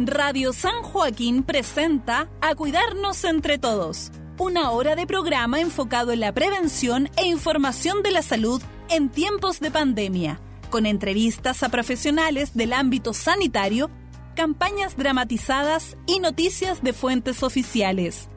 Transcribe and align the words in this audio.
Radio 0.00 0.52
San 0.52 0.84
Joaquín 0.84 1.42
presenta 1.42 2.30
A 2.40 2.54
Cuidarnos 2.54 3.24
entre 3.24 3.58
Todos, 3.58 4.12
una 4.38 4.70
hora 4.70 4.94
de 4.94 5.08
programa 5.08 5.60
enfocado 5.60 6.12
en 6.12 6.20
la 6.20 6.32
prevención 6.32 7.10
e 7.16 7.26
información 7.26 8.04
de 8.04 8.12
la 8.12 8.22
salud 8.22 8.62
en 8.90 9.08
tiempos 9.08 9.58
de 9.58 9.72
pandemia, 9.72 10.40
con 10.70 10.86
entrevistas 10.86 11.64
a 11.64 11.68
profesionales 11.70 12.54
del 12.54 12.74
ámbito 12.74 13.12
sanitario, 13.12 13.90
campañas 14.36 14.96
dramatizadas 14.96 15.96
y 16.06 16.20
noticias 16.20 16.80
de 16.80 16.92
fuentes 16.92 17.42
oficiales. 17.42 18.28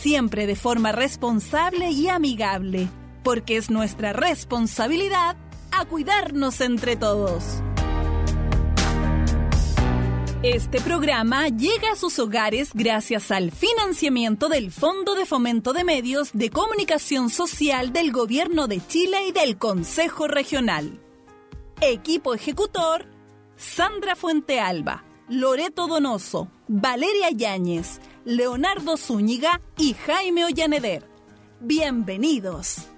Siempre 0.00 0.46
de 0.46 0.56
forma 0.56 0.92
responsable 0.92 1.90
y 1.90 2.08
amigable, 2.08 2.88
porque 3.22 3.58
es 3.58 3.68
nuestra 3.68 4.14
responsabilidad 4.14 5.36
a 5.72 5.84
cuidarnos 5.84 6.62
entre 6.62 6.96
todos. 6.96 7.62
Este 10.42 10.80
programa 10.80 11.46
llega 11.46 11.92
a 11.92 11.96
sus 11.96 12.18
hogares 12.18 12.70
gracias 12.74 13.30
al 13.30 13.52
financiamiento 13.52 14.48
del 14.48 14.72
Fondo 14.72 15.14
de 15.14 15.24
Fomento 15.24 15.72
de 15.72 15.84
Medios 15.84 16.30
de 16.32 16.50
Comunicación 16.50 17.30
Social 17.30 17.92
del 17.92 18.10
Gobierno 18.10 18.66
de 18.66 18.84
Chile 18.84 19.28
y 19.28 19.30
del 19.30 19.56
Consejo 19.56 20.26
Regional. 20.26 21.00
Equipo 21.80 22.34
ejecutor, 22.34 23.06
Sandra 23.54 24.16
Fuentealba, 24.16 25.04
Loreto 25.28 25.86
Donoso, 25.86 26.50
Valeria 26.66 27.30
Yáñez, 27.30 28.00
Leonardo 28.24 28.96
Zúñiga 28.96 29.60
y 29.78 29.94
Jaime 29.94 30.44
Ollaneder. 30.44 31.08
Bienvenidos. 31.60 32.91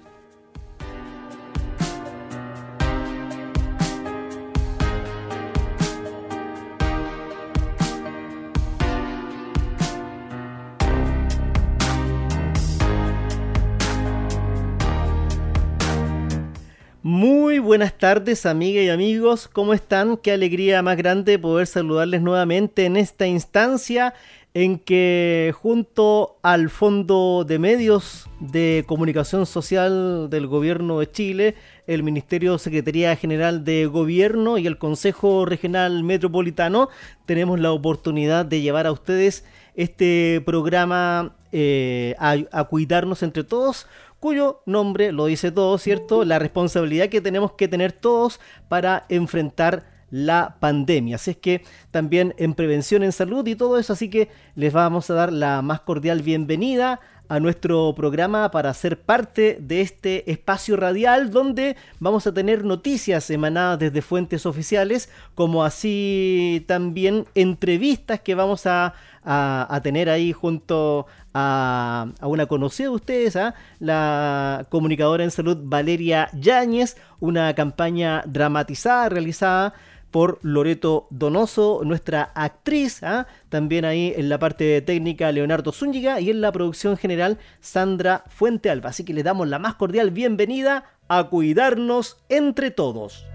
Muy 17.07 17.59
buenas 17.59 17.95
tardes, 17.99 18.47
amigas 18.47 18.83
y 18.83 18.89
amigos. 18.89 19.47
¿Cómo 19.47 19.75
están? 19.75 20.17
Qué 20.17 20.31
alegría 20.31 20.81
más 20.81 20.97
grande 20.97 21.37
poder 21.37 21.67
saludarles 21.67 22.23
nuevamente 22.23 22.85
en 22.85 22.97
esta 22.97 23.27
instancia 23.27 24.15
en 24.55 24.79
que 24.79 25.53
junto 25.55 26.39
al 26.41 26.71
Fondo 26.71 27.45
de 27.47 27.59
Medios 27.59 28.27
de 28.39 28.85
Comunicación 28.87 29.45
Social 29.45 30.31
del 30.31 30.47
Gobierno 30.47 30.97
de 30.97 31.11
Chile, 31.11 31.55
el 31.85 32.01
Ministerio 32.01 32.57
Secretaría 32.57 33.15
General 33.15 33.63
de 33.63 33.85
Gobierno 33.85 34.57
y 34.57 34.65
el 34.65 34.79
Consejo 34.79 35.45
Regional 35.45 36.03
Metropolitano, 36.03 36.89
tenemos 37.27 37.59
la 37.59 37.71
oportunidad 37.71 38.47
de 38.47 38.61
llevar 38.61 38.87
a 38.87 38.91
ustedes 38.91 39.45
este 39.75 40.41
programa 40.43 41.35
eh, 41.51 42.15
a, 42.17 42.37
a 42.51 42.63
cuidarnos 42.63 43.21
entre 43.21 43.43
todos 43.43 43.85
cuyo 44.25 44.63
nombre 44.65 45.11
lo 45.11 45.27
dice 45.27 45.51
todo, 45.51 45.77
¿cierto? 45.77 46.25
La 46.25 46.39
responsabilidad 46.39 47.09
que 47.09 47.21
tenemos 47.21 47.51
que 47.51 47.67
tener 47.67 47.91
todos 47.91 48.39
para 48.67 49.05
enfrentar 49.07 49.85
la 50.09 50.57
pandemia. 50.59 51.17
Así 51.17 51.29
es 51.29 51.37
que 51.37 51.63
también 51.91 52.33
en 52.39 52.55
prevención 52.55 53.03
en 53.03 53.11
salud 53.11 53.45
y 53.45 53.55
todo 53.55 53.77
eso, 53.77 53.93
así 53.93 54.09
que 54.09 54.29
les 54.55 54.73
vamos 54.73 55.11
a 55.11 55.13
dar 55.13 55.31
la 55.31 55.61
más 55.61 55.81
cordial 55.81 56.23
bienvenida 56.23 57.01
a 57.27 57.39
nuestro 57.39 57.93
programa 57.95 58.49
para 58.51 58.73
ser 58.73 59.01
parte 59.01 59.57
de 59.59 59.81
este 59.81 60.31
espacio 60.31 60.75
radial 60.75 61.31
donde 61.31 61.75
vamos 61.99 62.27
a 62.27 62.33
tener 62.33 62.63
noticias 62.63 63.29
emanadas 63.29 63.79
desde 63.79 64.01
fuentes 64.01 64.45
oficiales, 64.45 65.09
como 65.33 65.63
así 65.63 66.63
también 66.67 67.25
entrevistas 67.35 68.21
que 68.21 68.35
vamos 68.35 68.65
a, 68.65 68.95
a, 69.25 69.79
tener 69.83 70.09
ahí 70.09 70.31
junto 70.31 71.07
a, 71.33 72.07
una 72.21 72.45
conocida 72.45 72.89
de 72.89 72.95
ustedes, 72.95 73.35
¿ah? 73.35 73.55
la 73.79 74.65
comunicadora 74.69 75.23
en 75.23 75.31
salud 75.31 75.57
Valeria 75.63 76.29
Yáñez, 76.33 76.97
una 77.19 77.53
campaña 77.55 78.23
dramatizada 78.25 79.09
realizada 79.09 79.73
por 80.11 80.39
Loreto 80.43 81.07
Donoso, 81.09 81.81
nuestra 81.83 82.31
actriz, 82.35 83.03
¿ah? 83.03 83.27
también 83.49 83.83
ahí 83.83 84.13
en 84.15 84.29
la 84.29 84.39
parte 84.39 84.81
técnica 84.81 85.31
Leonardo 85.31 85.73
Zúñiga 85.73 86.21
y 86.21 86.29
en 86.29 86.39
la 86.39 86.53
producción 86.53 86.95
general 86.95 87.37
Sandra 87.59 88.23
Fuente 88.29 88.69
Alba. 88.69 88.91
Así 88.91 89.03
que 89.03 89.13
le 89.13 89.23
damos 89.23 89.49
la 89.49 89.59
más 89.59 89.75
cordial 89.75 90.11
bienvenida 90.11 90.85
a 91.09 91.25
Cuidarnos 91.25 92.17
entre 92.29 92.71
Todos. 92.71 93.25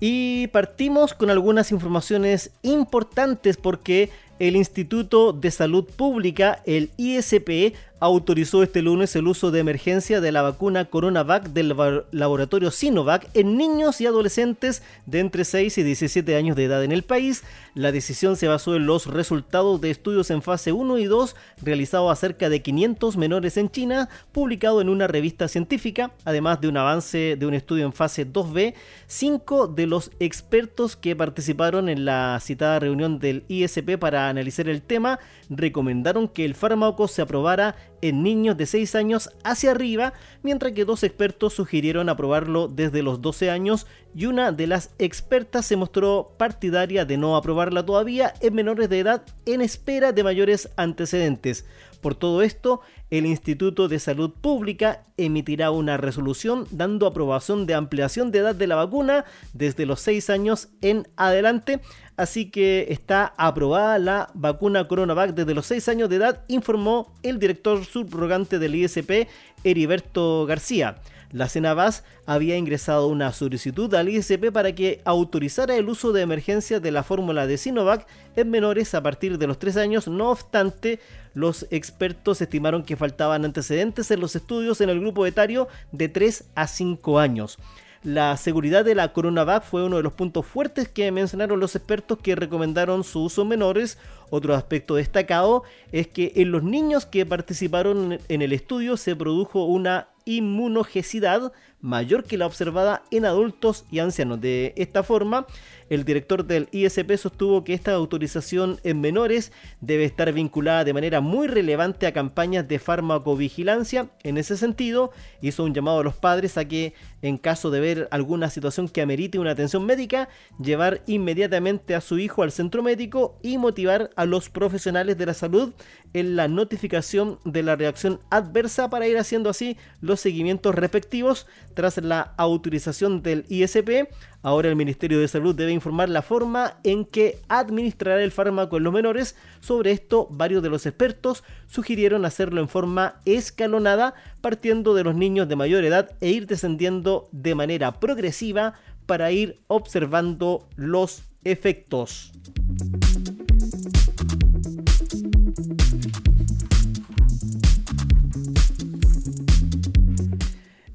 Y 0.00 0.48
partimos 0.48 1.14
con 1.14 1.30
algunas 1.30 1.72
informaciones 1.72 2.50
importantes 2.62 3.56
porque 3.56 4.10
el 4.38 4.56
Instituto 4.56 5.32
de 5.32 5.50
Salud 5.50 5.84
Pública, 5.84 6.62
el 6.66 6.90
ISP, 6.96 7.74
autorizó 7.98 8.62
este 8.62 8.82
lunes 8.82 9.16
el 9.16 9.26
uso 9.26 9.50
de 9.50 9.60
emergencia 9.60 10.20
de 10.20 10.30
la 10.30 10.42
vacuna 10.42 10.84
CoronaVac 10.84 11.48
del 11.48 11.74
laboratorio 12.12 12.70
Sinovac 12.70 13.28
en 13.32 13.56
niños 13.56 14.00
y 14.00 14.06
adolescentes 14.06 14.82
de 15.06 15.20
entre 15.20 15.44
6 15.44 15.78
y 15.78 15.82
17 15.82 16.36
años 16.36 16.56
de 16.56 16.64
edad 16.64 16.84
en 16.84 16.92
el 16.92 17.04
país. 17.04 17.42
La 17.74 17.92
decisión 17.92 18.36
se 18.36 18.48
basó 18.48 18.76
en 18.76 18.86
los 18.86 19.06
resultados 19.06 19.80
de 19.80 19.90
estudios 19.90 20.30
en 20.30 20.42
fase 20.42 20.72
1 20.72 20.98
y 20.98 21.04
2 21.06 21.36
realizados 21.62 22.12
a 22.12 22.16
cerca 22.16 22.50
de 22.50 22.60
500 22.60 23.16
menores 23.16 23.56
en 23.56 23.70
China, 23.70 24.10
publicado 24.32 24.82
en 24.82 24.90
una 24.90 25.06
revista 25.06 25.48
científica, 25.48 26.12
además 26.24 26.60
de 26.60 26.68
un 26.68 26.76
avance 26.76 27.36
de 27.38 27.46
un 27.46 27.54
estudio 27.54 27.86
en 27.86 27.92
fase 27.94 28.30
2B. 28.30 28.74
Cinco 29.06 29.68
de 29.68 29.86
los 29.86 30.10
expertos 30.20 30.96
que 30.96 31.16
participaron 31.16 31.88
en 31.88 32.04
la 32.04 32.38
citada 32.42 32.78
reunión 32.78 33.18
del 33.18 33.44
ISP 33.48 33.96
para 33.98 34.25
analizar 34.28 34.68
el 34.68 34.82
tema 34.82 35.18
recomendaron 35.48 36.28
que 36.28 36.44
el 36.44 36.54
fármaco 36.54 37.08
se 37.08 37.22
aprobara 37.22 37.76
en 38.02 38.22
niños 38.22 38.56
de 38.56 38.66
6 38.66 38.94
años 38.94 39.30
hacia 39.44 39.70
arriba, 39.70 40.12
mientras 40.42 40.72
que 40.72 40.84
dos 40.84 41.02
expertos 41.02 41.54
sugirieron 41.54 42.08
aprobarlo 42.08 42.68
desde 42.68 43.02
los 43.02 43.22
12 43.22 43.50
años 43.50 43.86
y 44.14 44.26
una 44.26 44.52
de 44.52 44.66
las 44.66 44.90
expertas 44.98 45.66
se 45.66 45.76
mostró 45.76 46.34
partidaria 46.38 47.04
de 47.04 47.16
no 47.16 47.36
aprobarla 47.36 47.84
todavía 47.84 48.34
en 48.40 48.54
menores 48.54 48.88
de 48.88 49.00
edad 49.00 49.22
en 49.44 49.60
espera 49.60 50.12
de 50.12 50.24
mayores 50.24 50.70
antecedentes. 50.76 51.64
Por 52.00 52.14
todo 52.14 52.42
esto, 52.42 52.80
el 53.10 53.26
Instituto 53.26 53.88
de 53.88 53.98
Salud 53.98 54.30
Pública 54.30 55.04
emitirá 55.16 55.70
una 55.70 55.96
resolución 55.96 56.66
dando 56.70 57.06
aprobación 57.06 57.66
de 57.66 57.74
ampliación 57.74 58.30
de 58.30 58.38
edad 58.40 58.54
de 58.54 58.66
la 58.66 58.76
vacuna 58.76 59.24
desde 59.52 59.86
los 59.86 60.00
6 60.00 60.30
años 60.30 60.68
en 60.80 61.08
adelante. 61.16 61.80
Así 62.16 62.50
que 62.50 62.86
está 62.90 63.34
aprobada 63.36 63.98
la 63.98 64.30
vacuna 64.34 64.88
CoronaVac 64.88 65.34
desde 65.34 65.54
los 65.54 65.66
6 65.66 65.88
años 65.88 66.08
de 66.08 66.16
edad, 66.16 66.44
informó 66.48 67.14
el 67.22 67.38
director 67.38 67.84
subrogante 67.84 68.58
del 68.58 68.74
ISP, 68.74 69.28
Heriberto 69.64 70.46
García. 70.46 70.96
La 71.32 71.48
Senabas 71.48 72.04
había 72.24 72.56
ingresado 72.56 73.08
una 73.08 73.32
solicitud 73.32 73.92
al 73.94 74.08
ISP 74.08 74.52
para 74.52 74.74
que 74.74 75.00
autorizara 75.04 75.76
el 75.76 75.88
uso 75.88 76.12
de 76.12 76.22
emergencia 76.22 76.80
de 76.80 76.90
la 76.92 77.02
fórmula 77.02 77.46
de 77.46 77.58
Sinovac 77.58 78.06
en 78.36 78.50
menores 78.50 78.94
a 78.94 79.02
partir 79.02 79.38
de 79.38 79.46
los 79.46 79.58
3 79.58 79.76
años. 79.76 80.08
No 80.08 80.30
obstante, 80.30 81.00
los 81.34 81.66
expertos 81.70 82.40
estimaron 82.40 82.84
que 82.84 82.96
faltaban 82.96 83.44
antecedentes 83.44 84.10
en 84.10 84.20
los 84.20 84.36
estudios 84.36 84.80
en 84.80 84.90
el 84.90 85.00
grupo 85.00 85.26
etario 85.26 85.68
de 85.92 86.08
3 86.08 86.44
a 86.54 86.66
5 86.66 87.18
años. 87.18 87.58
La 88.06 88.36
seguridad 88.36 88.84
de 88.84 88.94
la 88.94 89.12
CoronaVac 89.12 89.64
fue 89.64 89.82
uno 89.82 89.96
de 89.96 90.04
los 90.04 90.12
puntos 90.12 90.46
fuertes 90.46 90.88
que 90.88 91.10
mencionaron 91.10 91.58
los 91.58 91.74
expertos 91.74 92.18
que 92.22 92.36
recomendaron 92.36 93.02
su 93.02 93.24
uso 93.24 93.42
en 93.42 93.48
menores. 93.48 93.98
Otro 94.30 94.54
aspecto 94.54 94.96
destacado 94.96 95.62
es 95.92 96.08
que 96.08 96.32
en 96.36 96.50
los 96.50 96.62
niños 96.62 97.06
que 97.06 97.26
participaron 97.26 98.18
en 98.28 98.42
el 98.42 98.52
estudio 98.52 98.96
se 98.96 99.14
produjo 99.14 99.64
una 99.64 100.08
inmunogesidad 100.26 101.52
mayor 101.80 102.24
que 102.24 102.36
la 102.36 102.46
observada 102.46 103.04
en 103.12 103.24
adultos 103.24 103.84
y 103.92 104.00
ancianos. 104.00 104.40
De 104.40 104.74
esta 104.76 105.04
forma, 105.04 105.46
el 105.88 106.04
director 106.04 106.44
del 106.44 106.68
ISP 106.72 107.16
sostuvo 107.16 107.62
que 107.62 107.74
esta 107.74 107.92
autorización 107.92 108.80
en 108.82 109.00
menores 109.00 109.52
debe 109.80 110.04
estar 110.04 110.32
vinculada 110.32 110.82
de 110.82 110.92
manera 110.92 111.20
muy 111.20 111.46
relevante 111.46 112.08
a 112.08 112.12
campañas 112.12 112.66
de 112.66 112.80
farmacovigilancia. 112.80 114.08
En 114.24 114.36
ese 114.36 114.56
sentido, 114.56 115.12
hizo 115.40 115.62
un 115.62 115.74
llamado 115.74 116.00
a 116.00 116.04
los 116.04 116.16
padres 116.16 116.58
a 116.58 116.66
que, 116.66 116.94
en 117.22 117.38
caso 117.38 117.70
de 117.70 117.78
ver 117.78 118.08
alguna 118.10 118.50
situación 118.50 118.88
que 118.88 119.02
amerite 119.02 119.38
una 119.38 119.52
atención 119.52 119.86
médica, 119.86 120.28
llevar 120.60 121.02
inmediatamente 121.06 121.94
a 121.94 122.00
su 122.00 122.18
hijo 122.18 122.42
al 122.42 122.50
centro 122.50 122.82
médico 122.82 123.38
y 123.42 123.58
motivar 123.58 124.10
a 124.16 124.24
los 124.24 124.50
profesionales 124.50 125.16
de 125.16 125.26
la 125.26 125.34
salud 125.34 125.72
en 126.12 126.34
la 126.34 126.48
notificación 126.48 127.38
de 127.44 127.62
la 127.62 127.76
reacción 127.76 128.18
adversa 128.30 128.90
para 128.90 129.06
ir 129.06 129.18
haciendo 129.18 129.50
así 129.50 129.76
los 130.00 130.20
seguimientos 130.20 130.74
respectivos 130.74 131.46
tras 131.74 131.98
la 131.98 132.34
autorización 132.36 133.22
del 133.22 133.44
ISP. 133.48 134.08
Ahora 134.42 134.68
el 134.68 134.76
Ministerio 134.76 135.20
de 135.20 135.28
Salud 135.28 135.54
debe 135.54 135.72
informar 135.72 136.08
la 136.08 136.22
forma 136.22 136.78
en 136.84 137.04
que 137.04 137.38
administrará 137.48 138.22
el 138.22 138.32
fármaco 138.32 138.76
en 138.76 138.84
los 138.84 138.92
menores. 138.92 139.36
Sobre 139.60 139.90
esto, 139.90 140.28
varios 140.30 140.62
de 140.62 140.70
los 140.70 140.86
expertos 140.86 141.44
sugirieron 141.66 142.24
hacerlo 142.24 142.60
en 142.60 142.68
forma 142.68 143.20
escalonada, 143.24 144.14
partiendo 144.40 144.94
de 144.94 145.04
los 145.04 145.14
niños 145.14 145.48
de 145.48 145.56
mayor 145.56 145.84
edad 145.84 146.10
e 146.20 146.30
ir 146.30 146.46
descendiendo 146.46 147.28
de 147.32 147.54
manera 147.54 148.00
progresiva 148.00 148.74
para 149.06 149.30
ir 149.32 149.60
observando 149.68 150.68
los 150.76 151.22
efectos. 151.44 152.32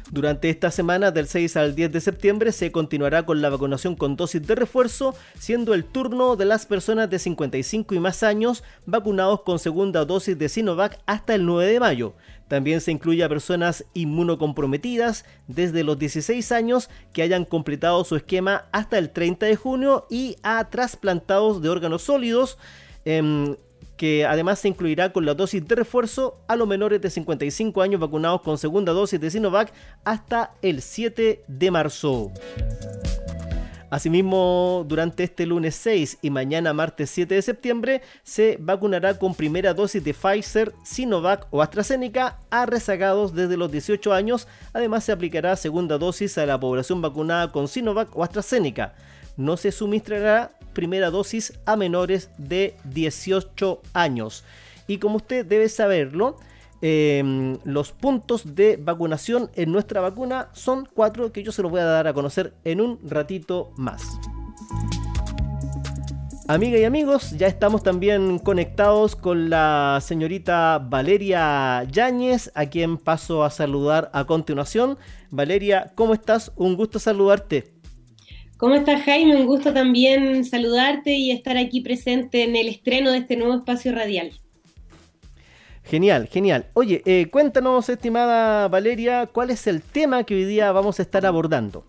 Durante 0.09 0.49
esta 0.49 0.71
semana, 0.71 1.11
del 1.11 1.27
6 1.27 1.57
al 1.57 1.75
10 1.75 1.91
de 1.91 2.01
septiembre, 2.01 2.51
se 2.51 2.71
continuará 2.71 3.23
con 3.23 3.39
la 3.43 3.49
vacunación 3.49 3.95
con 3.95 4.15
dosis 4.15 4.45
de 4.45 4.55
refuerzo, 4.55 5.13
siendo 5.37 5.75
el 5.75 5.85
turno 5.85 6.35
de 6.35 6.45
las 6.45 6.65
personas 6.65 7.07
de 7.09 7.19
55 7.19 7.93
y 7.93 7.99
más 7.99 8.23
años 8.23 8.63
vacunados 8.87 9.43
con 9.43 9.59
segunda 9.59 10.05
dosis 10.05 10.39
de 10.39 10.49
Sinovac 10.49 10.99
hasta 11.05 11.35
el 11.35 11.45
9 11.45 11.71
de 11.71 11.79
mayo. 11.79 12.15
También 12.51 12.81
se 12.81 12.91
incluye 12.91 13.23
a 13.23 13.29
personas 13.29 13.85
inmunocomprometidas 13.93 15.23
desde 15.47 15.85
los 15.85 15.97
16 15.97 16.51
años 16.51 16.89
que 17.13 17.21
hayan 17.21 17.45
completado 17.45 18.03
su 18.03 18.17
esquema 18.17 18.65
hasta 18.73 18.97
el 18.97 19.11
30 19.11 19.45
de 19.45 19.55
junio 19.55 20.05
y 20.09 20.35
a 20.43 20.69
trasplantados 20.69 21.61
de 21.61 21.69
órganos 21.69 22.01
sólidos. 22.01 22.57
Em, 23.05 23.55
que 23.95 24.25
además 24.25 24.59
se 24.59 24.67
incluirá 24.67 25.13
con 25.13 25.25
la 25.25 25.33
dosis 25.33 25.65
de 25.65 25.75
refuerzo 25.75 26.41
a 26.49 26.57
los 26.57 26.67
menores 26.67 26.99
de 26.99 27.09
55 27.09 27.81
años 27.81 28.01
vacunados 28.01 28.41
con 28.41 28.57
segunda 28.57 28.91
dosis 28.91 29.21
de 29.21 29.31
Sinovac 29.31 29.71
hasta 30.03 30.53
el 30.61 30.81
7 30.81 31.45
de 31.47 31.71
marzo. 31.71 32.33
Asimismo, 33.91 34.85
durante 34.87 35.25
este 35.25 35.45
lunes 35.45 35.75
6 35.75 36.19
y 36.21 36.29
mañana 36.29 36.71
martes 36.71 37.09
7 37.09 37.35
de 37.35 37.41
septiembre, 37.41 38.01
se 38.23 38.55
vacunará 38.57 39.19
con 39.19 39.35
primera 39.35 39.73
dosis 39.73 40.01
de 40.01 40.13
Pfizer, 40.13 40.71
Sinovac 40.81 41.45
o 41.51 41.61
AstraZeneca 41.61 42.39
a 42.49 42.65
rezagados 42.65 43.35
desde 43.35 43.57
los 43.57 43.69
18 43.69 44.13
años. 44.13 44.47
Además, 44.71 45.03
se 45.03 45.11
aplicará 45.11 45.57
segunda 45.57 45.97
dosis 45.97 46.37
a 46.37 46.45
la 46.45 46.57
población 46.57 47.01
vacunada 47.01 47.51
con 47.51 47.67
Sinovac 47.67 48.15
o 48.15 48.23
AstraZeneca. 48.23 48.93
No 49.35 49.57
se 49.57 49.73
suministrará 49.73 50.53
primera 50.71 51.09
dosis 51.09 51.59
a 51.65 51.75
menores 51.75 52.29
de 52.37 52.77
18 52.85 53.81
años. 53.91 54.45
Y 54.87 54.99
como 54.99 55.17
usted 55.17 55.45
debe 55.45 55.67
saberlo, 55.67 56.37
em, 56.81 57.57
los 57.63 57.91
puntos 57.91 58.55
de 58.55 58.77
vacunación 58.77 59.49
en 59.55 59.71
nuestra 59.71 60.01
vacuna 60.01 60.49
son 60.53 60.87
cuatro 60.93 61.31
que 61.31 61.43
yo 61.43 61.51
se 61.51 61.61
los 61.61 61.71
voy 61.71 61.81
a 61.81 61.85
dar 61.85 62.07
a 62.07 62.13
conocer 62.13 62.53
en 62.63 62.81
un 62.81 62.99
ratito 63.03 63.71
más. 63.77 64.19
Amiga 66.47 66.77
y 66.77 66.83
amigos, 66.83 67.31
ya 67.37 67.47
estamos 67.47 67.81
también 67.81 68.37
conectados 68.37 69.15
con 69.15 69.49
la 69.49 69.99
señorita 70.01 70.79
Valeria 70.79 71.85
Yáñez, 71.89 72.51
a 72.55 72.65
quien 72.65 72.97
paso 72.97 73.45
a 73.45 73.49
saludar 73.49 74.09
a 74.13 74.25
continuación. 74.25 74.97
Valeria, 75.29 75.93
¿cómo 75.95 76.13
estás? 76.13 76.51
Un 76.57 76.75
gusto 76.75 76.99
saludarte. 76.99 77.71
¿Cómo 78.57 78.75
estás, 78.75 79.01
Jaime? 79.03 79.37
Un 79.37 79.45
gusto 79.45 79.71
también 79.71 80.43
saludarte 80.43 81.13
y 81.13 81.31
estar 81.31 81.57
aquí 81.57 81.79
presente 81.79 82.43
en 82.43 82.55
el 82.55 82.67
estreno 82.67 83.11
de 83.11 83.19
este 83.19 83.37
nuevo 83.37 83.55
espacio 83.55 83.93
radial. 83.93 84.33
Genial, 85.83 86.27
genial. 86.27 86.67
Oye, 86.73 87.01
eh, 87.05 87.27
cuéntanos, 87.31 87.89
estimada 87.89 88.67
Valeria, 88.67 89.27
¿cuál 89.27 89.49
es 89.49 89.67
el 89.67 89.81
tema 89.81 90.23
que 90.23 90.35
hoy 90.35 90.45
día 90.45 90.71
vamos 90.71 90.99
a 90.99 91.01
estar 91.01 91.25
abordando? 91.25 91.85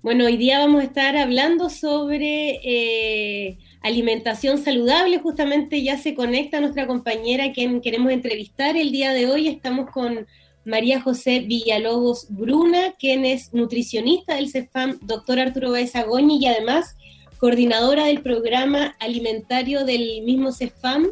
Bueno, 0.00 0.26
hoy 0.26 0.36
día 0.36 0.60
vamos 0.60 0.82
a 0.82 0.84
estar 0.84 1.16
hablando 1.16 1.70
sobre 1.70 2.60
eh, 2.62 3.58
alimentación 3.82 4.58
saludable. 4.58 5.18
Justamente 5.18 5.82
ya 5.82 5.98
se 5.98 6.14
conecta 6.14 6.60
nuestra 6.60 6.86
compañera 6.86 7.52
quien 7.52 7.80
queremos 7.80 8.12
entrevistar 8.12 8.76
el 8.76 8.92
día 8.92 9.12
de 9.12 9.26
hoy. 9.26 9.48
Estamos 9.48 9.90
con 9.90 10.26
María 10.64 11.00
José 11.00 11.40
Villalobos 11.40 12.26
Bruna, 12.28 12.92
quien 12.98 13.24
es 13.24 13.52
nutricionista 13.54 14.36
del 14.36 14.50
CEFAM, 14.50 14.98
doctor 15.02 15.40
Arturo 15.40 15.72
Baez 15.72 15.96
Agoñi 15.96 16.38
y 16.38 16.46
además 16.46 16.94
coordinadora 17.38 18.04
del 18.06 18.22
programa 18.22 18.94
alimentario 19.00 19.84
del 19.84 20.22
mismo 20.22 20.52
CEFAM. 20.52 21.08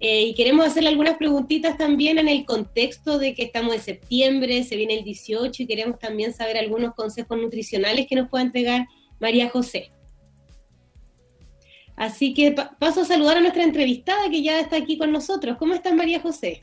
Eh, 0.00 0.26
y 0.26 0.34
queremos 0.34 0.64
hacerle 0.64 0.90
algunas 0.90 1.16
preguntitas 1.16 1.76
también 1.76 2.18
en 2.18 2.28
el 2.28 2.44
contexto 2.44 3.18
de 3.18 3.34
que 3.34 3.42
estamos 3.42 3.74
en 3.74 3.80
septiembre, 3.80 4.62
se 4.62 4.76
viene 4.76 4.98
el 4.98 5.04
18 5.04 5.62
y 5.62 5.66
queremos 5.66 5.98
también 5.98 6.32
saber 6.32 6.56
algunos 6.56 6.94
consejos 6.94 7.36
nutricionales 7.36 8.06
que 8.06 8.14
nos 8.14 8.28
pueda 8.28 8.44
entregar 8.44 8.86
María 9.18 9.48
José. 9.50 9.90
Así 11.96 12.32
que 12.32 12.54
paso 12.78 13.00
a 13.00 13.04
saludar 13.04 13.38
a 13.38 13.40
nuestra 13.40 13.64
entrevistada 13.64 14.30
que 14.30 14.40
ya 14.40 14.60
está 14.60 14.76
aquí 14.76 14.96
con 14.96 15.10
nosotros. 15.10 15.56
¿Cómo 15.58 15.74
estás, 15.74 15.92
María 15.94 16.20
José? 16.20 16.60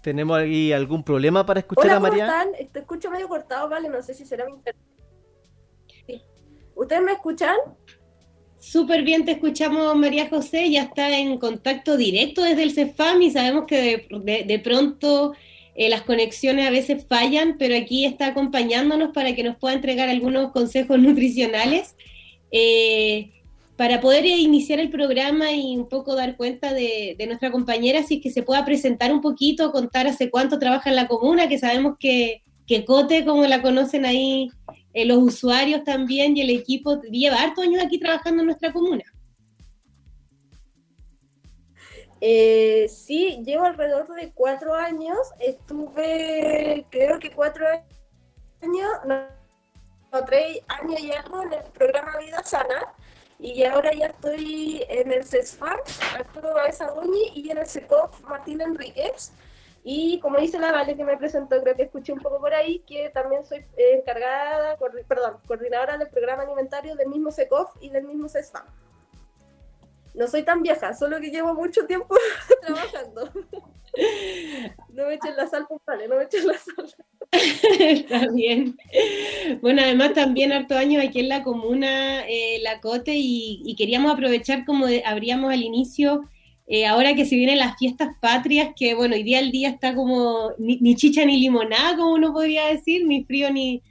¿Tenemos 0.00 0.38
ahí 0.38 0.72
algún 0.72 1.04
problema 1.04 1.44
para 1.44 1.60
escuchar 1.60 1.90
a 1.90 2.00
María? 2.00 2.26
¿cómo 2.26 2.50
están? 2.50 2.72
Te 2.72 2.78
escucho 2.78 3.10
medio 3.10 3.28
cortado, 3.28 3.68
vale, 3.68 3.90
no 3.90 4.02
sé 4.02 4.14
si 4.14 4.24
será 4.24 4.46
mi 4.46 4.52
internet. 4.52 4.82
¿Ustedes 6.74 7.02
me 7.02 7.12
escuchan? 7.12 7.56
Súper 8.62 9.02
bien, 9.02 9.24
te 9.24 9.32
escuchamos 9.32 9.96
María 9.96 10.28
José, 10.28 10.70
ya 10.70 10.82
está 10.82 11.18
en 11.18 11.36
contacto 11.38 11.96
directo 11.96 12.44
desde 12.44 12.62
el 12.62 12.70
CEFAM 12.70 13.20
y 13.20 13.32
sabemos 13.32 13.64
que 13.66 14.06
de, 14.46 14.58
pronto 14.60 15.32
eh, 15.74 15.88
las 15.88 16.02
conexiones 16.02 16.68
a 16.68 16.70
veces 16.70 17.04
fallan, 17.08 17.56
pero 17.58 17.74
aquí 17.76 18.04
está 18.04 18.28
acompañándonos 18.28 19.10
para 19.12 19.34
que 19.34 19.42
nos 19.42 19.56
pueda 19.56 19.74
entregar 19.74 20.08
algunos 20.08 20.52
consejos 20.52 20.96
nutricionales. 21.00 21.96
Eh, 22.52 23.32
para 23.76 24.00
poder 24.00 24.26
iniciar 24.26 24.78
el 24.78 24.90
programa 24.90 25.50
y 25.50 25.76
un 25.76 25.88
poco 25.88 26.14
dar 26.14 26.36
cuenta 26.36 26.72
de, 26.72 27.16
nuestra 27.26 27.50
compañera, 27.50 28.04
si 28.04 28.18
es 28.18 28.22
que 28.22 28.30
se 28.30 28.44
pueda 28.44 28.64
presentar 28.64 29.12
un 29.12 29.22
poquito, 29.22 29.72
contar 29.72 30.06
hace 30.06 30.30
cuánto 30.30 30.60
trabaja 30.60 30.88
en 30.88 30.94
la 30.94 31.08
comuna, 31.08 31.48
que 31.48 31.58
sabemos 31.58 31.96
que, 31.98 32.42
que 32.68 32.84
Cote, 32.84 33.24
como 33.24 33.44
la 33.44 33.60
conocen 33.60 34.06
ahí 34.06 34.50
eh, 34.92 35.04
los 35.04 35.18
usuarios 35.18 35.84
también 35.84 36.36
y 36.36 36.42
el 36.42 36.50
equipo, 36.50 37.00
lleva 37.02 37.36
hartos 37.42 37.64
años 37.64 37.82
aquí 37.84 37.98
trabajando 37.98 38.40
en 38.42 38.46
nuestra 38.46 38.72
comuna. 38.72 39.04
Eh, 42.20 42.86
sí, 42.88 43.42
llevo 43.44 43.64
alrededor 43.64 44.06
de 44.14 44.30
cuatro 44.32 44.74
años, 44.74 45.18
estuve 45.40 46.86
creo 46.88 47.18
que 47.18 47.32
cuatro 47.32 47.66
años, 47.66 48.88
no, 49.06 50.24
tres 50.24 50.60
años 50.68 51.00
y 51.00 51.10
algo 51.10 51.42
en 51.42 51.52
el 51.54 51.64
programa 51.72 52.18
Vida 52.18 52.42
Sana, 52.44 52.94
y 53.40 53.64
ahora 53.64 53.92
ya 53.92 54.06
estoy 54.06 54.84
en 54.88 55.10
el 55.12 55.24
CESFAM, 55.24 55.78
Arturo 56.14 56.54
Baeza 56.54 56.94
y 57.34 57.50
en 57.50 57.58
el 57.58 57.66
SECOF 57.66 58.20
Martín 58.20 58.60
Enríquez. 58.60 59.32
Y 59.84 60.20
como 60.20 60.38
dice 60.38 60.58
la 60.60 60.70
Vale 60.70 60.96
que 60.96 61.04
me 61.04 61.16
presentó, 61.16 61.60
creo 61.60 61.74
que 61.74 61.82
escuché 61.82 62.12
un 62.12 62.20
poco 62.20 62.38
por 62.38 62.54
ahí, 62.54 62.80
que 62.86 63.10
también 63.10 63.44
soy 63.44 63.64
encargada, 63.76 64.78
perdón, 65.08 65.38
coordinadora 65.46 65.98
del 65.98 66.08
programa 66.08 66.44
alimentario 66.44 66.94
del 66.94 67.08
mismo 67.08 67.32
SECOF 67.32 67.70
y 67.80 67.90
del 67.90 68.04
mismo 68.04 68.28
CESFAM. 68.28 68.64
No 70.14 70.28
soy 70.28 70.42
tan 70.44 70.62
vieja, 70.62 70.94
solo 70.94 71.20
que 71.20 71.30
llevo 71.30 71.54
mucho 71.54 71.86
tiempo 71.86 72.14
trabajando. 72.60 73.30
No 74.90 75.06
me 75.06 75.14
echen 75.14 75.36
la 75.36 75.46
sal, 75.46 75.66
vale, 75.86 76.06
no 76.06 76.16
me 76.16 76.24
echen 76.24 76.46
la 76.46 76.54
sal. 76.54 76.94
Está 77.32 78.28
bien. 78.28 78.76
Bueno, 79.62 79.82
además 79.82 80.12
también 80.12 80.52
harto 80.52 80.76
años 80.76 81.02
aquí 81.04 81.20
en 81.20 81.28
la 81.28 81.42
comuna 81.42 82.26
eh, 82.28 82.60
La 82.62 82.80
Cote 82.80 83.12
y, 83.14 83.74
queríamos 83.76 84.12
aprovechar 84.12 84.64
como 84.64 84.86
abríamos 85.04 85.52
al 85.52 85.62
inicio, 85.62 86.28
eh, 86.66 86.86
ahora 86.86 87.14
que 87.14 87.24
se 87.24 87.36
vienen 87.36 87.58
las 87.58 87.76
fiestas 87.78 88.16
patrias, 88.20 88.70
que 88.76 88.94
bueno, 88.94 89.14
hoy 89.14 89.22
día 89.22 89.40
el 89.40 89.50
día 89.50 89.68
está 89.68 89.94
como 89.94 90.52
ni, 90.58 90.94
chicha 90.94 91.24
ni 91.24 91.38
limonada, 91.38 91.96
como 91.96 92.14
uno 92.14 92.32
podría 92.32 92.66
decir, 92.66 93.06
ni 93.06 93.24
frío 93.24 93.52
ni, 93.52 93.82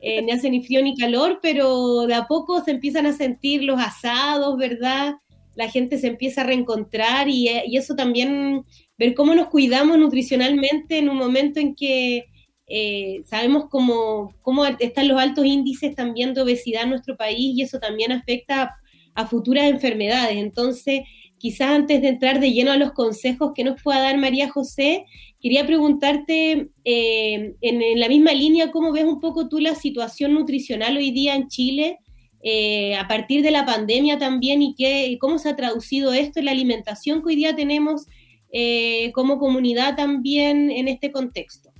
eh, 0.00 0.22
ni 0.22 0.30
hace 0.30 0.50
ni 0.50 0.64
frío 0.64 0.82
ni 0.82 0.96
calor, 0.96 1.40
pero 1.42 2.06
de 2.06 2.14
a 2.14 2.26
poco 2.26 2.64
se 2.64 2.70
empiezan 2.70 3.06
a 3.06 3.12
sentir 3.12 3.62
los 3.64 3.80
asados, 3.80 4.56
¿verdad? 4.56 5.14
La 5.54 5.68
gente 5.68 5.98
se 5.98 6.06
empieza 6.06 6.42
a 6.42 6.44
reencontrar 6.44 7.28
y, 7.28 7.48
y 7.66 7.76
eso 7.76 7.94
también 7.94 8.64
ver 8.96 9.14
cómo 9.14 9.34
nos 9.34 9.48
cuidamos 9.48 9.98
nutricionalmente 9.98 10.98
en 10.98 11.08
un 11.08 11.16
momento 11.16 11.58
en 11.60 11.74
que 11.74 12.26
eh, 12.72 13.22
sabemos 13.26 13.64
cómo, 13.68 14.32
cómo, 14.42 14.64
están 14.64 15.08
los 15.08 15.20
altos 15.20 15.44
índices 15.44 15.92
también 15.96 16.34
de 16.34 16.42
obesidad 16.42 16.84
en 16.84 16.90
nuestro 16.90 17.16
país 17.16 17.56
y 17.56 17.62
eso 17.62 17.80
también 17.80 18.12
afecta 18.12 18.76
a, 19.16 19.26
futuras 19.26 19.64
enfermedades. 19.64 20.36
Entonces, 20.36 21.00
quizás 21.40 21.70
antes 21.70 22.02
de 22.02 22.08
entrar 22.08 22.38
de 22.38 22.52
lleno 22.52 22.70
a 22.70 22.76
los 22.76 22.92
consejos 22.92 23.52
que 23.54 23.64
nos 23.64 23.82
pueda 23.82 24.00
dar 24.00 24.18
María 24.18 24.50
José, 24.50 25.06
quería 25.40 25.66
preguntarte 25.66 26.68
eh, 26.84 27.54
en, 27.62 27.98
la 27.98 28.08
misma 28.08 28.34
línea, 28.34 28.70
¿cómo 28.70 28.92
ves 28.92 29.04
un 29.04 29.20
poco 29.20 29.48
tú 29.48 29.58
la 29.58 29.74
situación 29.74 30.34
nutricional 30.34 30.98
hoy 30.98 31.10
día 31.12 31.34
en 31.34 31.48
Chile? 31.48 31.98
Eh, 32.42 32.94
a 32.94 33.08
partir 33.08 33.42
de 33.42 33.50
la 33.50 33.64
pandemia 33.64 34.18
también 34.18 34.60
y 34.60 34.74
qué, 34.74 35.16
cómo 35.18 35.38
se 35.38 35.48
ha 35.48 35.56
traducido 35.56 36.12
esto 36.12 36.38
en 36.40 36.44
la 36.44 36.50
alimentación 36.50 37.22
que 37.22 37.28
hoy 37.28 37.36
día 37.36 37.56
tenemos 37.56 38.06
eh, 38.52 39.10
como 39.12 39.38
comunidad 39.38 39.96
también 39.96 40.70
en 40.70 40.88
este 40.88 41.10
contexto? 41.10 41.70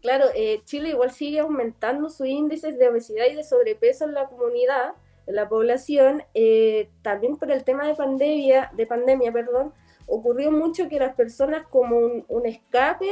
Claro, 0.00 0.26
Chile 0.64 0.88
igual 0.88 1.12
sigue 1.12 1.38
aumentando 1.38 2.08
sus 2.10 2.26
índices 2.26 2.76
de 2.78 2.88
obesidad 2.88 3.26
y 3.30 3.36
de 3.36 3.44
sobrepeso 3.44 4.04
en 4.04 4.14
la 4.14 4.26
comunidad, 4.26 4.94
la 5.26 5.48
población, 5.48 6.22
también 7.02 7.36
por 7.36 7.50
el 7.50 7.64
tema 7.64 7.86
de 7.86 7.94
pandemia, 7.94 8.70
de 8.74 8.86
pandemia, 8.86 9.32
perdón, 9.32 9.72
ocurrió 10.06 10.50
mucho 10.50 10.88
que 10.88 10.98
las 10.98 11.14
personas 11.14 11.66
como 11.68 11.96
un, 11.96 12.46
escape 12.46 13.10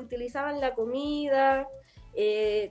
utilizaban 0.00 0.60
la 0.60 0.74
comida, 0.74 1.68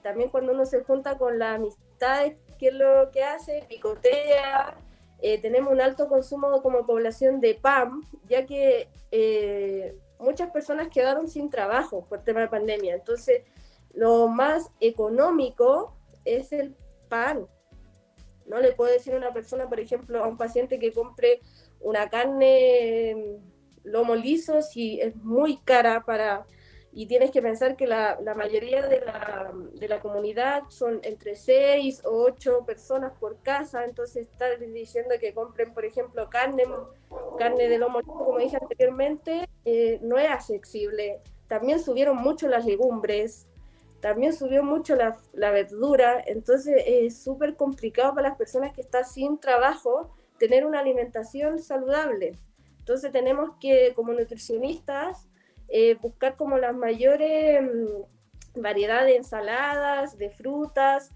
también 0.02 0.30
cuando 0.30 0.54
uno 0.54 0.66
se 0.66 0.84
junta 0.84 1.18
con 1.18 1.40
las 1.40 1.56
amistades, 1.56 2.38
¿qué 2.58 2.68
es 2.70 2.74
lo 2.74 3.12
que 3.12 3.24
hace? 3.24 3.64
Picotea, 3.68 4.76
eh, 5.20 5.42
tenemos 5.42 5.74
un 5.74 5.82
alto 5.82 6.08
consumo 6.08 6.62
como 6.62 6.86
población 6.86 7.40
de 7.40 7.56
pan, 7.56 8.02
ya 8.28 8.46
que 8.46 8.88
eh, 9.12 9.98
muchas 10.20 10.52
personas 10.52 10.90
quedaron 10.90 11.28
sin 11.28 11.50
trabajo 11.50 12.06
por 12.08 12.24
tema 12.24 12.42
de 12.42 12.50
pandemia. 12.50 12.96
Entonces, 12.96 13.44
lo 13.94 14.28
más 14.28 14.70
económico 14.80 15.96
es 16.24 16.52
el 16.52 16.76
pan. 17.10 17.48
No 18.48 18.60
le 18.60 18.74
puedo 18.74 18.92
decir 18.92 19.14
a 19.14 19.18
una 19.18 19.34
persona, 19.34 19.68
por 19.70 19.80
ejemplo, 19.80 20.24
a 20.24 20.28
un 20.28 20.38
paciente 20.38 20.80
que 20.80 20.94
compre 20.94 21.42
una 21.80 22.10
carne 22.10 23.40
lomo 23.84 24.16
liso 24.16 24.62
si 24.62 25.00
es 25.00 25.16
muy 25.16 25.58
cara 25.58 26.04
para 26.06 26.46
y 26.98 27.06
tienes 27.06 27.30
que 27.30 27.44
pensar 27.44 27.76
que 27.76 27.86
la, 27.86 28.20
la 28.22 28.34
mayoría 28.34 28.88
de 28.88 29.02
la, 29.02 29.52
de 29.74 29.88
la, 29.88 30.00
comunidad 30.00 30.64
son 30.70 31.00
entre 31.04 31.36
6 31.36 32.02
o 32.06 32.24
8 32.24 32.66
personas 32.66 33.14
por 33.20 33.40
casa, 33.44 33.86
entonces 33.86 34.28
estar 34.28 34.58
diciendo 34.58 35.14
que 35.20 35.32
compren, 35.32 35.76
por 35.76 35.86
ejemplo, 35.86 36.28
carne, 36.28 36.64
carne 37.38 37.70
de 37.70 37.78
lomo, 37.78 38.02
como 38.02 38.40
dije 38.40 38.58
anteriormente, 38.60 39.48
eh, 39.64 40.00
no 40.02 40.18
es 40.18 40.28
accesible. 40.28 41.22
También 41.48 41.80
subieron 41.80 42.18
mucho 42.18 42.48
las 42.48 42.66
legumbres, 42.66 43.47
también 44.02 44.34
subió 44.34 44.64
mucho 44.64 44.96
la, 44.96 45.18
la 45.34 45.52
verdura, 45.52 46.24
entonces 46.26 46.84
es 46.86 47.22
súper 47.22 47.56
complicado 47.56 48.14
para 48.14 48.30
las 48.30 48.38
personas 48.38 48.74
que 48.74 48.82
están 48.82 49.06
sin 49.06 49.40
trabajo 49.40 50.16
tener 50.38 50.66
una 50.66 50.80
alimentación 50.80 51.60
saludable. 51.60 52.38
Entonces 52.80 53.12
tenemos 53.12 53.52
que, 53.60 53.94
como 53.96 54.14
nutricionistas, 54.14 55.28
eh, 55.68 55.96
buscar 55.96 56.36
como 56.38 56.58
las 56.58 56.74
mayores 56.76 57.62
mm, 57.62 58.62
variedades 58.62 59.08
de 59.08 59.16
ensaladas, 59.18 60.18
de 60.18 60.30
frutas, 60.30 61.12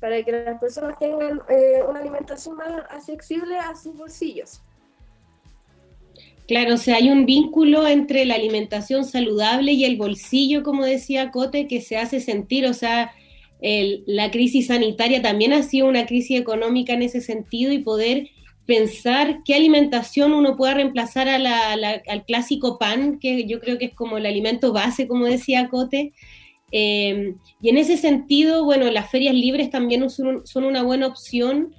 para 0.00 0.20
que 0.24 0.32
las 0.32 0.58
personas 0.58 0.98
tengan 0.98 1.40
eh, 1.48 1.80
una 1.88 2.00
alimentación 2.00 2.56
más 2.56 2.84
accesible 2.90 3.56
a 3.56 3.76
sus 3.76 3.96
bolsillos. 3.96 4.62
Claro, 6.52 6.74
o 6.74 6.76
sea, 6.76 6.96
hay 6.96 7.08
un 7.08 7.24
vínculo 7.24 7.88
entre 7.88 8.26
la 8.26 8.34
alimentación 8.34 9.06
saludable 9.06 9.72
y 9.72 9.86
el 9.86 9.96
bolsillo, 9.96 10.62
como 10.62 10.84
decía 10.84 11.30
Cote, 11.30 11.66
que 11.66 11.80
se 11.80 11.96
hace 11.96 12.20
sentir, 12.20 12.66
o 12.66 12.74
sea, 12.74 13.10
la 14.06 14.30
crisis 14.30 14.66
sanitaria 14.66 15.22
también 15.22 15.54
ha 15.54 15.62
sido 15.62 15.88
una 15.88 16.04
crisis 16.04 16.38
económica 16.38 16.92
en 16.92 17.00
ese 17.00 17.22
sentido 17.22 17.72
y 17.72 17.78
poder 17.78 18.28
pensar 18.66 19.38
qué 19.46 19.54
alimentación 19.54 20.34
uno 20.34 20.54
pueda 20.54 20.74
reemplazar 20.74 21.26
al 21.26 22.24
clásico 22.26 22.78
pan, 22.78 23.18
que 23.18 23.46
yo 23.46 23.58
creo 23.58 23.78
que 23.78 23.86
es 23.86 23.94
como 23.94 24.18
el 24.18 24.26
alimento 24.26 24.74
base, 24.74 25.08
como 25.08 25.24
decía 25.24 25.70
Cote. 25.70 26.12
Eh, 26.70 27.34
y 27.62 27.68
en 27.70 27.78
ese 27.78 27.96
sentido, 27.96 28.66
bueno, 28.66 28.90
las 28.90 29.10
ferias 29.10 29.34
libres 29.34 29.70
también 29.70 30.10
son, 30.10 30.42
una 30.54 30.82
buena 30.82 31.06
opción. 31.06 31.74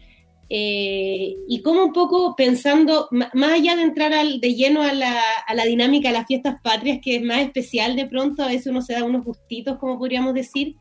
Eh, 0.50 1.36
y 1.48 1.62
como 1.62 1.84
un 1.84 1.94
poco 1.94 2.36
pensando, 2.36 3.08
más 3.12 3.52
allá 3.52 3.76
de 3.76 3.82
entrar 3.82 4.12
de 4.12 4.54
lleno 4.54 4.84
a 4.84 4.94
la, 4.94 5.66
dinámica 5.66 6.10
de 6.10 6.14
las 6.14 6.28
fiestas 6.28 6.58
patrias, 6.62 7.00
que 7.02 7.16
es 7.16 7.24
más 7.24 7.40
especial 7.40 7.96
de 7.96 8.06
pronto, 8.06 8.44
a 8.44 8.48
veces 8.48 8.68
uno 8.68 8.82
se 8.82 8.94
da 8.94 9.04
unos 9.04 9.24
gustitos, 9.24 9.80
como 9.80 9.98
podríamos 9.98 10.34
decir, 10.34 10.76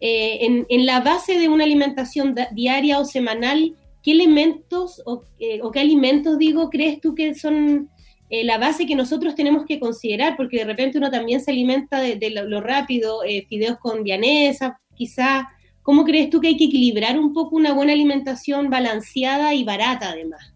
eh, 0.00 0.38
en, 0.40 0.66
en, 0.68 0.86
la 0.86 1.00
base 1.00 1.38
de 1.38 1.48
una 1.48 1.64
alimentación 1.64 2.34
diaria 2.52 2.98
o 2.98 3.04
semanal, 3.04 3.74
¿qué 4.04 4.12
elementos 4.12 5.02
eh, 5.40 5.60
o, 5.62 5.72
qué 5.72 5.80
alimentos, 5.80 6.38
digo, 6.38 6.68
crees 6.68 7.00
tú 7.00 7.14
que 7.14 7.34
son 7.34 7.88
eh, 8.28 8.44
la 8.44 8.58
base 8.58 8.86
que 8.86 8.94
nosotros 8.94 9.34
tenemos 9.34 9.64
que 9.64 9.80
considerar? 9.80 10.36
Porque 10.36 10.58
de 10.58 10.66
repente 10.66 10.98
uno 10.98 11.10
también 11.10 11.40
se 11.40 11.50
alimenta 11.50 12.00
de, 12.00 12.30
lo, 12.30 12.60
rápido, 12.60 13.24
eh, 13.24 13.46
fideos 13.48 13.78
con 13.78 14.04
vianesa, 14.04 14.78
quizá. 14.94 15.48
¿Cómo 15.84 16.04
crees 16.04 16.30
tú 16.30 16.40
que 16.40 16.48
hay 16.48 16.56
que 16.56 16.64
equilibrar 16.64 17.18
un 17.18 17.34
poco 17.34 17.56
una 17.56 17.74
buena 17.74 17.92
alimentación 17.92 18.70
balanceada 18.70 19.52
y 19.52 19.64
barata 19.64 20.08
además? 20.08 20.54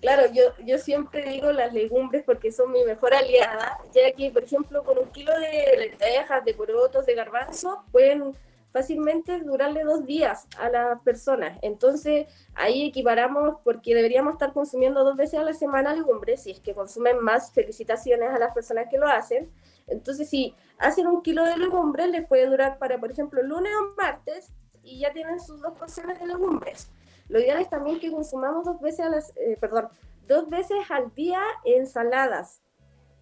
Claro, 0.00 0.32
yo, 0.32 0.42
yo 0.64 0.78
siempre 0.78 1.28
digo 1.28 1.50
las 1.50 1.74
legumbres 1.74 2.22
porque 2.24 2.52
son 2.52 2.70
mi 2.70 2.84
mejor 2.84 3.12
aliada, 3.12 3.76
ya 3.92 4.12
que, 4.12 4.30
por 4.30 4.44
ejemplo, 4.44 4.84
con 4.84 4.98
un 4.98 5.10
kilo 5.10 5.32
de 5.40 5.76
lentejas, 5.76 6.44
de 6.44 6.54
porotos, 6.54 7.04
de 7.06 7.16
garbanzo, 7.16 7.82
pueden 7.90 8.32
fácilmente 8.76 9.40
durarle 9.40 9.84
dos 9.84 10.04
días 10.04 10.46
a 10.58 10.68
las 10.68 11.00
personas. 11.00 11.58
Entonces, 11.62 12.28
ahí 12.54 12.88
equiparamos 12.88 13.54
porque 13.64 13.94
deberíamos 13.94 14.34
estar 14.34 14.52
consumiendo 14.52 15.02
dos 15.02 15.16
veces 15.16 15.40
a 15.40 15.44
la 15.44 15.54
semana 15.54 15.94
legumbres, 15.94 16.42
si 16.42 16.50
es 16.50 16.60
que 16.60 16.74
consumen 16.74 17.18
más, 17.20 17.52
felicitaciones 17.52 18.28
a 18.28 18.38
las 18.38 18.52
personas 18.52 18.88
que 18.90 18.98
lo 18.98 19.08
hacen. 19.08 19.50
Entonces, 19.86 20.28
si 20.28 20.54
hacen 20.76 21.06
un 21.06 21.22
kilo 21.22 21.42
de 21.44 21.56
legumbres, 21.56 22.10
les 22.10 22.26
puede 22.26 22.44
durar 22.44 22.78
para, 22.78 23.00
por 23.00 23.10
ejemplo, 23.10 23.42
lunes 23.42 23.72
o 23.80 23.94
martes 23.96 24.52
y 24.82 24.98
ya 24.98 25.10
tienen 25.10 25.40
sus 25.40 25.62
dos 25.62 25.72
porciones 25.78 26.20
de 26.20 26.26
legumbres. 26.26 26.90
Lo 27.30 27.40
ideal 27.40 27.62
es 27.62 27.70
también 27.70 27.98
que 27.98 28.12
consumamos 28.12 28.66
dos 28.66 28.78
veces 28.78 29.06
a 29.06 29.08
las, 29.08 29.32
eh, 29.36 29.56
perdón, 29.58 29.88
dos 30.28 30.50
veces 30.50 30.76
al 30.90 31.14
día 31.14 31.40
ensaladas 31.64 32.60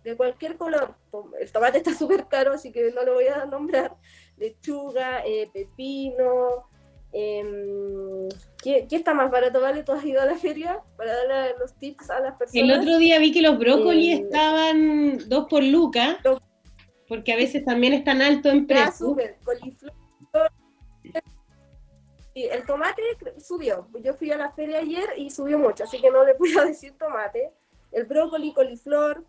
de 0.05 0.17
cualquier 0.17 0.57
color. 0.57 0.95
El 1.41 1.51
tomate 1.51 1.79
está 1.79 1.95
súper 1.99 2.27
caro, 2.27 2.53
así 2.53 2.71
que 2.71 2.93
no 2.93 3.03
lo 3.03 3.15
voy 3.15 3.29
a 3.29 3.47
nombrar. 3.47 3.97
Lechuga, 4.37 5.25
eh, 5.25 5.49
pepino. 5.53 6.69
Em, 7.13 8.29
¿qué, 8.61 8.89
está 8.91 9.15
más 9.15 9.31
barato, 9.31 9.61
Vale? 9.61 9.85
¿Tú 9.85 9.93
has 9.93 10.05
ido 10.05 10.21
a 10.21 10.25
la 10.25 10.35
feria 10.35 10.83
para 10.97 11.15
darle 11.17 11.59
los 11.61 11.73
tips 11.79 12.11
a 12.11 12.19
las 12.19 12.37
personas? 12.37 12.69
El 12.69 12.81
otro 12.81 12.99
día 12.99 13.21
vi 13.21 13.33
que 13.33 13.41
los 13.41 13.57
brócolis 13.57 14.19
eh, 14.19 14.23
estaban 14.25 15.19
dos 15.29 15.47
por 15.49 15.63
lucas, 15.63 16.17
porque 17.07 17.33
a 17.33 17.37
veces 17.37 17.65
también 17.65 17.93
están 17.93 18.21
alto 18.21 18.49
en 18.49 18.67
precio. 18.67 19.17
el 22.35 22.67
tomate 22.67 23.03
subió. 23.39 23.87
Yo 24.03 24.15
fui 24.15 24.33
a 24.33 24.37
la 24.37 24.51
feria 24.51 24.79
ayer 24.79 25.11
y 25.17 25.31
subió 25.31 25.57
mucho, 25.57 25.85
así 25.85 26.01
que 26.01 26.11
no 26.11 26.25
le 26.25 26.35
puedo 26.35 26.65
decir 26.67 26.99
tomate. 26.99 27.53
El 27.93 28.07
brócoli, 28.07 28.53
coliflor, 28.53 29.25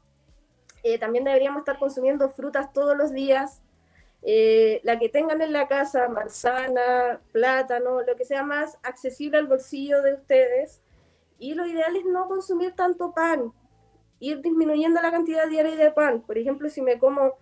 eh, 0.82 0.98
también 0.98 1.24
deberíamos 1.24 1.60
estar 1.60 1.78
consumiendo 1.78 2.30
frutas 2.30 2.74
todos 2.74 2.98
los 2.98 3.12
días. 3.12 3.62
Eh, 4.28 4.82
la 4.84 4.98
que 4.98 5.08
tengan 5.08 5.40
en 5.42 5.54
la 5.54 5.68
casa, 5.68 6.10
manzana, 6.10 7.22
plátano, 7.32 8.02
lo 8.02 8.16
que 8.16 8.26
sea 8.26 8.42
más 8.42 8.80
accesible 8.82 9.38
al 9.38 9.46
bolsillo 9.46 10.02
de 10.02 10.16
ustedes. 10.16 10.82
Y 11.38 11.54
lo 11.54 11.66
ideal 11.68 11.96
es 11.96 12.06
no 12.06 12.28
consumir 12.28 12.74
tanto 12.76 13.14
pan, 13.14 13.54
ir 14.20 14.42
disminuyendo 14.42 15.00
la 15.02 15.12
cantidad 15.12 15.48
diaria 15.48 15.76
de 15.76 15.92
pan. 15.92 16.22
Por 16.22 16.40
ejemplo, 16.40 16.70
si 16.70 16.82
me 16.82 16.98
como 16.98 17.36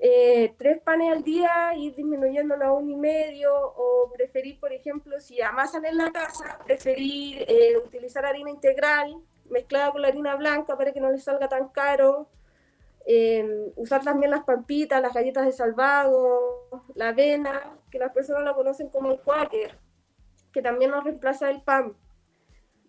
eh, 0.00 0.54
tres 0.56 0.80
panes 0.80 1.12
al 1.12 1.22
día, 1.22 1.74
ir 1.76 1.94
disminuyéndolo 1.94 2.64
a 2.64 2.72
un 2.72 2.88
y 2.88 2.96
medio, 2.96 3.52
o 3.54 4.10
preferir, 4.10 4.58
por 4.58 4.72
ejemplo, 4.72 5.20
si 5.20 5.42
amasan 5.42 5.84
en 5.84 5.98
la 5.98 6.10
casa, 6.10 6.58
preferir 6.64 7.44
eh, 7.46 7.76
utilizar 7.76 8.24
harina 8.24 8.50
integral 8.50 9.16
mezclada 9.50 9.92
con 9.92 10.00
la 10.00 10.08
harina 10.08 10.34
blanca 10.36 10.78
para 10.78 10.92
que 10.92 11.00
no 11.00 11.10
les 11.10 11.24
salga 11.24 11.46
tan 11.48 11.68
caro. 11.68 12.28
Eh, 13.06 13.72
usar 13.76 14.02
también 14.02 14.30
las 14.30 14.44
pampitas, 14.44 15.02
las 15.02 15.12
galletas 15.12 15.44
de 15.44 15.52
salvado, 15.52 16.68
la 16.94 17.08
avena, 17.08 17.78
que 17.90 17.98
las 17.98 18.12
personas 18.12 18.44
la 18.44 18.54
conocen 18.54 18.88
como 18.88 19.10
el 19.10 19.20
quaker, 19.20 19.78
que 20.52 20.62
también 20.62 20.90
nos 20.90 21.04
reemplaza 21.04 21.50
el 21.50 21.62
pan. 21.62 21.96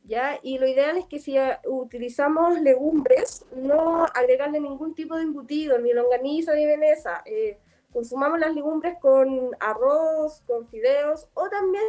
¿ya? 0.05 0.39
Y 0.41 0.57
lo 0.57 0.67
ideal 0.67 0.97
es 0.97 1.05
que 1.05 1.19
si 1.19 1.35
utilizamos 1.65 2.61
legumbres, 2.61 3.45
no 3.55 4.05
agregarle 4.05 4.59
ningún 4.59 4.93
tipo 4.95 5.15
de 5.15 5.23
embutido, 5.23 5.77
ni 5.79 5.93
longaniza 5.93 6.53
ni 6.53 6.65
veneza. 6.65 7.21
Eh, 7.25 7.59
consumamos 7.91 8.39
las 8.39 8.53
legumbres 8.53 8.97
con 8.99 9.51
arroz, 9.59 10.41
con 10.45 10.67
fideos, 10.67 11.29
o 11.33 11.49
también 11.49 11.83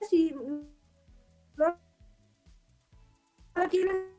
si 0.00 0.34
no 1.56 1.76
tienen 3.68 4.12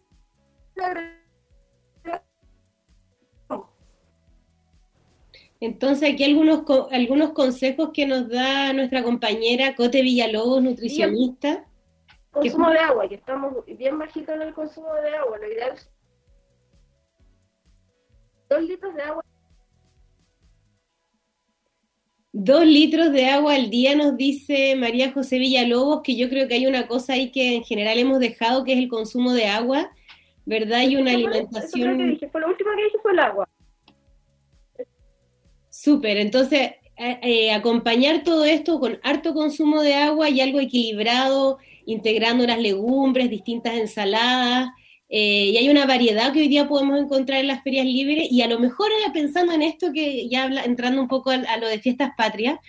entonces, 5.65 6.13
aquí 6.13 6.25
algunos, 6.25 6.63
algunos 6.91 7.32
consejos 7.32 7.91
que 7.93 8.05
nos 8.05 8.27
da 8.27 8.74
nuestra 8.74 9.01
compañera 9.01 9.75
Cote 9.75 10.01
Villalobos, 10.01 10.62
nutricionista. 10.62 11.65
Consumo 12.32 12.70
de 12.70 12.79
agua, 12.79 13.08
que 13.08 13.15
estamos 13.15 13.65
bien 13.65 13.98
bajitos 13.98 14.36
en 14.36 14.41
el 14.41 14.53
consumo 14.53 14.93
de 14.96 15.15
agua. 15.15 15.38
Lo 15.38 15.48
ideal 15.48 15.72
es 15.74 15.89
dos 18.50 18.62
litros 18.62 18.93
de 18.93 19.01
agua. 19.03 19.24
Dos 22.34 22.65
litros 22.65 23.13
de 23.13 23.27
agua 23.27 23.55
al 23.55 23.70
día 23.70 23.96
nos 23.96 24.17
dice 24.17 24.75
María 24.75 25.13
José 25.13 25.39
Villalobos, 25.39 26.01
que 26.03 26.17
yo 26.17 26.27
creo 26.27 26.50
que 26.50 26.55
hay 26.55 26.67
una 26.67 26.88
cosa 26.88 27.13
ahí 27.13 27.32
que 27.32 27.55
en 27.55 27.63
general 27.63 27.98
hemos 28.00 28.20
dejado, 28.20 28.65
que 28.65 28.74
es 28.74 28.79
el 28.79 28.89
consumo 28.89 29.32
de 29.32 29.46
agua, 29.46 29.93
¿verdad? 30.46 30.82
Y 30.82 30.98
una 30.98 31.12
alimentación... 31.12 31.96
Fue 31.96 32.03
lo, 32.03 32.12
dije, 32.12 32.27
fue 32.27 32.41
lo 32.41 32.48
último 32.48 32.72
que 32.75 32.84
dije 32.84 32.98
fue 33.01 33.13
el 33.13 33.20
agua. 33.20 33.48
Súper, 35.83 36.15
entonces 36.15 36.71
eh, 36.95 37.51
acompañar 37.51 38.23
todo 38.23 38.45
esto 38.45 38.79
con 38.79 38.99
harto 39.03 39.33
consumo 39.33 39.81
de 39.81 39.95
agua 39.95 40.29
y 40.29 40.39
algo 40.39 40.61
equilibrado, 40.61 41.57
integrando 41.85 42.47
las 42.47 42.57
legumbres, 42.57 43.29
distintas 43.29 43.73
ensaladas, 43.73 44.69
eh, 45.09 45.47
y 45.51 45.57
hay 45.57 45.67
una 45.67 45.85
variedad 45.85 46.31
que 46.31 46.39
hoy 46.39 46.47
día 46.47 46.69
podemos 46.69 46.97
encontrar 47.01 47.41
en 47.41 47.47
las 47.47 47.63
ferias 47.63 47.85
libres, 47.85 48.31
y 48.31 48.41
a 48.43 48.47
lo 48.47 48.59
mejor 48.59 48.91
pensando 49.11 49.51
en 49.51 49.61
esto 49.61 49.91
que 49.91 50.29
ya 50.29 50.43
habla, 50.43 50.63
entrando 50.63 51.01
un 51.01 51.09
poco 51.09 51.31
a, 51.31 51.57
lo 51.57 51.67
de 51.67 51.79
fiestas 51.79 52.11
patrias, 52.15 52.59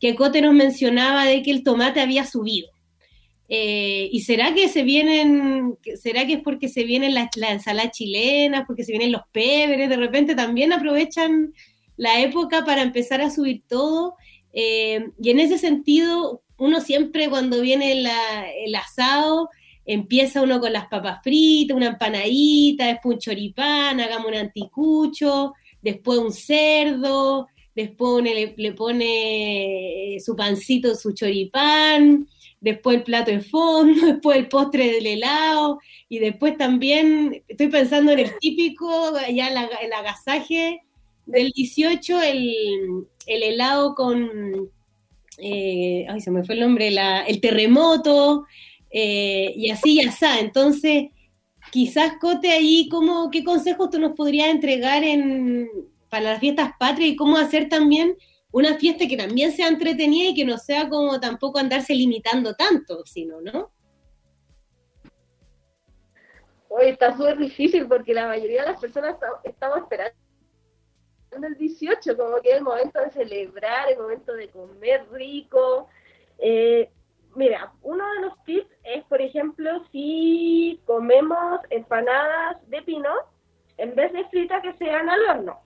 que 0.00 0.14
Cote 0.14 0.40
nos 0.40 0.54
mencionaba 0.54 1.26
de 1.26 1.42
que 1.42 1.50
el 1.50 1.64
tomate 1.64 2.00
había 2.00 2.24
subido. 2.24 2.70
Eh, 3.50 4.08
¿Y 4.10 4.20
será 4.22 4.54
que 4.54 4.70
se 4.70 4.82
vienen, 4.82 5.76
será 6.02 6.26
que 6.26 6.32
es 6.34 6.42
porque 6.42 6.70
se 6.70 6.84
vienen 6.84 7.12
las 7.12 7.36
la 7.36 7.50
ensaladas 7.52 7.92
chilenas, 7.92 8.64
porque 8.66 8.82
se 8.82 8.92
vienen 8.92 9.12
los 9.12 9.24
pebres, 9.30 9.90
de 9.90 9.96
repente 9.96 10.34
también 10.34 10.72
aprovechan 10.72 11.52
la 12.02 12.20
época 12.20 12.64
para 12.64 12.82
empezar 12.82 13.20
a 13.20 13.30
subir 13.30 13.62
todo? 13.68 14.16
Eh, 14.52 15.10
y 15.22 15.30
en 15.30 15.38
ese 15.38 15.56
sentido, 15.56 16.42
uno 16.58 16.80
siempre 16.80 17.30
cuando 17.30 17.60
viene 17.60 17.92
el 17.92 18.74
asado, 18.74 19.48
empieza 19.84 20.42
uno 20.42 20.60
con 20.60 20.72
las 20.72 20.88
papas 20.88 21.22
fritas, 21.22 21.76
una 21.76 21.86
empanadita, 21.86 22.86
después 22.86 23.14
un 23.14 23.20
choripán, 23.20 24.00
hagamos 24.00 24.26
un 24.26 24.34
anticucho, 24.34 25.54
después 25.80 26.18
un 26.18 26.32
cerdo, 26.32 27.46
después 27.76 28.24
le, 28.24 28.72
pone 28.72 30.16
su 30.24 30.34
pancito, 30.34 30.96
su 30.96 31.12
choripán, 31.12 32.26
después 32.60 32.96
el 32.96 33.02
plato 33.04 33.30
de 33.30 33.42
fondo, 33.42 34.06
después 34.06 34.38
el 34.38 34.48
postre 34.48 34.90
del 34.90 35.06
helado, 35.06 35.78
y 36.08 36.18
después 36.18 36.56
también 36.56 37.44
estoy 37.46 37.68
pensando 37.68 38.10
en 38.10 38.20
el 38.20 38.38
típico, 38.40 39.12
ya 39.32 39.48
el, 39.48 39.92
agasaje 39.92 40.82
del 41.26 41.50
18, 41.52 42.20
el, 42.22 43.06
el 43.26 43.42
helado 43.42 43.94
con 43.94 44.70
eh, 45.38 46.06
ay, 46.08 46.20
se 46.20 46.30
me 46.30 46.44
fue 46.44 46.54
el 46.54 46.60
nombre, 46.60 46.88
el 47.26 47.40
terremoto, 47.40 48.46
eh, 48.90 49.52
y 49.56 49.70
así 49.70 49.96
ya 49.96 50.08
está. 50.08 50.38
Entonces, 50.40 51.06
quizás, 51.70 52.14
Cote, 52.20 52.50
ahí, 52.50 52.88
¿cómo, 52.88 53.30
¿qué 53.30 53.42
consejos 53.42 53.90
tú 53.90 53.98
nos 53.98 54.12
podrías 54.12 54.48
entregar 54.48 55.02
en, 55.04 55.68
para 56.08 56.32
las 56.32 56.40
fiestas 56.40 56.72
patrias 56.78 57.10
y 57.10 57.16
cómo 57.16 57.38
hacer 57.38 57.68
también 57.68 58.16
una 58.50 58.74
fiesta 58.74 59.08
que 59.08 59.16
también 59.16 59.50
sea 59.52 59.68
entretenida 59.68 60.30
y 60.30 60.34
que 60.34 60.44
no 60.44 60.58
sea 60.58 60.88
como 60.88 61.18
tampoco 61.18 61.58
andarse 61.58 61.94
limitando 61.94 62.54
tanto, 62.54 63.04
sino, 63.06 63.40
¿no? 63.40 63.72
Hoy 66.68 66.86
está 66.86 67.16
súper 67.16 67.38
difícil 67.38 67.86
porque 67.86 68.14
la 68.14 68.28
mayoría 68.28 68.62
de 68.62 68.68
las 68.70 68.80
personas 68.80 69.16
estamos 69.44 69.78
esperando 69.78 70.16
el 71.40 71.56
18, 71.56 72.16
como 72.16 72.40
que 72.40 72.50
es 72.50 72.56
el 72.56 72.64
momento 72.64 73.00
de 73.00 73.10
celebrar, 73.10 73.90
el 73.90 73.98
momento 73.98 74.32
de 74.34 74.48
comer 74.50 75.06
rico. 75.10 75.88
Eh, 76.38 76.90
mira, 77.34 77.72
uno 77.82 78.04
de 78.12 78.20
los 78.20 78.44
tips 78.44 78.70
es, 78.84 79.04
por 79.04 79.20
ejemplo, 79.20 79.84
si 79.90 80.80
comemos 80.84 81.60
empanadas 81.70 82.56
de 82.68 82.82
pino, 82.82 83.10
en 83.78 83.94
vez 83.94 84.12
de 84.12 84.24
fritas 84.26 84.62
que 84.62 84.74
sean 84.74 85.08
al 85.08 85.20
horno. 85.24 85.60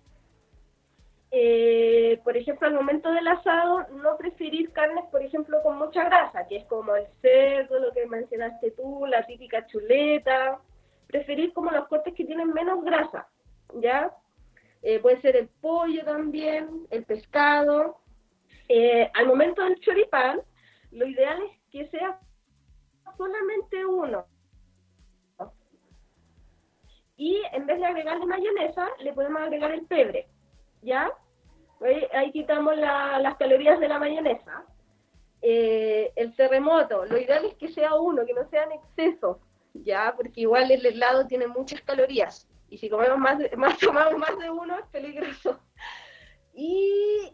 Eh, 1.30 2.20
por 2.24 2.36
ejemplo, 2.36 2.68
al 2.68 2.74
momento 2.74 3.10
del 3.12 3.26
asado, 3.26 3.86
no 3.90 4.16
preferir 4.16 4.72
carnes, 4.72 5.04
por 5.10 5.22
ejemplo, 5.22 5.60
con 5.62 5.76
mucha 5.76 6.04
grasa, 6.04 6.46
que 6.46 6.56
es 6.56 6.64
como 6.66 6.94
el 6.94 7.06
cerdo, 7.20 7.78
lo 7.78 7.92
que 7.92 8.06
mencionaste 8.06 8.70
tú, 8.70 9.06
la 9.06 9.26
típica 9.26 9.66
chuleta. 9.66 10.60
Preferir 11.08 11.52
como 11.52 11.70
los 11.70 11.88
cortes 11.88 12.14
que 12.14 12.24
tienen 12.24 12.52
menos 12.52 12.82
grasa, 12.84 13.28
¿ya? 13.74 14.12
Eh, 14.88 15.00
puede 15.00 15.20
ser 15.20 15.34
el 15.34 15.48
pollo 15.48 16.04
también, 16.04 16.86
el 16.90 17.04
pescado. 17.04 17.98
Eh, 18.68 19.10
al 19.14 19.26
momento 19.26 19.64
del 19.64 19.80
choripán, 19.80 20.40
lo 20.92 21.08
ideal 21.08 21.42
es 21.42 21.58
que 21.72 21.88
sea 21.88 22.20
solamente 23.16 23.84
uno. 23.84 24.24
Y 27.16 27.42
en 27.50 27.66
vez 27.66 27.80
de 27.80 27.86
agregarle 27.86 28.26
mayonesa, 28.26 28.88
le 29.00 29.12
podemos 29.12 29.42
agregar 29.42 29.72
el 29.72 29.86
pebre. 29.86 30.28
¿Ya? 30.82 31.12
Ahí, 32.12 32.30
quitamos 32.30 32.76
las 32.76 33.36
calorías 33.38 33.80
de 33.80 33.88
la 33.88 33.98
mayonesa. 33.98 34.66
Eh, 35.42 36.12
el 36.14 36.36
terremoto, 36.36 37.06
lo 37.06 37.18
ideal 37.18 37.44
es 37.44 37.54
que 37.54 37.72
sea 37.72 37.96
uno, 37.96 38.24
que 38.24 38.34
no 38.34 38.48
sea 38.50 38.62
en 38.62 38.72
exceso, 38.72 39.40
¿ya? 39.74 40.14
Porque 40.16 40.42
igual 40.42 40.70
el 40.70 40.86
helado 40.86 41.26
tiene 41.26 41.48
muchas 41.48 41.80
calorías 41.80 42.48
y 42.68 42.78
si 42.78 42.88
comemos 42.88 43.18
más, 43.18 43.38
más 43.56 43.78
tomamos 43.78 44.18
más 44.18 44.38
de 44.38 44.50
uno 44.50 44.78
es 44.78 44.86
peligroso. 44.86 45.60
Y, 46.52 47.32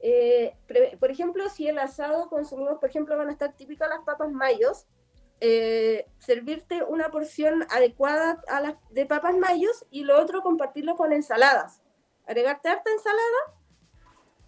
eh, 0.00 0.56
por 0.98 1.10
ejemplo, 1.10 1.48
si 1.48 1.68
el 1.68 1.78
asado 1.78 2.28
consumimos, 2.28 2.78
por 2.78 2.88
ejemplo, 2.88 3.16
van 3.16 3.28
a 3.28 3.32
estar 3.32 3.54
típicas 3.54 3.88
las 3.88 4.00
papas 4.00 4.30
mayos, 4.32 4.86
eh, 5.40 6.06
servirte 6.16 6.82
una 6.82 7.10
porción 7.10 7.66
adecuada 7.70 8.42
de 8.90 9.04
papas 9.04 9.36
mayos 9.36 9.84
y 9.90 10.04
lo 10.04 10.18
otro 10.18 10.42
compartirlo 10.42 10.96
con 10.96 11.12
ensaladas. 11.12 11.82
Agregarte 12.26 12.70
harta 12.70 12.90
ensalada 12.90 13.60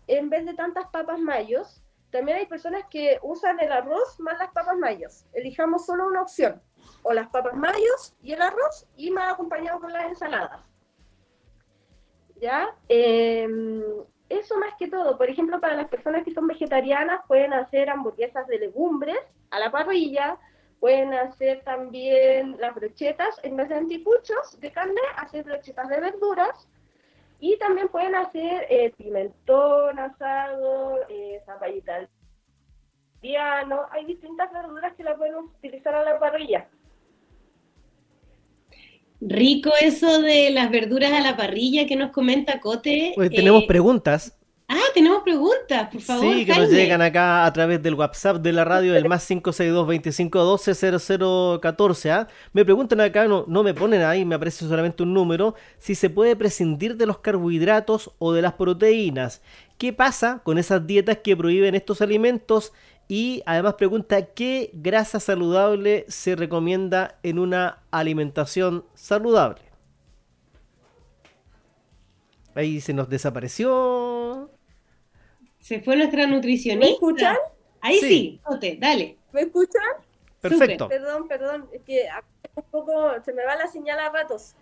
en 0.06 0.30
vez 0.30 0.46
de 0.46 0.54
tantas 0.54 0.86
papas 0.86 1.20
mayos. 1.20 1.82
También 2.10 2.38
hay 2.38 2.46
personas 2.46 2.84
que 2.88 3.18
usan 3.22 3.60
el 3.60 3.70
arroz 3.70 4.18
más 4.18 4.38
las 4.38 4.50
papas 4.52 4.78
mayos. 4.78 5.26
Elijamos 5.34 5.84
solo 5.84 6.06
una 6.06 6.22
opción 6.22 6.62
o 7.08 7.14
las 7.14 7.28
papas 7.28 7.54
mayos 7.54 8.14
y 8.22 8.32
el 8.32 8.42
arroz 8.42 8.86
y 8.96 9.10
más 9.10 9.32
acompañado 9.32 9.80
con 9.80 9.92
las 9.92 10.04
ensaladas. 10.04 10.60
¿Ya? 12.38 12.74
Em, 12.88 13.82
eso 14.28 14.58
más 14.58 14.74
que 14.78 14.88
todo. 14.88 15.16
Por 15.16 15.30
ejemplo, 15.30 15.58
para 15.58 15.74
las 15.74 15.88
personas 15.88 16.22
que 16.22 16.34
son 16.34 16.46
vegetarianas 16.46 17.22
pueden 17.26 17.54
hacer 17.54 17.88
hamburguesas 17.88 18.46
de 18.46 18.58
legumbres 18.58 19.18
a 19.50 19.58
la 19.58 19.70
parrilla, 19.70 20.38
pueden 20.80 21.14
hacer 21.14 21.62
también 21.64 22.56
las 22.60 22.74
brochetas, 22.74 23.40
en 23.42 23.56
vez 23.56 23.70
de 23.70 23.76
anticuchos 23.76 24.60
de 24.60 24.70
carne, 24.70 25.00
hacer 25.16 25.44
brochetas 25.44 25.88
de 25.88 26.00
verduras. 26.00 26.68
Y 27.40 27.56
también 27.56 27.88
pueden 27.88 28.16
hacer 28.16 28.66
eh, 28.68 28.92
pimentón 28.98 29.98
asado, 29.98 30.98
eh, 31.08 31.40
zapallita. 31.46 32.06
Hay 33.90 34.04
distintas 34.04 34.52
verduras 34.52 34.94
que 34.94 35.04
la 35.04 35.16
pueden 35.16 35.36
utilizar 35.36 35.94
a 35.94 36.04
la 36.04 36.18
parrilla. 36.18 36.68
Rico 39.20 39.70
eso 39.80 40.22
de 40.22 40.50
las 40.50 40.70
verduras 40.70 41.12
a 41.12 41.20
la 41.20 41.36
parrilla 41.36 41.86
que 41.86 41.96
nos 41.96 42.10
comenta 42.10 42.60
Cote. 42.60 43.12
Pues 43.16 43.30
tenemos 43.30 43.64
preguntas. 43.64 44.38
Ah, 44.70 44.84
tenemos 44.92 45.22
preguntas, 45.22 45.88
por 45.90 46.02
favor. 46.02 46.34
Sí, 46.34 46.44
que 46.44 46.54
nos 46.54 46.70
llegan 46.70 47.00
acá 47.00 47.46
a 47.46 47.52
través 47.54 47.82
del 47.82 47.94
WhatsApp 47.94 48.42
de 48.42 48.52
la 48.52 48.66
radio, 48.66 48.94
el 48.94 49.08
más 49.08 49.26
562-2512-0014. 49.30 52.10
¿ah? 52.10 52.28
Me 52.52 52.66
preguntan 52.66 53.00
acá, 53.00 53.26
no, 53.26 53.46
no 53.48 53.62
me 53.62 53.72
ponen 53.72 54.02
ahí, 54.02 54.26
me 54.26 54.34
aparece 54.34 54.68
solamente 54.68 55.02
un 55.02 55.14
número, 55.14 55.54
si 55.78 55.94
se 55.94 56.10
puede 56.10 56.36
prescindir 56.36 56.98
de 56.98 57.06
los 57.06 57.20
carbohidratos 57.20 58.10
o 58.18 58.34
de 58.34 58.42
las 58.42 58.52
proteínas. 58.52 59.40
¿Qué 59.78 59.94
pasa 59.94 60.42
con 60.44 60.58
esas 60.58 60.86
dietas 60.86 61.20
que 61.24 61.34
prohíben 61.34 61.74
estos 61.74 62.02
alimentos? 62.02 62.74
Y 63.08 63.42
además 63.46 63.74
pregunta, 63.74 64.22
¿qué 64.26 64.70
grasa 64.74 65.18
saludable 65.18 66.04
se 66.08 66.36
recomienda 66.36 67.18
en 67.22 67.38
una 67.38 67.82
alimentación 67.90 68.84
saludable? 68.92 69.62
Ahí 72.54 72.82
se 72.82 72.92
nos 72.92 73.08
desapareció. 73.08 74.50
Se 75.58 75.80
fue 75.80 75.96
nuestra 75.96 76.26
nutricionista. 76.26 76.86
¿Me 76.86 76.92
escuchan? 76.92 77.36
Ahí 77.80 77.98
sí, 77.98 78.40
sí 78.60 78.76
dale. 78.78 79.16
¿Me 79.32 79.42
escuchan? 79.42 79.82
Perfecto. 80.40 80.88
Perdón, 80.88 81.28
perdón, 81.28 81.68
es 81.72 81.82
que 81.82 82.06
un 82.54 82.64
poco 82.64 83.12
se 83.24 83.32
me 83.32 83.44
va 83.44 83.56
la 83.56 83.68
señal 83.68 83.98
a 84.00 84.10
ratos. 84.10 84.54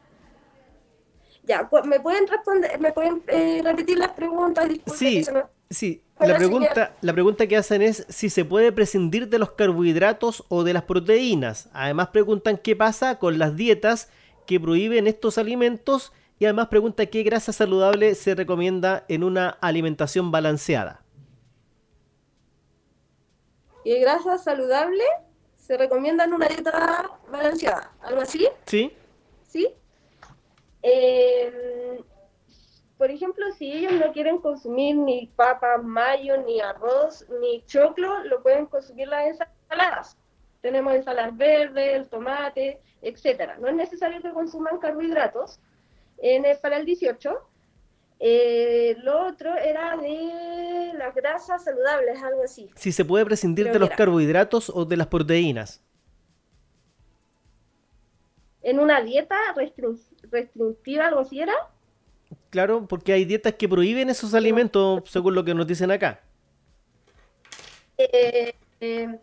Ya, 1.42 1.68
¿me 1.84 2.00
pueden 2.00 2.26
responder, 2.26 2.78
me 2.80 2.92
pueden 2.92 3.22
eh, 3.28 3.60
repetir 3.62 3.98
las 3.98 4.10
preguntas? 4.10 4.68
sí, 4.94 5.24
sí. 5.70 6.02
La 6.18 6.36
pregunta, 6.36 6.96
la 7.02 7.12
pregunta 7.12 7.46
que 7.46 7.58
hacen 7.58 7.82
es 7.82 8.06
si 8.08 8.30
se 8.30 8.44
puede 8.46 8.72
prescindir 8.72 9.28
de 9.28 9.38
los 9.38 9.52
carbohidratos 9.52 10.44
o 10.48 10.64
de 10.64 10.72
las 10.72 10.84
proteínas. 10.84 11.68
Además 11.74 12.08
preguntan 12.08 12.56
qué 12.56 12.74
pasa 12.74 13.18
con 13.18 13.38
las 13.38 13.54
dietas 13.54 14.08
que 14.46 14.58
prohíben 14.58 15.06
estos 15.06 15.36
alimentos 15.36 16.12
y 16.38 16.46
además 16.46 16.68
pregunta 16.68 17.04
qué 17.06 17.22
grasa 17.22 17.52
saludable 17.52 18.14
se 18.14 18.34
recomienda 18.34 19.04
en 19.08 19.24
una 19.24 19.50
alimentación 19.60 20.30
balanceada. 20.30 21.02
¿Qué 23.84 24.00
grasa 24.00 24.38
saludable 24.38 25.04
se 25.56 25.76
recomienda 25.76 26.24
en 26.24 26.32
una 26.32 26.48
dieta 26.48 27.18
balanceada? 27.30 27.92
¿Algo 28.00 28.22
así? 28.22 28.48
Sí. 28.66 28.92
¿Sí? 29.46 29.68
Eh, 30.82 32.00
por 32.98 33.10
ejemplo, 33.10 33.44
si 33.58 33.70
ellos 33.70 33.92
no 33.92 34.12
quieren 34.12 34.38
consumir 34.38 34.96
ni 34.96 35.26
papas, 35.36 35.82
mayo, 35.82 36.38
ni 36.38 36.60
arroz, 36.60 37.26
ni 37.40 37.62
choclo, 37.66 38.24
lo 38.24 38.42
pueden 38.42 38.66
consumir 38.66 39.08
las 39.08 39.26
ensaladas. 39.26 40.16
Tenemos 40.62 40.94
ensaladas 40.94 41.36
verdes, 41.36 41.94
el 41.94 42.08
tomate, 42.08 42.80
etcétera. 43.02 43.58
No 43.58 43.68
es 43.68 43.74
necesario 43.74 44.22
que 44.22 44.30
consuman 44.30 44.78
carbohidratos, 44.78 45.60
en 46.18 46.46
el, 46.46 46.58
para 46.58 46.78
el 46.78 46.86
18. 46.86 47.36
Eh, 48.18 48.96
lo 49.02 49.26
otro 49.26 49.54
era 49.56 49.94
de 49.98 50.92
las 50.94 51.14
grasas 51.14 51.64
saludables, 51.64 52.22
algo 52.22 52.44
así. 52.44 52.70
Si 52.76 52.92
se 52.92 53.04
puede 53.04 53.26
prescindir 53.26 53.70
de 53.70 53.78
los 53.78 53.90
carbohidratos 53.90 54.70
o 54.70 54.86
de 54.86 54.96
las 54.96 55.06
proteínas. 55.06 55.82
En 58.62 58.80
una 58.80 59.02
dieta 59.02 59.36
restrictiva, 60.30 61.06
algo 61.06 61.20
así 61.20 61.40
era. 61.40 61.54
Claro, 62.56 62.86
porque 62.88 63.12
hay 63.12 63.26
dietas 63.26 63.52
que 63.52 63.68
prohíben 63.68 64.08
esos 64.08 64.32
alimentos, 64.32 65.02
según 65.10 65.34
lo 65.34 65.44
que 65.44 65.52
nos 65.52 65.66
dicen 65.66 65.90
acá. 65.90 66.22
Eh, 67.98 68.54
eh, 68.80 69.18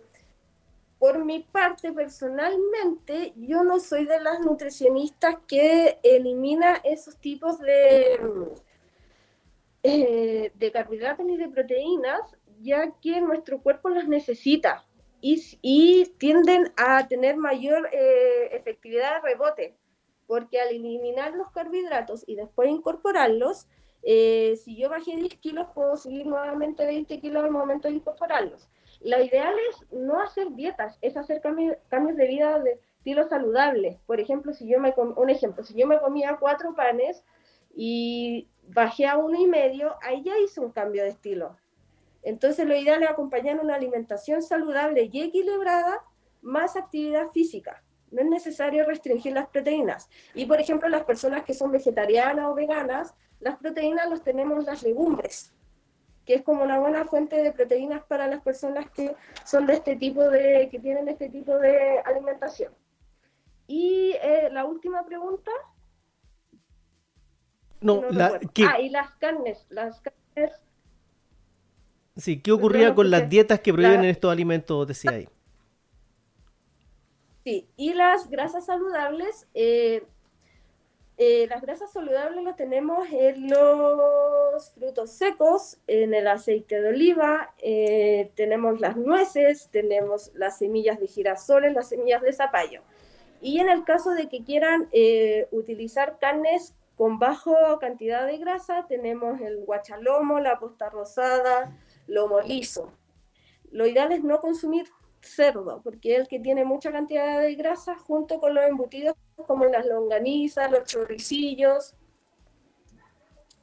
por 0.99 1.25
mi 1.25 1.39
parte, 1.39 1.91
personalmente, 1.93 3.33
yo 3.35 3.63
no 3.63 3.79
soy 3.79 4.05
de 4.05 4.21
las 4.21 4.39
nutricionistas 4.41 5.37
que 5.47 5.97
elimina 6.03 6.75
esos 6.83 7.17
tipos 7.17 7.57
de, 7.57 8.19
eh, 9.81 10.51
de 10.53 10.71
carbohidratos 10.71 11.25
ni 11.25 11.35
de 11.35 11.49
proteínas, 11.49 12.37
ya 12.61 12.91
que 13.01 13.19
nuestro 13.19 13.63
cuerpo 13.63 13.89
las 13.89 14.07
necesita 14.07 14.85
y, 15.21 16.05
tienden 16.19 16.71
a 16.77 17.07
tener 17.07 17.37
mayor 17.37 17.89
efectividad 18.51 19.15
de 19.15 19.27
rebote, 19.27 19.75
porque 20.33 20.59
al 20.59 20.69
eliminar 20.69 21.35
los 21.35 21.51
carbohidratos 21.51 22.23
y 22.25 22.33
después 22.33 22.67
incorporarlos, 22.67 23.67
eh, 24.01 24.55
si 24.55 24.75
yo 24.75 24.89
bajé 24.89 25.15
10 25.15 25.35
kilos, 25.35 25.67
puedo 25.75 25.95
subir 25.95 26.25
nuevamente 26.25 26.87
20 26.87 27.19
kilos 27.19 27.43
al 27.43 27.51
momento 27.51 27.87
de 27.87 27.93
incorporarlos. 27.93 28.67
Lo 29.01 29.21
ideal 29.23 29.53
es 29.69 29.85
no 29.91 30.19
hacer 30.19 30.49
dietas, 30.55 30.97
es 31.03 31.17
hacer 31.17 31.39
cambios, 31.39 31.77
de 32.17 32.27
vida 32.27 32.59
de 32.61 32.79
estilo 32.97 33.29
saludable. 33.29 33.99
Por 34.07 34.19
ejemplo, 34.19 34.53
si 34.53 34.67
yo 34.67 34.79
me 34.79 34.91
un 34.97 35.29
ejemplo, 35.29 35.63
si 35.63 35.75
yo 35.75 35.85
me 35.85 35.99
comía 35.99 36.37
cuatro 36.39 36.73
panes 36.73 37.23
y 37.75 38.49
bajé 38.69 39.05
a 39.05 39.19
uno 39.19 39.39
y 39.39 39.45
medio, 39.45 39.97
ahí 40.01 40.23
ya 40.23 40.33
hice 40.39 40.61
un 40.61 40.71
cambio 40.71 41.03
de 41.03 41.09
estilo. 41.09 41.57
Entonces, 42.23 42.65
lo 42.65 42.75
ideal 42.75 43.03
es 43.03 43.09
acompañar 43.11 43.59
una 43.59 43.75
alimentación 43.75 44.41
saludable 44.41 45.11
y 45.13 45.21
equilibrada 45.21 46.03
más 46.41 46.75
actividad 46.75 47.29
física. 47.29 47.82
No 48.13 48.21
es 48.21 48.27
necesario 48.27 48.85
restringir 48.85 49.33
las 49.33 49.47
proteínas. 49.47 50.09
Y, 50.33 50.45
por 50.45 50.61
ejemplo, 50.61 50.87
las 50.87 51.03
personas 51.03 51.43
que 51.43 51.53
son 51.53 51.71
vegetarianas 51.71 52.45
o 52.45 52.53
veganas, 52.53 53.13
las 53.39 53.57
proteínas 53.57 54.09
las 54.09 54.23
tenemos 54.23 54.59
en 54.59 54.65
las 54.65 54.83
legumbres 54.83 55.53
que 56.25 56.35
es 56.35 56.41
como 56.41 56.63
una 56.63 56.79
buena 56.79 57.05
fuente 57.05 57.41
de 57.41 57.51
proteínas 57.51 58.03
para 58.05 58.27
las 58.27 58.41
personas 58.41 58.89
que 58.91 59.15
son 59.45 59.65
de 59.65 59.73
este 59.73 59.95
tipo 59.95 60.23
de, 60.29 60.69
que 60.71 60.79
tienen 60.79 61.09
este 61.09 61.29
tipo 61.29 61.57
de 61.57 61.99
alimentación. 61.99 62.73
Y 63.67 64.15
eh, 64.21 64.49
la 64.51 64.65
última 64.65 65.05
pregunta. 65.05 65.51
No, 67.81 68.03
la, 68.09 68.39
Ah, 68.67 68.79
y 68.79 68.89
las 68.89 69.11
carnes, 69.15 69.65
las 69.69 70.01
carnes. 70.01 70.61
Sí, 72.15 72.41
¿qué 72.41 72.51
ocurría 72.51 72.93
con 72.93 73.09
las 73.09 73.27
dietas 73.27 73.59
que 73.59 73.73
prohíben 73.73 74.05
estos 74.05 74.31
alimentos, 74.31 74.87
decía 74.87 75.11
ahí? 75.11 75.27
Sí, 77.43 77.67
y 77.75 77.93
las 77.93 78.29
grasas 78.29 78.65
saludables, 78.65 79.47
eh, 79.53 80.03
eh, 81.17 81.45
las 81.47 81.61
grasas 81.61 81.91
saludables 81.91 82.43
las 82.43 82.55
tenemos 82.55 83.07
en 83.11 83.47
los 83.47 84.71
frutos 84.71 85.11
secos, 85.11 85.77
en 85.85 86.13
el 86.13 86.27
aceite 86.27 86.81
de 86.81 86.89
oliva, 86.89 87.53
eh, 87.59 88.31
tenemos 88.35 88.79
las 88.79 88.97
nueces, 88.97 89.69
tenemos 89.71 90.31
las 90.33 90.57
semillas 90.57 90.99
de 90.99 91.07
girasoles, 91.07 91.73
las 91.73 91.89
semillas 91.89 92.23
de 92.23 92.33
zapallo. 92.33 92.81
Y 93.41 93.59
en 93.59 93.69
el 93.69 93.83
caso 93.83 94.11
de 94.11 94.27
que 94.27 94.43
quieran 94.43 94.89
eh, 94.91 95.47
utilizar 95.51 96.17
carnes 96.17 96.73
con 96.95 97.19
baja 97.19 97.77
cantidad 97.79 98.25
de 98.25 98.37
grasa, 98.39 98.87
tenemos 98.87 99.39
el 99.41 99.65
guachalomo, 99.65 100.39
la 100.39 100.59
posta 100.59 100.89
rosada, 100.89 101.77
lomo 102.07 102.41
liso. 102.41 102.91
Lo 103.69 103.85
ideal 103.85 104.11
es 104.11 104.23
no 104.23 104.39
consumir 104.41 104.87
cerdo, 105.23 105.81
porque 105.83 106.13
es 106.13 106.21
el 106.21 106.27
que 106.27 106.39
tiene 106.39 106.65
mucha 106.65 106.91
cantidad 106.91 107.41
de 107.41 107.55
grasa 107.55 107.95
junto 107.95 108.39
con 108.39 108.53
los 108.53 108.63
embutidos 108.65 109.15
como 109.47 109.65
las 109.65 109.85
longanizas, 109.85 110.71
los 110.71 110.85
choricillos, 110.85 111.95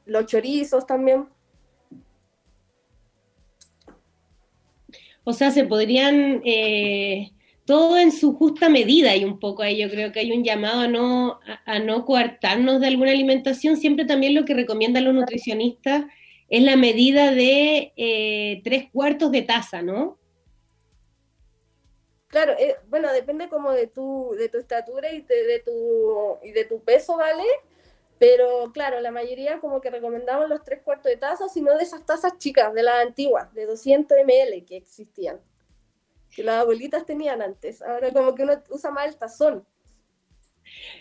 los 0.05 0.25
chorizos 0.25 0.85
también. 0.85 1.27
O 5.23 5.33
sea, 5.33 5.51
se 5.51 5.63
podrían, 5.63 6.41
eh, 6.43 7.31
todo 7.65 7.97
en 7.97 8.11
su 8.11 8.33
justa 8.33 8.69
medida 8.69 9.15
y 9.15 9.23
un 9.23 9.39
poco 9.39 9.61
ahí 9.61 9.77
yo 9.77 9.89
creo 9.89 10.11
que 10.11 10.19
hay 10.19 10.31
un 10.31 10.43
llamado 10.43 10.81
a 10.81 10.87
no, 10.87 11.39
a, 11.65 11.79
no 11.79 12.05
coartarnos 12.05 12.81
de 12.81 12.87
alguna 12.87 13.11
alimentación. 13.11 13.77
Siempre 13.77 14.05
también 14.05 14.35
lo 14.35 14.45
que 14.45 14.53
recomiendan 14.53 15.05
los 15.05 15.13
nutricionistas 15.13 16.05
es 16.49 16.63
la 16.63 16.75
medida 16.75 17.31
de 17.31 17.93
eh, 17.95 18.61
tres 18.63 18.89
cuartos 18.91 19.31
de 19.31 19.43
taza, 19.43 19.81
¿no? 19.81 20.17
Claro, 22.31 22.53
eh, 22.57 22.77
bueno, 22.87 23.11
depende 23.11 23.49
como 23.49 23.73
de 23.73 23.87
tu, 23.87 24.33
de 24.37 24.47
tu 24.47 24.57
estatura 24.57 25.11
y 25.11 25.21
de, 25.21 25.61
tu, 25.65 26.37
y 26.41 26.51
de 26.51 26.63
tu 26.63 26.81
peso, 26.81 27.17
¿vale? 27.17 27.43
Pero 28.19 28.71
claro, 28.71 29.01
la 29.01 29.11
mayoría 29.11 29.59
como 29.59 29.81
que 29.81 29.89
recomendamos 29.89 30.47
los 30.47 30.63
tres 30.63 30.81
cuartos 30.81 31.11
de 31.11 31.17
taza, 31.17 31.49
sino 31.49 31.75
de 31.75 31.83
esas 31.83 32.05
tazas 32.05 32.37
chicas, 32.37 32.73
de 32.73 32.83
las 32.83 33.05
antiguas, 33.05 33.53
de 33.53 33.65
200 33.65 34.17
ml 34.23 34.65
que 34.65 34.77
existían, 34.77 35.41
que 36.33 36.41
las 36.43 36.61
abuelitas 36.61 37.05
tenían 37.05 37.41
antes. 37.41 37.81
Ahora 37.81 38.11
como 38.13 38.33
que 38.33 38.43
uno 38.43 38.53
usa 38.69 38.91
más 38.91 39.07
el 39.07 39.17
tazón. 39.17 39.65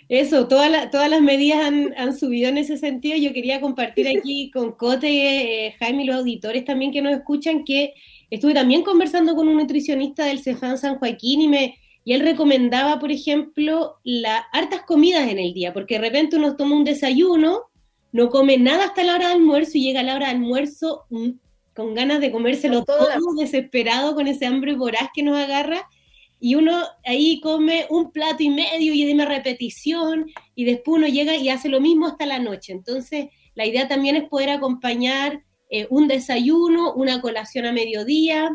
Eso, 0.08 0.48
todas, 0.48 0.90
todas 0.90 1.08
las 1.08 1.20
medidas 1.20 1.58
han, 1.58 1.94
han, 1.96 2.16
subido 2.16 2.48
en 2.48 2.58
ese 2.58 2.76
sentido. 2.76 3.16
Yo 3.16 3.32
quería 3.32 3.60
compartir 3.60 4.08
aquí 4.18 4.50
con 4.50 4.72
Cote, 4.72 5.66
eh, 5.66 5.76
Jaime 5.78 6.02
y 6.02 6.06
los 6.06 6.16
auditores 6.16 6.64
también 6.64 6.90
que 6.90 7.02
nos 7.02 7.14
escuchan 7.14 7.64
que 7.64 7.94
Estuve 8.30 8.54
también 8.54 8.82
conversando 8.82 9.34
con 9.34 9.48
un 9.48 9.56
nutricionista 9.56 10.24
del 10.24 10.42
Cefán 10.42 10.78
San 10.78 10.98
Joaquín 10.98 11.40
y, 11.40 11.48
me, 11.48 11.78
y 12.04 12.12
él 12.12 12.20
recomendaba, 12.20 12.98
por 13.00 13.10
ejemplo, 13.10 13.96
las 14.04 14.42
hartas 14.52 14.82
comidas 14.82 15.28
en 15.28 15.38
el 15.38 15.52
día, 15.52 15.72
porque 15.72 15.94
de 15.94 16.02
repente 16.02 16.36
uno 16.36 16.56
toma 16.56 16.76
un 16.76 16.84
desayuno, 16.84 17.64
no 18.12 18.30
come 18.30 18.56
nada 18.56 18.84
hasta 18.84 19.02
la 19.02 19.14
hora 19.14 19.28
de 19.28 19.34
almuerzo 19.34 19.78
y 19.78 19.82
llega 19.82 20.02
la 20.02 20.14
hora 20.14 20.26
de 20.26 20.32
almuerzo 20.32 21.04
mm, 21.10 21.30
con 21.74 21.94
ganas 21.94 22.20
de 22.20 22.30
comérselo 22.30 22.84
todo, 22.84 23.08
desesperado 23.36 24.14
con 24.14 24.26
ese 24.26 24.46
hambre 24.46 24.74
voraz 24.74 25.10
que 25.14 25.22
nos 25.22 25.38
agarra. 25.38 25.88
Y 26.42 26.54
uno 26.54 26.84
ahí 27.04 27.38
come 27.40 27.86
un 27.90 28.12
plato 28.12 28.42
y 28.42 28.48
medio 28.48 28.94
y 28.94 29.04
de 29.04 29.24
repetición 29.26 30.26
y 30.54 30.64
después 30.64 30.98
uno 30.98 31.06
llega 31.06 31.36
y 31.36 31.50
hace 31.50 31.68
lo 31.68 31.80
mismo 31.80 32.06
hasta 32.06 32.26
la 32.26 32.38
noche. 32.38 32.72
Entonces, 32.72 33.26
la 33.54 33.66
idea 33.66 33.88
también 33.88 34.16
es 34.16 34.24
poder 34.24 34.50
acompañar 34.50 35.42
eh, 35.70 35.86
un 35.90 36.08
desayuno, 36.08 36.92
una 36.94 37.20
colación 37.20 37.64
a 37.66 37.72
mediodía, 37.72 38.50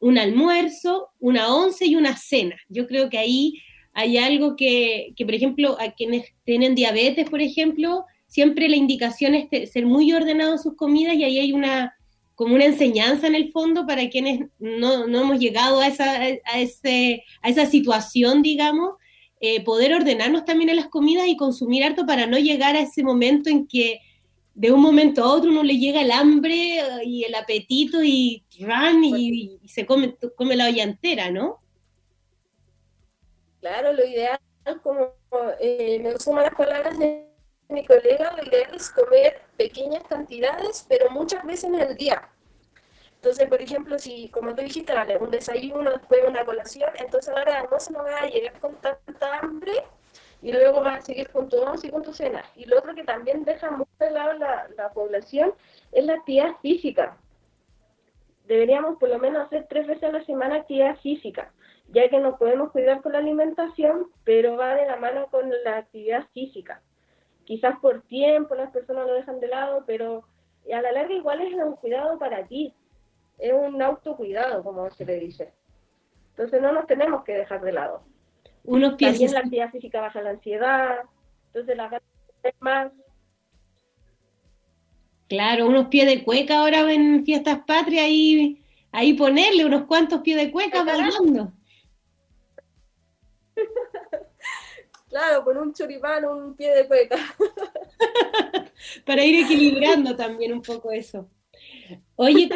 un 0.00 0.18
almuerzo, 0.18 1.08
una 1.18 1.52
once 1.54 1.86
y 1.86 1.96
una 1.96 2.16
cena. 2.16 2.56
Yo 2.68 2.86
creo 2.86 3.08
que 3.08 3.18
ahí 3.18 3.54
hay 3.94 4.18
algo 4.18 4.54
que, 4.54 5.12
que 5.16 5.24
por 5.24 5.34
ejemplo, 5.34 5.76
a 5.80 5.92
quienes 5.92 6.26
tienen 6.44 6.74
diabetes, 6.74 7.28
por 7.28 7.40
ejemplo, 7.40 8.04
siempre 8.26 8.68
la 8.68 8.76
indicación 8.76 9.34
es 9.34 9.72
ser 9.72 9.86
muy 9.86 10.12
ordenado 10.12 10.52
en 10.52 10.58
sus 10.58 10.76
comidas 10.76 11.16
y 11.16 11.24
ahí 11.24 11.38
hay 11.38 11.52
una 11.52 11.94
como 12.38 12.54
una 12.54 12.66
enseñanza 12.66 13.26
en 13.26 13.34
el 13.34 13.50
fondo 13.50 13.84
para 13.84 14.08
quienes 14.10 14.48
no, 14.60 15.08
no 15.08 15.22
hemos 15.22 15.40
llegado 15.40 15.80
a 15.80 15.88
esa, 15.88 16.20
a, 16.20 16.60
ese, 16.60 17.24
a 17.42 17.48
esa 17.48 17.66
situación, 17.66 18.42
digamos, 18.42 18.92
eh, 19.40 19.64
poder 19.64 19.92
ordenarnos 19.92 20.44
también 20.44 20.70
en 20.70 20.76
las 20.76 20.86
comidas 20.86 21.26
y 21.26 21.36
consumir 21.36 21.82
harto 21.82 22.06
para 22.06 22.28
no 22.28 22.38
llegar 22.38 22.76
a 22.76 22.82
ese 22.82 23.02
momento 23.02 23.50
en 23.50 23.66
que 23.66 23.98
de 24.58 24.72
un 24.72 24.80
momento 24.80 25.22
a 25.22 25.32
otro 25.32 25.50
uno 25.50 25.62
le 25.62 25.78
llega 25.78 26.02
el 26.02 26.10
hambre 26.10 26.82
y 27.04 27.22
el 27.22 27.32
apetito 27.36 28.02
y 28.02 28.44
ran 28.58 29.04
y, 29.04 29.60
se 29.68 29.86
come, 29.86 30.16
come 30.34 30.56
la 30.56 30.66
olla 30.66 30.82
entera, 30.82 31.30
¿no? 31.30 31.62
Claro, 33.60 33.92
lo 33.92 34.04
ideal, 34.04 34.40
como 34.82 35.12
eh, 35.60 36.00
me 36.02 36.18
suman 36.18 36.42
las 36.42 36.56
palabras 36.56 36.98
de 36.98 37.28
mi 37.68 37.86
colega, 37.86 38.34
lo 38.36 38.42
ideal 38.48 38.74
es 38.74 38.90
comer 38.90 39.42
pequeñas 39.56 40.02
cantidades, 40.08 40.84
pero 40.88 41.08
muchas 41.08 41.44
veces 41.44 41.64
en 41.64 41.76
el 41.76 41.96
día. 41.96 42.28
Entonces, 43.14 43.48
por 43.48 43.62
ejemplo, 43.62 43.96
si, 43.96 44.28
como 44.30 44.56
tú 44.56 44.62
dijiste, 44.62 44.92
vale, 44.92 45.18
un 45.18 45.30
desayuno, 45.30 45.92
después 45.92 46.20
una 46.26 46.44
colación, 46.44 46.90
entonces 46.98 47.28
ahora 47.28 47.52
la 47.52 47.60
almuerzo 47.60 47.92
no 47.92 48.02
va 48.02 48.22
a 48.22 48.26
llegar 48.28 48.58
con 48.58 48.74
tanta 48.80 49.38
hambre 49.38 49.84
y 50.42 50.52
luego 50.52 50.82
va 50.82 50.94
a 50.94 51.00
seguir 51.00 51.28
tu 51.28 51.58
once 51.58 51.86
y 51.86 51.90
con 51.90 52.02
tu 52.02 52.12
cena. 52.12 52.44
Y 52.54 52.64
lo 52.66 52.78
otro 52.78 52.94
que 52.94 53.04
también 53.04 53.44
deja 53.44 53.70
muy 53.70 53.86
de 53.98 54.10
lado 54.10 54.34
la, 54.34 54.68
la 54.76 54.90
población 54.90 55.52
es 55.92 56.04
la 56.04 56.14
actividad 56.14 56.56
física. 56.62 57.16
Deberíamos 58.46 58.98
por 58.98 59.08
lo 59.08 59.18
menos 59.18 59.46
hacer 59.46 59.66
tres 59.68 59.86
veces 59.86 60.04
a 60.04 60.12
la 60.12 60.24
semana 60.24 60.56
actividad 60.56 60.96
física, 60.96 61.52
ya 61.88 62.08
que 62.08 62.18
nos 62.18 62.38
podemos 62.38 62.72
cuidar 62.72 63.02
con 63.02 63.12
la 63.12 63.18
alimentación, 63.18 64.10
pero 64.24 64.56
va 64.56 64.74
de 64.74 64.86
la 64.86 64.96
mano 64.96 65.26
con 65.30 65.50
la 65.64 65.78
actividad 65.78 66.26
física 66.32 66.82
quizás 67.48 67.78
por 67.80 68.02
tiempo 68.02 68.54
las 68.54 68.70
personas 68.70 69.06
lo 69.06 69.14
dejan 69.14 69.40
de 69.40 69.48
lado, 69.48 69.82
pero 69.86 70.22
a 70.70 70.82
la 70.82 70.92
larga 70.92 71.14
igual 71.14 71.40
es 71.40 71.54
un 71.54 71.76
cuidado 71.76 72.18
para 72.18 72.46
ti, 72.46 72.74
es 73.38 73.54
un 73.54 73.80
autocuidado, 73.80 74.62
como 74.62 74.90
se 74.90 75.06
le 75.06 75.18
dice. 75.18 75.54
Entonces 76.32 76.60
no 76.60 76.72
nos 76.72 76.86
tenemos 76.86 77.24
que 77.24 77.32
dejar 77.32 77.62
de 77.62 77.72
lado. 77.72 78.02
Unos 78.68 78.98
También 78.98 79.32
la 79.32 79.38
actividad 79.38 79.70
física 79.70 80.02
baja 80.02 80.20
la 80.20 80.30
ansiedad, 80.30 80.98
entonces 81.46 81.74
la 81.74 81.84
ganas 81.84 82.02
más. 82.60 82.92
Claro, 85.26 85.68
unos 85.68 85.86
pies 85.86 86.06
de 86.06 86.22
cueca 86.22 86.58
ahora 86.58 86.92
en 86.92 87.24
fiestas 87.24 87.60
patrias 87.66 88.06
y 88.10 88.62
ahí 88.92 89.14
ponerle 89.14 89.64
unos 89.64 89.84
cuantos 89.84 90.20
pies 90.20 90.36
de 90.36 90.52
cueca 90.52 90.84
bailando. 90.84 91.50
Claro, 95.08 95.42
con 95.42 95.56
un 95.56 95.72
choripán, 95.72 96.26
un 96.26 96.54
pie 96.54 96.68
de 96.74 96.86
cueca. 96.86 97.16
Para 99.06 99.24
ir 99.24 99.42
equilibrando 99.42 100.14
también 100.14 100.52
un 100.52 100.60
poco 100.60 100.92
eso. 100.92 101.30
Oye, 102.16 102.46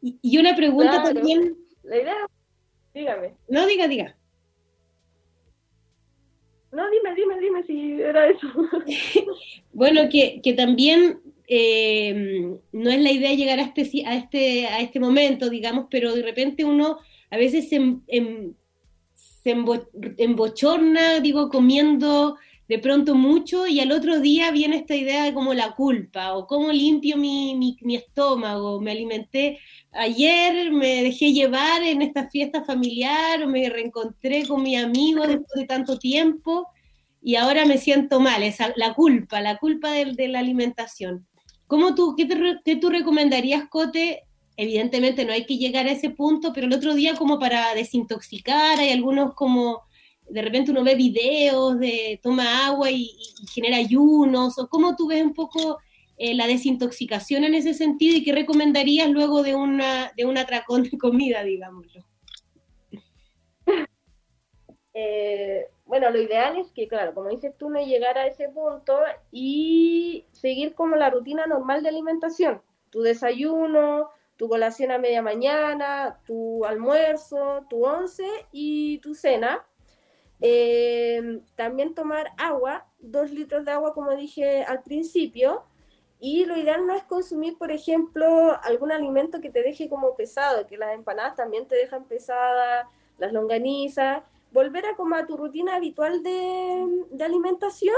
y 0.00 0.38
una 0.38 0.56
pregunta 0.56 1.04
también. 1.04 1.56
La 1.84 1.98
idea, 1.98 2.26
dígame. 2.92 3.36
No, 3.46 3.64
diga, 3.64 3.86
diga. 3.86 4.16
No, 6.72 6.90
dime, 6.90 7.14
dime, 7.14 7.38
dime 7.38 7.62
si 7.64 8.00
era 8.00 8.28
eso. 8.28 8.46
bueno, 9.72 10.08
que, 10.10 10.40
que 10.42 10.54
también 10.54 11.20
eh, 11.46 12.56
no 12.72 12.90
es 12.90 13.00
la 13.02 13.10
idea 13.10 13.34
llegar 13.34 13.58
a 13.58 13.62
este, 13.62 14.06
a, 14.06 14.16
este, 14.16 14.66
a 14.66 14.80
este 14.80 14.98
momento, 14.98 15.50
digamos, 15.50 15.86
pero 15.90 16.14
de 16.14 16.22
repente 16.22 16.64
uno 16.64 16.98
a 17.30 17.36
veces 17.36 17.68
se, 17.68 17.76
en, 17.76 18.56
se 19.14 19.54
embochorna, 20.18 21.20
digo, 21.20 21.50
comiendo 21.50 22.36
de 22.68 22.78
pronto 22.78 23.14
mucho 23.14 23.66
y 23.66 23.80
al 23.80 23.92
otro 23.92 24.20
día 24.20 24.50
viene 24.50 24.76
esta 24.76 24.94
idea 24.94 25.24
de 25.24 25.34
como 25.34 25.52
la 25.54 25.72
culpa 25.72 26.34
o 26.34 26.46
cómo 26.46 26.72
limpio 26.72 27.16
mi, 27.16 27.54
mi, 27.54 27.96
estómago, 27.96 28.80
me 28.80 28.92
alimenté 28.92 29.58
ayer, 29.90 30.70
me 30.70 31.02
dejé 31.02 31.32
llevar 31.32 31.82
en 31.82 32.02
esta 32.02 32.28
fiesta 32.30 32.64
familiar 32.64 33.42
o 33.42 33.48
me 33.48 33.68
reencontré 33.68 34.46
con 34.46 34.62
mi 34.62 34.76
amigo 34.76 35.26
después 35.26 35.52
de 35.56 35.66
tanto 35.66 35.98
tiempo 35.98 36.68
y 37.20 37.36
ahora 37.36 37.66
me 37.66 37.78
siento 37.78 38.20
mal, 38.20 38.42
esa, 38.42 38.72
la 38.76 38.94
culpa, 38.94 39.40
la 39.40 39.58
culpa 39.58 39.90
de, 39.92 40.12
de 40.12 40.28
la 40.28 40.40
alimentación. 40.40 41.26
¿Cómo 41.66 41.94
tú, 41.94 42.14
qué, 42.16 42.26
te, 42.26 42.36
qué 42.64 42.76
tú 42.76 42.90
recomendarías, 42.90 43.68
Cote, 43.68 44.24
evidentemente 44.56 45.24
no 45.24 45.32
hay 45.32 45.46
que 45.46 45.56
llegar 45.56 45.86
a 45.86 45.92
ese 45.92 46.10
punto, 46.10 46.52
pero 46.52 46.66
el 46.66 46.74
otro 46.74 46.94
día 46.94 47.16
como 47.16 47.38
para 47.38 47.74
desintoxicar, 47.74 48.78
hay 48.78 48.90
algunos 48.90 49.34
como, 49.34 49.82
de 50.32 50.42
repente 50.42 50.70
uno 50.70 50.82
ve 50.82 50.94
videos 50.94 51.78
de 51.78 52.18
toma 52.22 52.66
agua 52.66 52.90
y, 52.90 53.10
genera 53.52 53.76
ayunos, 53.76 54.58
o 54.58 54.68
cómo 54.68 54.96
tú 54.96 55.08
ves 55.08 55.22
un 55.22 55.34
poco 55.34 55.78
eh, 56.16 56.34
la 56.34 56.46
desintoxicación 56.46 57.44
en 57.44 57.54
ese 57.54 57.74
sentido 57.74 58.16
y 58.16 58.24
qué 58.24 58.32
recomendarías 58.32 59.10
luego 59.10 59.42
de, 59.42 59.54
una, 59.54 60.12
de 60.16 60.24
un 60.24 60.38
atracón 60.38 60.84
de 60.84 60.96
comida, 60.96 61.42
digámoslo. 61.42 62.04
Eh, 64.94 65.68
bueno, 65.84 66.10
lo 66.10 66.20
ideal 66.20 66.56
es 66.58 66.70
que, 66.72 66.88
claro, 66.88 67.14
como 67.14 67.28
dices 67.28 67.54
tú, 67.58 67.68
no 67.68 67.82
llegar 67.84 68.16
a 68.16 68.26
ese 68.26 68.48
punto 68.48 68.98
y 69.30 70.26
seguir 70.32 70.74
como 70.74 70.96
la 70.96 71.10
rutina 71.10 71.46
normal 71.46 71.82
de 71.82 71.90
alimentación. 71.90 72.62
Tu 72.90 73.00
desayuno, 73.00 74.10
tu 74.36 74.48
colación 74.48 74.90
a 74.90 74.98
media 74.98 75.22
mañana, 75.22 76.20
tu 76.26 76.64
almuerzo, 76.64 77.66
tu 77.68 77.84
once 77.84 78.26
y 78.52 78.98
tu 78.98 79.14
cena. 79.14 79.66
Eh, 80.44 81.40
también 81.54 81.94
tomar 81.94 82.32
agua, 82.36 82.84
dos 82.98 83.30
litros 83.30 83.64
de 83.64 83.70
agua 83.70 83.94
como 83.94 84.14
dije 84.16 84.64
al 84.64 84.82
principio. 84.82 85.62
Y 86.18 86.44
lo 86.44 86.56
ideal 86.56 86.86
no 86.86 86.94
es 86.94 87.02
consumir, 87.04 87.56
por 87.58 87.72
ejemplo, 87.72 88.56
algún 88.62 88.92
alimento 88.92 89.40
que 89.40 89.50
te 89.50 89.62
deje 89.62 89.88
como 89.88 90.14
pesado, 90.14 90.66
que 90.66 90.76
las 90.76 90.94
empanadas 90.94 91.34
también 91.36 91.66
te 91.66 91.74
dejan 91.74 92.04
pesadas, 92.04 92.86
las 93.18 93.32
longanizas. 93.32 94.22
Volver 94.52 94.86
a 94.86 94.96
como 94.96 95.16
tu 95.26 95.36
rutina 95.36 95.76
habitual 95.76 96.22
de, 96.22 97.06
de 97.10 97.24
alimentación 97.24 97.96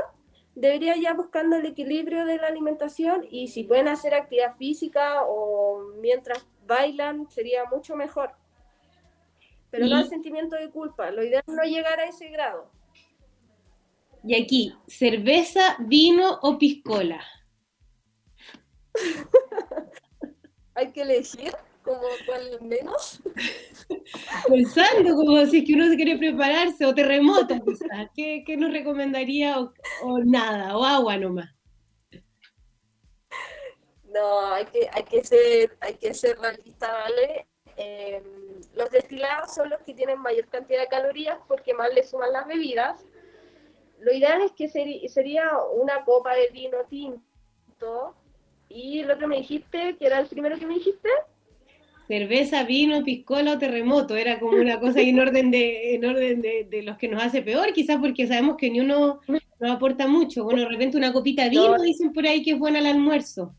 debería 0.55 0.97
ya 0.97 1.15
buscando 1.15 1.57
el 1.57 1.67
equilibrio 1.67 2.25
de 2.25 2.39
la 2.39 2.47
alimentación 2.47 3.27
y 3.29 3.49
si 3.49 3.65
pueden 3.65 3.89
hacer 3.89 4.15
actividad 4.15 4.55
física 4.57 5.23
o 5.27 5.81
mientras 6.01 6.47
bailan 6.67 7.31
sería 7.31 7.65
mucho 7.67 7.97
mejor. 7.97 8.31
Pero 9.75 9.89
no 9.89 9.99
el 9.99 10.09
sentimiento 10.09 10.55
de 10.55 10.71
culpa, 10.71 11.11
lo 11.11 11.25
ideal 11.25 11.43
es 11.45 11.53
no 11.53 11.65
llegar 11.65 11.99
a 11.99 12.05
ese 12.05 12.29
grado. 12.29 12.71
Y 14.23 14.41
aquí, 14.41 14.73
cerveza, 14.87 15.77
vino 15.81 16.39
o 16.43 16.57
piscola. 16.57 17.21
Hay 20.77 20.93
que 20.93 21.03
elegir 21.03 21.53
como 21.83 22.03
cuál 22.25 22.63
menos. 22.63 23.21
Pensando 24.49 25.17
como 25.17 25.45
si 25.47 25.59
es 25.59 25.65
que 25.65 25.75
uno 25.75 25.89
se 25.89 25.97
quiere 25.97 26.19
prepararse, 26.19 26.87
o 26.87 26.95
terremoto 26.95 27.57
quizás, 27.65 28.11
¿qué, 28.15 28.45
qué 28.47 28.57
nos 28.57 28.71
recomendaría? 28.71 29.59
O, 29.59 30.19
nada, 30.21 30.77
o 30.77 30.85
agua 30.85 31.19
nomás. 31.19 31.53
No, 34.05 34.53
hay 34.53 34.67
que, 34.67 34.89
hay 34.93 35.03
que 35.03 35.25
ser, 35.25 35.77
hay 35.81 35.95
que 35.95 36.15
ser 36.15 36.39
realista, 36.39 36.93
¿vale? 36.93 37.49
Em, 37.77 38.44
los 38.77 38.91
destilados 38.91 39.55
son 39.55 39.71
los 39.71 39.81
que 39.83 39.95
tienen 39.95 40.21
mayor 40.21 40.47
cantidad 40.49 40.81
de 40.81 40.89
calorías 40.89 41.39
porque 41.49 41.75
más 41.75 41.93
le 41.95 42.03
suman 42.03 42.33
las 42.33 42.47
bebidas. 42.47 43.05
Lo 44.01 44.13
ideal 44.13 44.43
es 44.43 44.53
que 44.53 44.69
sería 44.69 45.51
una 45.75 46.05
copa 46.05 46.35
de 46.35 46.49
vino 46.51 46.79
tinto. 46.89 48.15
Y 48.69 49.03
lo 49.05 49.19
que 49.19 49.27
me 49.27 49.37
dijiste, 49.37 49.97
que 49.97 50.07
era 50.07 50.19
el 50.19 50.27
primero 50.27 50.59
que 50.59 50.67
me 50.67 50.75
dijiste 50.75 51.09
cerveza, 52.07 52.65
vino, 52.65 53.03
piscola 53.03 53.53
o 53.53 53.59
terremoto. 53.59 54.17
Era 54.17 54.39
como 54.39 54.57
una 54.57 54.79
cosa 54.81 55.01
en 55.01 55.19
orden 55.19 55.51
de, 55.51 55.95
en 55.95 56.05
orden 56.05 56.43
de, 56.43 56.83
los 56.83 56.97
que 56.99 57.09
nos 57.09 57.23
hace 57.23 57.43
peor, 57.43 57.73
quizás 57.73 57.99
porque 57.99 58.27
sabemos 58.27 58.57
que 58.57 58.71
ni 58.71 58.81
uno 58.81 59.21
nos 59.27 59.71
aporta 59.71 60.07
mucho. 60.07 60.45
Bueno, 60.45 60.63
de 60.63 60.69
repente 60.69 60.97
una 60.97 61.13
copita 61.13 61.45
de 61.45 61.51
vino, 61.51 61.81
dicen 61.83 62.13
por 62.13 62.27
ahí 62.27 62.43
que 62.43 62.53
es 62.53 62.59
buena 62.59 62.79
al 62.79 62.87
almuerzo. 62.87 63.55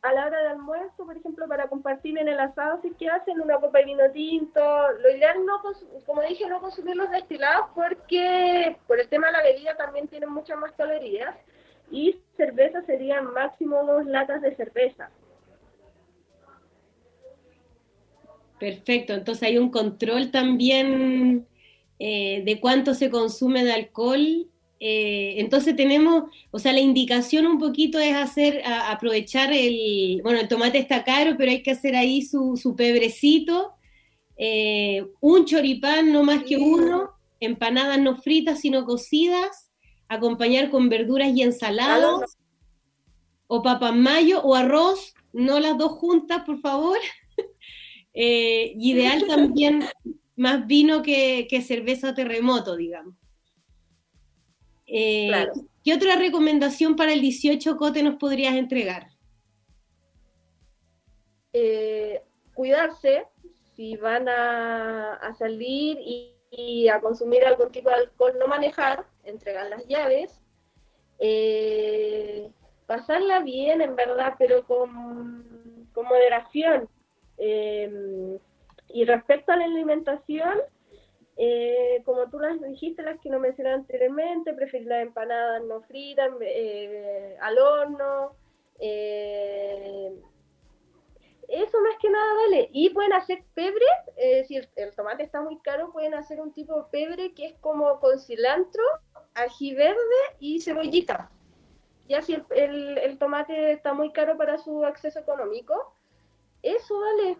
A 0.00 0.12
la 0.12 0.26
hora 0.26 0.38
del 0.38 0.46
almuerzo, 0.52 1.04
por 1.04 1.16
ejemplo, 1.16 1.48
para 1.48 1.68
compartir 1.68 2.16
en 2.18 2.28
el 2.28 2.38
asado, 2.38 2.80
si 2.82 2.90
que 2.90 3.08
hacen 3.08 3.40
una 3.40 3.58
copa 3.58 3.78
de 3.78 3.86
vino 3.86 4.10
tinto. 4.12 4.60
Lo 5.02 5.10
ideal, 5.10 5.44
no 5.44 5.60
como 6.06 6.22
dije, 6.22 6.48
no 6.48 6.60
consumir 6.60 6.96
los 6.96 7.10
destilados 7.10 7.70
porque 7.74 8.76
por 8.86 9.00
el 9.00 9.08
tema 9.08 9.26
de 9.26 9.32
la 9.32 9.42
bebida 9.42 9.76
también 9.76 10.06
tienen 10.06 10.30
muchas 10.30 10.56
más 10.58 10.72
calorías. 10.72 11.34
Y 11.90 12.20
cerveza 12.36 12.82
serían 12.82 13.32
máximo 13.32 13.82
dos 13.84 14.06
latas 14.06 14.40
de 14.42 14.54
cerveza. 14.54 15.10
Perfecto, 18.58 19.14
entonces 19.14 19.42
hay 19.44 19.58
un 19.58 19.70
control 19.70 20.30
también 20.30 21.46
eh, 21.98 22.42
de 22.44 22.60
cuánto 22.60 22.94
se 22.94 23.10
consume 23.10 23.64
de 23.64 23.72
alcohol 23.72 24.48
Eh, 24.80 25.34
entonces 25.38 25.74
tenemos, 25.74 26.24
o 26.50 26.58
sea, 26.58 26.72
la 26.72 26.80
indicación 26.80 27.46
un 27.46 27.58
poquito 27.58 27.98
es 27.98 28.14
hacer, 28.14 28.62
aprovechar 28.64 29.52
el, 29.52 30.20
bueno, 30.22 30.38
el 30.40 30.48
tomate 30.48 30.78
está 30.78 31.02
caro, 31.04 31.34
pero 31.36 31.50
hay 31.50 31.62
que 31.62 31.72
hacer 31.72 31.96
ahí 31.96 32.22
su, 32.22 32.56
su 32.56 32.76
pebrecito, 32.76 33.72
eh, 34.36 35.04
un 35.20 35.44
choripán, 35.46 36.12
no 36.12 36.22
más 36.22 36.44
que 36.44 36.56
uno, 36.56 37.10
empanadas 37.40 37.98
no 37.98 38.16
fritas, 38.16 38.60
sino 38.60 38.84
cocidas, 38.84 39.68
acompañar 40.08 40.70
con 40.70 40.88
verduras 40.88 41.30
y 41.34 41.42
ensaladas, 41.42 42.38
o 43.48 43.62
papas 43.62 43.96
mayo, 43.96 44.42
o 44.42 44.54
arroz, 44.54 45.14
no 45.32 45.58
las 45.58 45.76
dos 45.76 45.92
juntas, 45.92 46.44
por 46.44 46.60
favor. 46.60 46.98
Eh, 48.20 48.72
ideal 48.80 49.26
también 49.28 49.84
más 50.34 50.66
vino 50.66 51.02
que, 51.02 51.46
que 51.48 51.62
cerveza 51.62 52.16
terremoto, 52.16 52.74
digamos. 52.74 53.14
Eh, 54.88 55.30
¿Qué 55.84 55.94
otra 55.94 56.16
recomendación 56.16 56.96
para 56.96 57.12
el 57.12 57.20
18 57.20 57.76
Cote 57.76 58.02
nos 58.02 58.16
podrías 58.16 58.54
entregar? 58.54 59.08
Eh, 61.52 62.22
cuidarse 62.54 63.26
si 63.76 63.96
van 63.96 64.28
a, 64.28 65.34
salir 65.38 65.98
y, 66.50 66.88
a 66.88 67.00
consumir 67.00 67.44
algún 67.44 67.70
tipo 67.70 67.90
de 67.90 67.96
alcohol, 67.96 68.32
no 68.38 68.48
manejar, 68.48 69.04
entregar 69.24 69.68
las 69.68 69.86
llaves, 69.86 70.40
eh, 71.18 72.50
pasarla 72.86 73.40
bien 73.40 73.82
en 73.82 73.94
verdad, 73.94 74.34
pero 74.38 74.64
con, 74.66 75.88
con 75.92 76.06
moderación. 76.06 76.88
y 77.38 79.04
respecto 79.04 79.52
a 79.52 79.56
la 79.56 79.66
alimentación, 79.66 80.58
eh, 81.40 82.02
como 82.04 82.28
tú 82.28 82.40
las 82.40 82.60
dijiste, 82.60 83.00
las 83.02 83.20
que 83.20 83.30
no 83.30 83.38
mencioné 83.38 83.70
anteriormente, 83.70 84.52
preferir 84.54 84.88
las 84.88 85.02
empanadas 85.02 85.62
no 85.62 85.80
fritas, 85.82 86.30
eh, 86.40 87.36
al 87.40 87.56
horno. 87.56 88.32
Eh, 88.80 90.20
eso 91.46 91.80
más 91.80 91.96
que 92.02 92.10
nada 92.10 92.34
vale. 92.34 92.68
Y 92.72 92.90
pueden 92.90 93.12
hacer 93.12 93.44
pebre, 93.54 93.84
si 94.48 94.56
el, 94.56 94.94
tomate 94.96 95.22
está 95.22 95.40
muy 95.40 95.58
caro, 95.60 95.92
pueden 95.92 96.14
hacer 96.14 96.40
un 96.40 96.52
tipo 96.52 96.76
de 96.76 96.90
pebre 96.90 97.32
que 97.34 97.46
es 97.46 97.54
como 97.60 98.00
con 98.00 98.18
cilantro, 98.18 98.82
ají 99.34 99.74
verde 99.74 99.96
y 100.40 100.60
cebollita. 100.60 101.30
Ya 102.08 102.20
si 102.20 102.34
el, 102.50 102.98
el 102.98 103.18
tomate 103.18 103.70
está 103.70 103.94
muy 103.94 104.12
caro 104.12 104.36
para 104.36 104.58
su 104.58 104.84
acceso 104.84 105.20
económico, 105.20 105.94
eso 106.62 106.98
vale. 106.98 107.38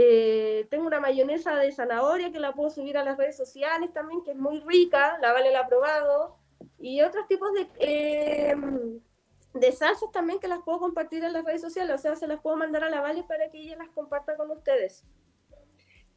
Eh, 0.00 0.68
tengo 0.70 0.86
una 0.86 1.00
mayonesa 1.00 1.56
de 1.56 1.72
zanahoria 1.72 2.30
que 2.30 2.38
la 2.38 2.52
puedo 2.52 2.70
subir 2.70 2.96
a 2.96 3.02
las 3.02 3.18
redes 3.18 3.36
sociales 3.36 3.92
también, 3.92 4.22
que 4.22 4.30
es 4.30 4.36
muy 4.36 4.60
rica, 4.60 5.18
la 5.20 5.32
Vale 5.32 5.50
la 5.50 5.62
ha 5.62 5.66
probado. 5.66 6.36
Y 6.78 7.00
otros 7.00 7.26
tipos 7.26 7.48
de, 7.52 7.66
eh, 7.80 8.54
de 9.54 9.72
salsas 9.72 10.12
también 10.12 10.38
que 10.38 10.46
las 10.46 10.60
puedo 10.64 10.78
compartir 10.78 11.24
en 11.24 11.32
las 11.32 11.44
redes 11.44 11.62
sociales, 11.62 11.96
o 11.96 11.98
sea, 11.98 12.14
se 12.14 12.28
las 12.28 12.40
puedo 12.40 12.56
mandar 12.56 12.84
a 12.84 12.90
la 12.90 13.00
Vale 13.00 13.24
para 13.24 13.50
que 13.50 13.58
ella 13.58 13.74
las 13.76 13.88
comparta 13.88 14.36
con 14.36 14.52
ustedes. 14.52 15.02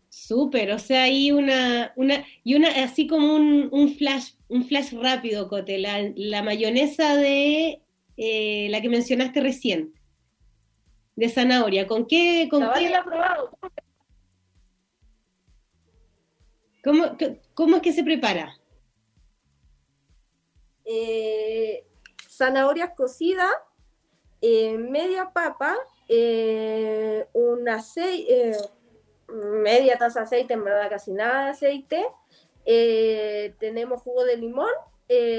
Súper, 0.10 0.72
o 0.74 0.78
sea, 0.78 1.04
hay 1.04 1.32
una, 1.32 1.92
una, 1.96 2.24
y 2.44 2.54
una, 2.54 2.70
así 2.84 3.08
como 3.08 3.34
un, 3.34 3.96
flash, 3.98 4.34
un 4.48 4.64
flash 4.64 4.94
rápido, 4.94 5.48
Cote, 5.48 5.80
la, 5.80 6.44
mayonesa 6.44 7.16
de 7.16 7.82
eh, 8.16 8.68
la 8.70 8.80
que 8.80 8.90
mencionaste 8.90 9.42
recién 9.42 9.92
de 11.16 11.30
zanahoria. 11.30 11.88
¿Con 11.88 12.06
qué? 12.06 12.48
Con 12.50 12.70
qué? 12.74 12.90
La 12.90 13.04
probado. 13.04 13.52
¿Cómo, 16.84 17.16
¿Cómo, 17.54 17.76
es 17.76 17.82
que 17.82 17.94
se 17.94 18.04
prepara? 18.04 18.56
Eh, 20.84 21.86
zanahorias 22.28 22.94
cocidas, 22.96 23.54
eh, 24.42 24.78
media 24.78 25.32
papa, 25.32 25.78
eh, 26.10 27.28
un 27.34 27.70
aceite, 27.70 28.58
media 29.28 29.98
taza 29.98 30.22
de 30.22 30.26
aceite, 30.26 30.54
en 30.56 30.64
verdad 30.64 30.90
casi 30.90 31.12
nada 31.12 31.46
de 31.46 31.52
aceite. 31.52 32.06
tenemos 33.60 34.02
jugo 34.02 34.26
de 34.26 34.38
limón, 34.38 34.74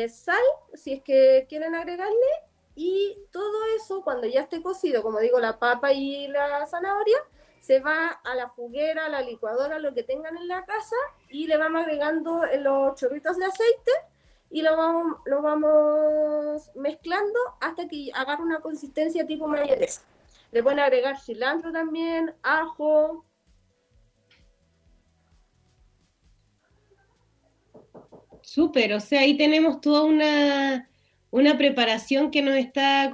sal, 0.09 0.45
si 0.75 0.93
es 0.93 1.03
que 1.03 1.47
quieren 1.49 1.75
agregarle, 1.75 2.52
y 2.75 3.17
todo 3.31 3.65
eso, 3.77 4.03
cuando 4.03 4.27
ya 4.27 4.43
esté 4.43 4.63
cocido, 4.63 5.03
como 5.03 5.19
digo, 5.21 5.39
la 5.41 5.59
papa 5.59 5.93
y 5.93 6.29
la 6.29 6.67
zanahoria, 6.67 7.19
se 7.61 7.81
va 7.81 8.09
a 8.09 8.35
la 8.35 8.49
juguera, 8.49 9.07
a 9.07 9.09
la 9.09 9.21
licuadora, 9.21 9.79
lo 9.79 9.95
que 9.95 10.03
tengan 10.03 10.37
en 10.37 10.49
la 10.49 10.65
casa, 10.65 10.97
y 11.29 11.47
le 11.47 11.57
vamos 11.57 11.83
agregando 11.83 12.41
los 12.59 12.99
chorritos 12.99 13.37
de 13.37 13.45
aceite 13.45 13.93
y 14.51 14.61
lo 14.61 14.77
vamos, 14.77 15.17
lo 15.25 15.41
vamos 15.41 16.71
mezclando 16.75 17.39
hasta 17.61 17.89
que 17.89 18.11
agarre 18.15 18.43
una 18.43 18.61
consistencia 18.61 19.27
tipo 19.27 19.49
mayonesa. 19.49 20.03
Le 20.51 20.63
pueden 20.63 20.81
agregar 20.81 21.19
cilantro 21.19 21.73
también, 21.73 22.35
ajo. 22.43 23.25
Súper, 28.43 28.93
o 28.93 29.01
sea, 29.01 29.21
ahí 29.21 29.37
tenemos 29.37 29.81
toda 29.81 30.03
una, 30.03 30.91
una 31.33 31.57
preparación 31.57 32.31
que 32.31 32.43
nos 32.43 32.57
está 32.57 33.11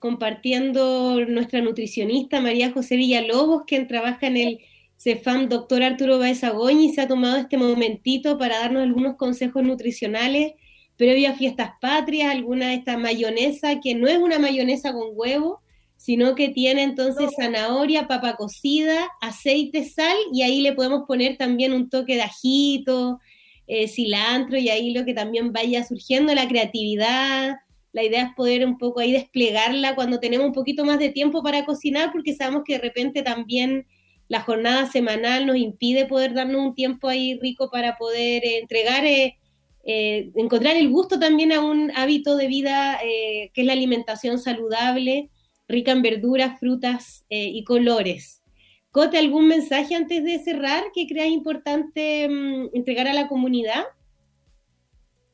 compartiendo 0.00 1.24
nuestra 1.26 1.60
nutricionista 1.60 2.40
María 2.40 2.72
José 2.72 2.96
Villalobos, 2.96 3.62
quien 3.64 3.86
trabaja 3.86 4.26
en 4.26 4.36
el 4.36 4.58
CEFAM 4.98 5.48
doctor 5.48 5.84
Arturo 5.84 6.18
Baez 6.18 6.42
y 6.72 6.88
se 6.92 7.00
ha 7.00 7.06
tomado 7.06 7.36
este 7.36 7.56
momentito 7.56 8.38
para 8.38 8.58
darnos 8.58 8.82
algunos 8.82 9.14
consejos 9.16 9.62
nutricionales 9.62 10.54
previo 10.96 11.30
a 11.30 11.34
fiestas 11.34 11.70
patrias, 11.80 12.32
alguna 12.32 12.70
de 12.70 12.74
esta 12.74 12.98
mayonesa, 12.98 13.78
que 13.80 13.94
no 13.94 14.08
es 14.08 14.18
una 14.18 14.40
mayonesa 14.40 14.92
con 14.92 15.10
huevo, 15.14 15.62
sino 15.96 16.34
que 16.34 16.48
tiene 16.48 16.82
entonces 16.82 17.30
zanahoria, 17.36 18.08
papa 18.08 18.34
cocida, 18.34 19.08
aceite, 19.20 19.84
sal, 19.84 20.16
y 20.32 20.42
ahí 20.42 20.60
le 20.60 20.72
podemos 20.72 21.04
poner 21.06 21.36
también 21.36 21.72
un 21.72 21.88
toque 21.88 22.16
de 22.16 22.22
ajito, 22.22 23.20
eh, 23.72 23.86
cilantro 23.86 24.58
y 24.58 24.68
ahí 24.68 24.92
lo 24.92 25.04
que 25.04 25.14
también 25.14 25.52
vaya 25.52 25.84
surgiendo, 25.84 26.34
la 26.34 26.48
creatividad. 26.48 27.54
La 27.92 28.02
idea 28.02 28.24
es 28.24 28.34
poder 28.34 28.66
un 28.66 28.78
poco 28.78 28.98
ahí 28.98 29.12
desplegarla 29.12 29.94
cuando 29.94 30.18
tenemos 30.18 30.48
un 30.48 30.52
poquito 30.52 30.84
más 30.84 30.98
de 30.98 31.10
tiempo 31.10 31.40
para 31.40 31.64
cocinar, 31.64 32.10
porque 32.10 32.34
sabemos 32.34 32.64
que 32.66 32.72
de 32.74 32.80
repente 32.80 33.22
también 33.22 33.86
la 34.26 34.40
jornada 34.40 34.86
semanal 34.86 35.46
nos 35.46 35.56
impide 35.56 36.06
poder 36.06 36.34
darnos 36.34 36.60
un 36.60 36.74
tiempo 36.74 37.06
ahí 37.06 37.38
rico 37.40 37.70
para 37.70 37.96
poder 37.96 38.44
eh, 38.44 38.58
entregar, 38.58 39.04
eh, 39.04 39.36
encontrar 39.84 40.74
el 40.74 40.88
gusto 40.90 41.20
también 41.20 41.52
a 41.52 41.60
un 41.60 41.92
hábito 41.94 42.36
de 42.36 42.48
vida 42.48 42.98
que 43.00 43.52
es 43.54 43.64
la 43.64 43.72
alimentación 43.72 44.40
saludable, 44.40 45.30
rica 45.68 45.92
en 45.92 46.02
verduras, 46.02 46.58
frutas 46.58 47.24
y 47.28 47.62
colores. 47.62 48.39
Cote, 48.92 49.18
¿algún 49.18 49.46
mensaje 49.46 49.94
antes 49.94 50.24
de 50.24 50.40
cerrar 50.40 50.90
que 50.92 51.06
creas 51.06 51.28
importante 51.28 52.28
mm, 52.28 52.70
entregar 52.72 53.06
a 53.06 53.14
la 53.14 53.28
comunidad? 53.28 53.84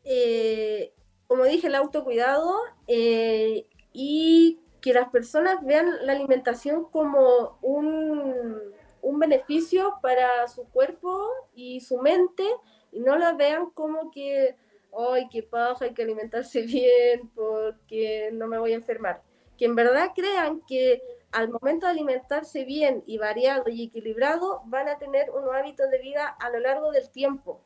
Eh, 0.04 0.92
como 1.26 1.44
dije, 1.44 1.68
el 1.68 1.74
autocuidado 1.74 2.54
eh, 2.86 3.66
y 3.92 4.60
que 4.82 4.92
las 4.92 5.08
personas 5.08 5.64
vean 5.64 5.88
la 6.02 6.12
alimentación 6.12 6.84
como 6.90 7.58
un, 7.62 8.54
un 9.00 9.18
beneficio 9.18 9.94
para 10.02 10.46
su 10.48 10.64
cuerpo 10.68 11.26
y 11.54 11.80
su 11.80 11.98
mente 11.98 12.44
y 12.92 13.00
no 13.00 13.16
la 13.16 13.32
vean 13.32 13.70
como 13.70 14.10
que, 14.10 14.54
ay, 14.96 15.28
qué 15.30 15.42
paja, 15.42 15.86
hay 15.86 15.94
que 15.94 16.02
alimentarse 16.02 16.60
bien 16.66 17.30
porque 17.34 18.28
no 18.32 18.48
me 18.48 18.58
voy 18.58 18.72
a 18.72 18.76
enfermar. 18.76 19.22
Que 19.56 19.64
en 19.64 19.74
verdad 19.74 20.12
crean 20.14 20.60
que 20.68 21.00
al 21.36 21.50
momento 21.50 21.84
de 21.84 21.92
alimentarse 21.92 22.64
bien 22.64 23.04
y 23.04 23.18
variado 23.18 23.68
y 23.68 23.84
equilibrado, 23.84 24.62
van 24.64 24.88
a 24.88 24.96
tener 24.96 25.30
unos 25.30 25.54
hábitos 25.54 25.90
de 25.90 25.98
vida 25.98 26.28
a 26.28 26.48
lo 26.48 26.60
largo 26.60 26.92
del 26.92 27.10
tiempo 27.10 27.60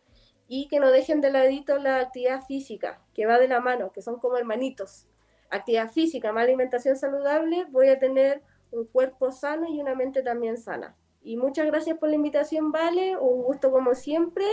y 0.48 0.66
que 0.66 0.80
no 0.80 0.90
dejen 0.90 1.20
de 1.20 1.30
ladito 1.30 1.78
la 1.78 2.00
actividad 2.00 2.42
física, 2.44 3.00
que 3.14 3.26
va 3.26 3.38
de 3.38 3.46
la 3.46 3.61
mano, 3.61 3.92
que 3.92 4.02
son 4.02 4.18
como 4.18 4.37
hermanitos. 4.37 5.06
Actividad 5.50 5.88
física, 5.88 6.33
más 6.33 6.42
alimentación 6.42 6.96
saludable, 6.96 7.64
voy 7.70 7.90
a 7.90 8.00
tener 8.00 8.42
un 8.72 8.87
cuerpo 8.87 9.30
sano 9.30 9.68
y 9.68 9.80
una 9.80 9.94
mente 9.94 10.24
también 10.24 10.59
sana. 10.59 10.96
Y 11.22 11.37
muchas 11.37 11.66
gracias 11.66 11.96
por 11.96 12.09
la 12.09 12.16
invitación, 12.16 12.72
Vale, 12.72 13.16
un 13.18 13.44
gusto 13.44 13.70
como 13.70 13.94
siempre. 13.94 14.46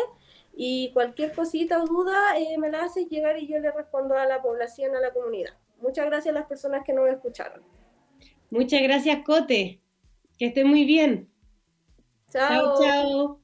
Y 0.54 0.92
cualquier 0.94 1.34
cosita 1.34 1.82
o 1.82 1.88
duda 1.88 2.38
eh, 2.38 2.56
me 2.60 2.70
la 2.70 2.84
haces 2.84 3.10
llegar 3.10 3.40
y 3.40 3.48
yo 3.48 3.58
le 3.58 3.72
respondo 3.72 4.16
a 4.16 4.28
la 4.28 4.44
población, 4.44 4.96
a 4.96 5.00
la 5.00 5.12
comunidad. 5.12 5.54
Muchas 5.80 6.06
gracias 6.06 6.36
a 6.36 6.40
las 6.40 6.48
personas 6.48 6.84
que 6.84 6.94
nos 6.94 7.10
escucharon. 7.10 7.64
Muchas 8.50 8.82
gracias, 8.82 9.24
Cote. 9.24 9.82
Que 10.38 10.48
esté 10.48 10.64
muy 10.64 10.86
bien. 10.86 11.30
Chao. 12.32 12.82
Chao, 12.82 13.42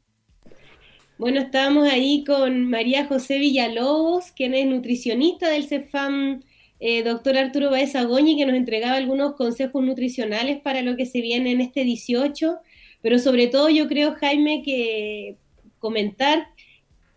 Bueno, 1.18 1.42
estábamos 1.42 1.90
ahí 1.90 2.24
con 2.24 2.70
María 2.70 3.06
José 3.06 3.40
Villalobos, 3.40 4.32
quien 4.32 4.54
es 4.54 4.66
nutricionista 4.66 5.50
del 5.50 5.66
CEFAM, 5.66 6.42
eh, 6.80 7.04
doctor 7.04 7.38
Arturo 7.38 7.72
Baez 7.72 7.96
Agoñi, 7.96 8.38
que 8.38 8.46
nos 8.46 8.56
entregaba 8.56 8.96
algunos 8.96 9.36
consejos 9.36 9.84
nutricionales 9.84 10.62
para 10.62 10.82
lo 10.82 10.96
que 10.96 11.06
se 11.06 11.22
viene 11.22 11.52
en 11.52 11.62
este 11.62 11.84
18. 11.84 12.60
Pero 13.02 13.20
sobre 13.20 13.48
todo 13.48 13.70
yo 13.70 13.88
creo, 13.88 14.14
Jaime, 14.16 14.62
que 14.64 15.38
comentar 15.80 16.48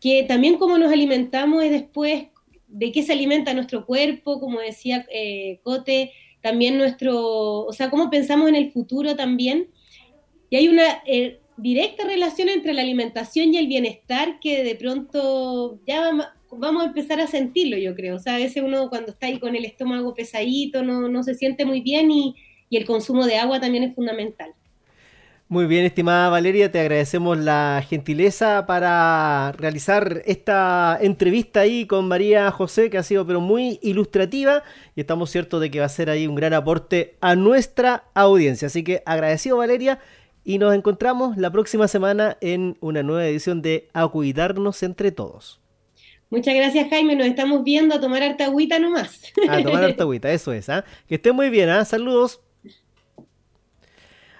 que 0.00 0.24
también 0.24 0.58
como 0.58 0.78
nos 0.78 0.92
alimentamos 0.92 1.62
es 1.64 1.70
después 1.70 2.28
de 2.68 2.92
qué 2.92 3.02
se 3.02 3.12
alimenta 3.12 3.54
nuestro 3.54 3.86
cuerpo, 3.86 4.40
como 4.40 4.60
decía 4.60 5.06
eh, 5.10 5.60
Cote, 5.62 6.12
también 6.46 6.78
nuestro, 6.78 7.64
o 7.64 7.72
sea, 7.72 7.90
cómo 7.90 8.08
pensamos 8.08 8.48
en 8.48 8.54
el 8.54 8.70
futuro 8.70 9.16
también. 9.16 9.66
Y 10.48 10.54
hay 10.54 10.68
una 10.68 11.02
eh, 11.04 11.40
directa 11.56 12.04
relación 12.04 12.48
entre 12.48 12.72
la 12.72 12.82
alimentación 12.82 13.52
y 13.52 13.56
el 13.56 13.66
bienestar 13.66 14.38
que 14.38 14.62
de 14.62 14.76
pronto 14.76 15.80
ya 15.88 16.12
vamos 16.52 16.82
a 16.84 16.86
empezar 16.86 17.18
a 17.18 17.26
sentirlo, 17.26 17.76
yo 17.78 17.96
creo. 17.96 18.14
O 18.14 18.18
sea, 18.20 18.36
a 18.36 18.38
veces 18.38 18.62
uno 18.62 18.88
cuando 18.90 19.10
está 19.10 19.26
ahí 19.26 19.40
con 19.40 19.56
el 19.56 19.64
estómago 19.64 20.14
pesadito 20.14 20.84
no, 20.84 21.08
no 21.08 21.24
se 21.24 21.34
siente 21.34 21.64
muy 21.64 21.80
bien 21.80 22.12
y, 22.12 22.36
y 22.70 22.76
el 22.76 22.84
consumo 22.84 23.26
de 23.26 23.38
agua 23.38 23.58
también 23.58 23.82
es 23.82 23.96
fundamental. 23.96 24.52
Muy 25.48 25.66
bien, 25.66 25.84
estimada 25.84 26.28
Valeria, 26.28 26.72
te 26.72 26.80
agradecemos 26.80 27.38
la 27.38 27.80
gentileza 27.88 28.66
para 28.66 29.52
realizar 29.52 30.22
esta 30.26 30.98
entrevista 31.00 31.60
ahí 31.60 31.86
con 31.86 32.08
María 32.08 32.50
José, 32.50 32.90
que 32.90 32.98
ha 32.98 33.04
sido 33.04 33.24
pero 33.28 33.40
muy 33.40 33.78
ilustrativa 33.80 34.64
y 34.96 35.02
estamos 35.02 35.30
ciertos 35.30 35.60
de 35.60 35.70
que 35.70 35.78
va 35.78 35.86
a 35.86 35.88
ser 35.88 36.10
ahí 36.10 36.26
un 36.26 36.34
gran 36.34 36.52
aporte 36.52 37.16
a 37.20 37.36
nuestra 37.36 38.06
audiencia. 38.14 38.66
Así 38.66 38.82
que 38.82 39.04
agradecido 39.06 39.58
Valeria 39.58 40.00
y 40.42 40.58
nos 40.58 40.74
encontramos 40.74 41.36
la 41.36 41.52
próxima 41.52 41.86
semana 41.86 42.38
en 42.40 42.76
una 42.80 43.04
nueva 43.04 43.24
edición 43.24 43.62
de 43.62 43.88
A 43.92 44.08
Cuidarnos 44.08 44.82
entre 44.82 45.12
Todos. 45.12 45.60
Muchas 46.28 46.56
gracias 46.56 46.88
Jaime, 46.90 47.14
nos 47.14 47.28
estamos 47.28 47.62
viendo 47.62 47.94
a 47.94 48.00
tomar 48.00 48.20
harta 48.24 48.46
agüita 48.46 48.80
nomás. 48.80 49.32
A 49.48 49.62
tomar 49.62 49.84
harta 49.84 50.02
agüita, 50.02 50.32
eso 50.32 50.52
es. 50.52 50.68
¿ah? 50.68 50.84
Que 51.06 51.14
estén 51.14 51.36
muy 51.36 51.50
bien, 51.50 51.68
¿ah? 51.68 51.84
saludos. 51.84 52.40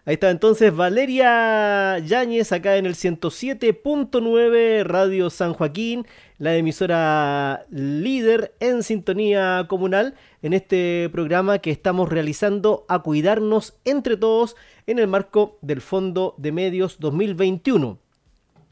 Ahí 0.08 0.14
está 0.14 0.30
entonces 0.30 0.72
Valeria 0.72 1.98
Yáñez 1.98 2.52
acá 2.52 2.76
en 2.76 2.86
el 2.86 2.94
107.9 2.94 4.84
Radio 4.84 5.30
San 5.30 5.52
Joaquín, 5.52 6.06
la 6.38 6.54
emisora 6.54 7.66
líder 7.70 8.54
en 8.60 8.84
sintonía 8.84 9.66
comunal 9.68 10.14
en 10.42 10.52
este 10.52 11.08
programa 11.10 11.58
que 11.58 11.72
estamos 11.72 12.08
realizando 12.08 12.84
a 12.88 13.00
cuidarnos 13.00 13.74
entre 13.84 14.16
todos 14.16 14.54
en 14.86 15.00
el 15.00 15.08
marco 15.08 15.58
del 15.60 15.80
Fondo 15.80 16.36
de 16.38 16.52
Medios 16.52 17.00
2021. 17.00 17.98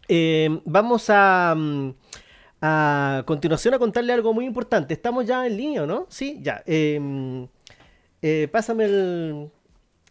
Eh, 0.07 0.61
vamos 0.65 1.11
a, 1.11 1.53
mm, 1.57 1.95
a 2.61 3.25
continuación 3.27 3.75
a 3.75 3.81
contarle 3.81 4.13
algo 4.13 4.33
muy 4.35 4.45
importante. 4.45 4.95
Estamos 4.95 5.27
ya 5.27 5.45
en 5.45 5.57
línea, 5.57 5.85
¿no? 5.85 6.07
Sí, 6.11 6.39
ya. 6.41 6.63
Eh, 6.65 6.97
mm, 7.03 7.43
eh, 8.23 8.49
pásame 8.53 8.85
el, 8.85 9.51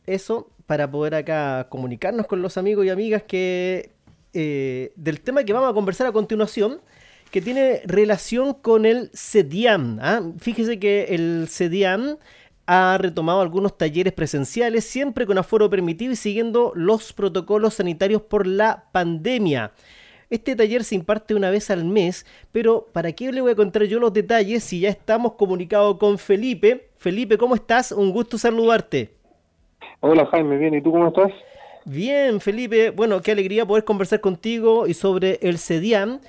eso 0.05 0.49
para 0.65 0.89
poder 0.89 1.15
acá 1.15 1.67
comunicarnos 1.69 2.27
con 2.27 2.41
los 2.41 2.57
amigos 2.57 2.85
y 2.85 2.89
amigas 2.89 3.23
que 3.23 3.91
eh, 4.33 4.91
del 4.95 5.21
tema 5.21 5.43
que 5.43 5.53
vamos 5.53 5.69
a 5.69 5.73
conversar 5.73 6.07
a 6.07 6.11
continuación, 6.11 6.81
que 7.29 7.41
tiene 7.41 7.81
relación 7.85 8.53
con 8.53 8.85
el 8.85 9.11
CEDIAM. 9.13 9.99
¿ah? 10.01 10.21
Fíjese 10.39 10.79
que 10.79 11.05
el 11.09 11.47
CEDIAM 11.49 12.17
ha 12.65 12.97
retomado 12.97 13.41
algunos 13.41 13.77
talleres 13.77 14.13
presenciales, 14.13 14.85
siempre 14.85 15.25
con 15.25 15.37
aforo 15.37 15.69
permitido 15.69 16.13
y 16.13 16.15
siguiendo 16.15 16.71
los 16.75 17.13
protocolos 17.13 17.75
sanitarios 17.75 18.21
por 18.21 18.47
la 18.47 18.85
pandemia. 18.91 19.73
Este 20.29 20.55
taller 20.55 20.83
se 20.83 20.95
imparte 20.95 21.35
una 21.35 21.51
vez 21.51 21.69
al 21.69 21.85
mes, 21.85 22.25
pero 22.51 22.87
¿para 22.91 23.11
qué 23.11 23.31
le 23.31 23.41
voy 23.41 23.51
a 23.51 23.55
contar 23.55 23.83
yo 23.83 23.99
los 23.99 24.13
detalles 24.13 24.63
si 24.63 24.79
ya 24.79 24.89
estamos 24.89 25.33
comunicados 25.33 25.97
con 25.97 26.17
Felipe? 26.17 26.89
Felipe, 26.97 27.37
¿cómo 27.37 27.53
estás? 27.53 27.91
Un 27.91 28.11
gusto 28.11 28.39
saludarte. 28.39 29.22
Hola 30.05 30.25
Jaime, 30.25 30.57
bien, 30.57 30.73
¿y 30.73 30.81
tú 30.81 30.91
cómo 30.91 31.07
estás? 31.07 31.31
Bien, 31.85 32.41
Felipe, 32.41 32.89
bueno, 32.89 33.21
qué 33.21 33.31
alegría 33.31 33.65
poder 33.65 33.85
conversar 33.85 34.19
contigo 34.19 34.85
y 34.85 34.95
sobre 34.95 35.39
el 35.41 35.57
CEDIAN. 35.57 36.19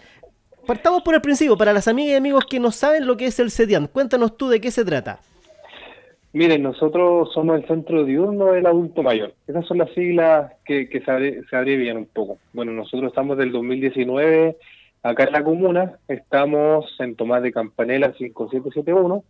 Partamos 0.65 1.03
por 1.03 1.17
el 1.17 1.21
principio, 1.21 1.57
para 1.57 1.73
las 1.73 1.89
amigas 1.89 2.13
y 2.13 2.15
amigos 2.15 2.45
que 2.49 2.61
no 2.61 2.71
saben 2.71 3.05
lo 3.05 3.17
que 3.17 3.27
es 3.27 3.41
el 3.41 3.51
CEDIAN, 3.51 3.89
cuéntanos 3.89 4.37
tú 4.37 4.49
de 4.49 4.61
qué 4.61 4.71
se 4.71 4.85
trata. 4.85 5.19
Miren, 6.33 6.63
nosotros 6.63 7.33
somos 7.35 7.59
el 7.59 7.67
Centro 7.67 8.05
Diurno 8.05 8.53
del 8.53 8.65
Adulto 8.65 9.03
Mayor. 9.03 9.35
Esas 9.49 9.67
son 9.67 9.79
las 9.79 9.91
siglas 9.91 10.53
que, 10.65 10.87
se, 10.87 11.43
se 11.43 11.57
abrevian 11.57 11.97
un 11.97 12.07
poco. 12.07 12.39
Bueno, 12.53 12.71
nosotros 12.71 13.09
estamos 13.09 13.37
del 13.39 13.51
2019 13.51 14.57
acá 15.03 15.25
en 15.25 15.33
la 15.33 15.43
comuna, 15.43 15.99
estamos 16.07 16.95
en 17.01 17.17
Tomás 17.17 17.43
de 17.43 17.51
Campanela 17.51 18.13
5771 18.13 19.25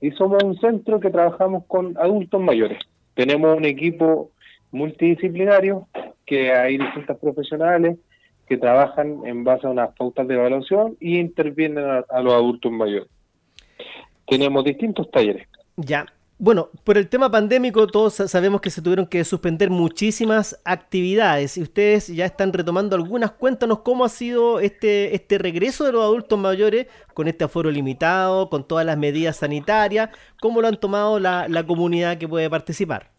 y 0.00 0.10
somos 0.12 0.42
un 0.42 0.58
centro 0.58 1.00
que 1.00 1.10
trabajamos 1.10 1.64
con 1.66 1.98
adultos 1.98 2.40
mayores. 2.40 2.78
Tenemos 3.14 3.56
un 3.56 3.64
equipo 3.64 4.30
multidisciplinario 4.70 5.88
que 6.26 6.52
hay 6.52 6.78
distintas 6.78 7.18
profesionales 7.18 7.98
que 8.46 8.58
trabajan 8.58 9.20
en 9.24 9.44
base 9.44 9.66
a 9.66 9.70
unas 9.70 9.94
pautas 9.96 10.28
de 10.28 10.34
evaluación 10.34 10.96
y 11.00 11.18
intervienen 11.18 11.84
a, 11.84 12.20
los 12.20 12.34
adultos 12.34 12.70
mayores. 12.72 13.08
Tenemos 14.26 14.64
distintos 14.64 15.10
talleres. 15.10 15.46
Ya, 15.76 16.06
bueno, 16.38 16.68
por 16.82 16.98
el 16.98 17.08
tema 17.08 17.30
pandémico 17.30 17.86
todos 17.86 18.14
sabemos 18.14 18.60
que 18.60 18.70
se 18.70 18.82
tuvieron 18.82 19.06
que 19.06 19.22
suspender 19.24 19.70
muchísimas 19.70 20.60
actividades 20.64 21.56
y 21.56 21.62
ustedes 21.62 22.08
ya 22.08 22.26
están 22.26 22.52
retomando 22.52 22.96
algunas. 22.96 23.32
Cuéntanos 23.32 23.80
cómo 23.80 24.04
ha 24.04 24.08
sido 24.08 24.60
este, 24.60 25.14
este 25.14 25.38
regreso 25.38 25.84
de 25.84 25.92
los 25.92 26.02
adultos 26.02 26.38
mayores 26.38 26.86
con 27.14 27.28
este 27.28 27.44
aforo 27.44 27.70
limitado, 27.70 28.50
con 28.50 28.66
todas 28.66 28.84
las 28.84 28.98
medidas 28.98 29.36
sanitarias, 29.36 30.10
cómo 30.40 30.60
lo 30.60 30.68
han 30.68 30.78
tomado 30.78 31.20
la, 31.20 31.46
la 31.48 31.64
comunidad 31.64 32.18
que 32.18 32.28
puede 32.28 32.50
participar. 32.50 33.14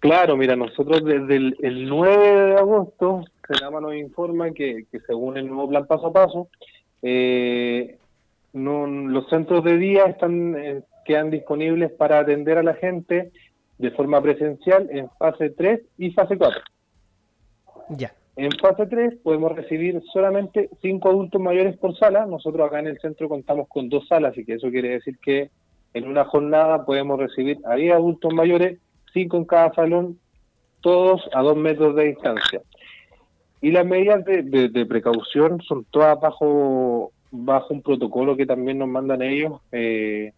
Claro, 0.00 0.36
mira, 0.36 0.56
nosotros 0.56 1.04
desde 1.04 1.36
el, 1.36 1.88
9 1.88 2.46
de 2.46 2.56
agosto, 2.56 3.24
Senama 3.46 3.80
nos 3.80 3.94
informa 3.94 4.50
que, 4.50 4.84
que 4.90 4.98
según 5.00 5.36
el 5.36 5.46
nuevo 5.46 5.68
plan 5.68 5.86
paso 5.86 6.08
a 6.08 6.12
paso, 6.12 6.48
eh, 7.02 7.98
no, 8.52 8.86
los 8.86 9.28
centros 9.28 9.62
de 9.62 9.78
día 9.78 10.06
están 10.06 10.56
eh, 10.56 10.82
quedan 11.04 11.30
disponibles 11.30 11.92
para 11.92 12.18
atender 12.18 12.58
a 12.58 12.62
la 12.62 12.74
gente 12.74 13.32
de 13.78 13.90
forma 13.90 14.20
presencial 14.22 14.88
en 14.90 15.08
fase 15.18 15.50
3 15.50 15.80
y 15.98 16.10
fase 16.12 16.38
4. 16.38 16.60
Ya. 17.90 18.12
En 18.36 18.50
fase 18.52 18.86
3 18.86 19.16
podemos 19.22 19.52
recibir 19.52 20.02
solamente 20.12 20.70
5 20.80 21.08
adultos 21.08 21.40
mayores 21.40 21.76
por 21.76 21.96
sala. 21.96 22.24
Nosotros 22.26 22.66
acá 22.66 22.80
en 22.80 22.86
el 22.86 22.98
centro 22.98 23.28
contamos 23.28 23.68
con 23.68 23.88
dos 23.88 24.06
salas, 24.08 24.36
y 24.38 24.44
que 24.44 24.54
eso 24.54 24.70
quiere 24.70 24.90
decir 24.90 25.18
que 25.18 25.50
en 25.94 26.08
una 26.08 26.24
jornada 26.24 26.86
podemos 26.86 27.18
recibir 27.18 27.58
a 27.64 27.74
10 27.74 27.94
adultos 27.94 28.32
mayores, 28.32 28.78
5 29.12 29.36
en 29.36 29.44
cada 29.44 29.74
salón, 29.74 30.18
todos 30.80 31.28
a 31.34 31.42
2 31.42 31.56
metros 31.56 31.94
de 31.94 32.04
distancia. 32.04 32.62
Y 33.60 33.70
las 33.70 33.86
medidas 33.86 34.24
de, 34.24 34.86
precaución 34.86 35.60
son 35.62 35.84
todas 35.90 36.18
bajo 36.20 37.12
bajo 37.30 37.72
un 37.72 37.80
protocolo 37.80 38.36
que 38.36 38.44
también 38.44 38.78
nos 38.78 38.88
mandan 38.88 39.22
ellos. 39.22 39.60
Eh, 39.70 40.32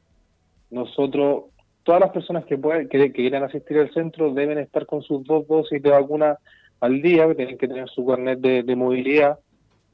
nosotros, 0.71 1.45
todas 1.83 2.01
las 2.01 2.11
personas 2.11 2.45
que, 2.45 2.59
puedan, 2.59 2.89
que, 2.89 3.13
quieran 3.13 3.43
asistir 3.43 3.79
al 3.79 3.93
centro 3.93 4.33
deben 4.33 4.59
estar 4.59 4.87
con 4.87 5.03
sus 5.03 5.25
dos 5.25 5.47
dosis 5.47 5.83
de 5.83 5.91
vacuna 5.91 6.39
al 6.81 7.01
día, 7.01 7.27
que 7.29 7.35
tienen 7.35 7.59
que 7.59 7.69
tener 7.69 7.89
su 7.89 8.05
carnet 8.05 8.41
de, 8.41 8.77
movilidad 8.77 9.39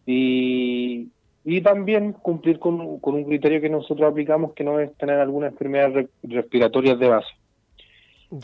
y, 0.07 1.09
y 1.45 1.61
también 1.61 2.13
cumplir 2.13 2.59
con, 2.59 2.81
un 2.81 3.25
criterio 3.25 3.61
que 3.61 3.69
nosotros 3.69 4.11
aplicamos 4.11 4.53
que 4.55 4.65
no 4.65 4.81
es 4.81 4.97
tener 4.97 5.19
alguna 5.19 5.49
enfermedad 5.49 5.91
respiratoria 6.23 6.97
de 6.97 7.09
base. 7.09 7.29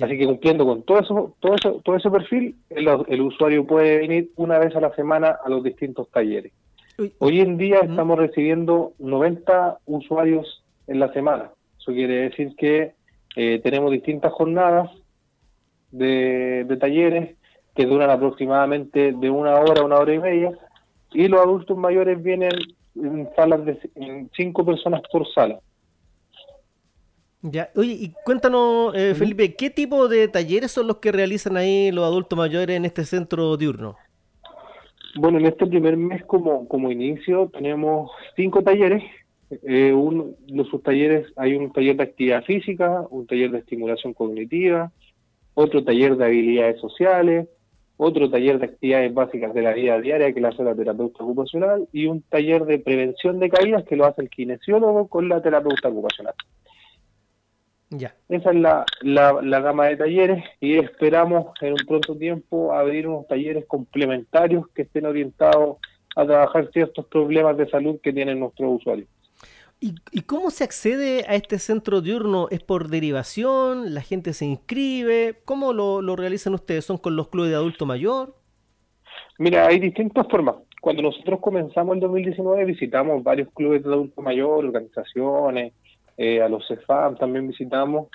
Así 0.00 0.18
que 0.18 0.26
cumpliendo 0.26 0.66
con 0.66 0.82
todo 0.82 0.98
eso, 0.98 1.36
todo 1.38 1.54
eso, 1.54 1.80
todo 1.84 1.96
ese 1.96 2.10
perfil, 2.10 2.56
el, 2.70 3.20
usuario 3.20 3.64
puede 3.64 3.98
venir 3.98 4.30
una 4.34 4.58
vez 4.58 4.74
a 4.74 4.80
la 4.80 4.92
semana 4.94 5.38
a 5.44 5.48
los 5.48 5.62
distintos 5.62 6.10
talleres. 6.10 6.52
Hoy 7.18 7.40
en 7.40 7.56
día 7.56 7.80
estamos 7.80 8.18
recibiendo 8.18 8.94
90 8.98 9.78
usuarios 9.86 10.64
en 10.88 10.98
la 10.98 11.12
semana. 11.12 11.50
Eso 11.86 11.94
quiere 11.94 12.28
decir 12.30 12.56
que 12.56 12.94
eh, 13.36 13.60
tenemos 13.62 13.92
distintas 13.92 14.32
jornadas 14.32 14.90
de, 15.92 16.66
talleres 16.80 17.36
que 17.76 17.86
duran 17.86 18.10
aproximadamente 18.10 19.12
de 19.12 19.30
una 19.30 19.54
hora 19.54 19.82
a 19.82 19.84
una 19.84 19.98
hora 19.98 20.12
y 20.12 20.18
media 20.18 20.50
y 21.12 21.28
los 21.28 21.40
adultos 21.40 21.78
mayores 21.78 22.20
vienen 22.20 22.50
en 22.96 23.28
salas 23.36 23.64
de 23.64 23.78
cinco 24.36 24.66
personas 24.66 25.00
por 25.12 25.32
sala. 25.32 25.60
Ya, 27.42 27.70
oye, 27.76 27.92
y 27.92 28.14
cuéntanos, 28.24 28.92
eh, 28.96 29.14
Felipe, 29.14 29.54
¿qué 29.54 29.70
tipo 29.70 30.08
de 30.08 30.26
talleres 30.26 30.72
son 30.72 30.88
los 30.88 30.96
que 30.96 31.12
realizan 31.12 31.56
ahí 31.56 31.92
los 31.92 32.04
adultos 32.04 32.36
mayores 32.36 32.76
en 32.76 32.84
este 32.84 33.04
centro 33.04 33.56
diurno? 33.56 33.94
Bueno, 35.14 35.38
en 35.38 35.46
este 35.46 35.66
primer 35.66 35.96
mes 35.96 36.24
como, 36.24 36.66
como 36.66 36.90
inicio 36.90 37.48
tenemos 37.52 38.10
cinco 38.34 38.60
talleres 38.64 39.04
eh, 39.50 39.94
de 40.46 40.64
sus 40.64 40.82
talleres 40.82 41.26
hay 41.36 41.54
un 41.54 41.72
taller 41.72 41.96
de 41.96 42.02
actividad 42.02 42.44
física, 42.44 43.06
un 43.10 43.26
taller 43.26 43.50
de 43.50 43.58
estimulación 43.58 44.12
cognitiva, 44.12 44.92
otro 45.54 45.84
taller 45.84 46.16
de 46.16 46.24
habilidades 46.24 46.80
sociales, 46.80 47.48
otro 47.96 48.28
taller 48.28 48.58
de 48.58 48.66
actividades 48.66 49.14
básicas 49.14 49.54
de 49.54 49.62
la 49.62 49.72
vida 49.72 50.00
diaria 50.00 50.32
que 50.32 50.40
lo 50.40 50.48
hace 50.48 50.62
la 50.62 50.74
terapeuta 50.74 51.24
ocupacional 51.24 51.88
y 51.92 52.06
un 52.06 52.22
taller 52.22 52.64
de 52.66 52.78
prevención 52.78 53.38
de 53.38 53.48
caídas 53.48 53.84
que 53.84 53.96
lo 53.96 54.04
hace 54.04 54.22
el 54.22 54.30
kinesiólogo 54.30 55.08
con 55.08 55.28
la 55.28 55.40
terapeuta 55.40 55.88
ocupacional. 55.88 56.34
Ya. 57.88 58.14
Esa 58.28 58.50
es 58.50 58.56
la, 58.56 58.84
la, 59.00 59.40
la, 59.42 59.60
gama 59.60 59.86
de 59.86 59.96
talleres 59.96 60.44
y 60.60 60.76
esperamos 60.76 61.54
en 61.60 61.72
un 61.72 61.86
pronto 61.86 62.16
tiempo 62.16 62.72
abrir 62.72 63.06
unos 63.06 63.28
talleres 63.28 63.64
complementarios 63.66 64.66
que 64.74 64.82
estén 64.82 65.06
orientados 65.06 65.78
a 66.16 66.26
trabajar 66.26 66.68
ciertos 66.72 67.06
problemas 67.06 67.56
de 67.56 67.68
salud 67.68 68.00
que 68.02 68.12
tienen 68.12 68.40
nuestros 68.40 68.80
usuarios. 68.80 69.08
¿Y, 69.78 70.22
cómo 70.22 70.50
se 70.50 70.64
accede 70.64 71.24
a 71.28 71.34
este 71.34 71.58
centro 71.58 72.00
diurno? 72.00 72.48
¿Es 72.50 72.62
por 72.62 72.88
derivación? 72.88 73.92
¿La 73.94 74.00
gente 74.00 74.32
se 74.32 74.46
inscribe? 74.46 75.36
¿Cómo 75.44 75.74
lo, 75.74 76.16
realizan 76.16 76.54
ustedes? 76.54 76.86
¿Son 76.86 76.96
con 76.96 77.14
los 77.14 77.28
clubes 77.28 77.50
de 77.50 77.56
adulto 77.56 77.84
mayor? 77.84 78.34
Mira, 79.38 79.66
hay 79.66 79.78
distintas 79.78 80.26
formas. 80.28 80.56
Cuando 80.80 81.02
nosotros 81.02 81.40
comenzamos 81.40 81.94
en 81.94 82.00
2019 82.00 82.64
visitamos 82.64 83.22
varios 83.22 83.48
clubes 83.52 83.82
de 83.82 83.92
adulto 83.92 84.22
mayor, 84.22 84.64
organizaciones, 84.64 85.74
eh, 86.16 86.40
a 86.40 86.48
los 86.48 86.66
CEFAM 86.66 87.16
también 87.16 87.46
visitamos, 87.46 88.08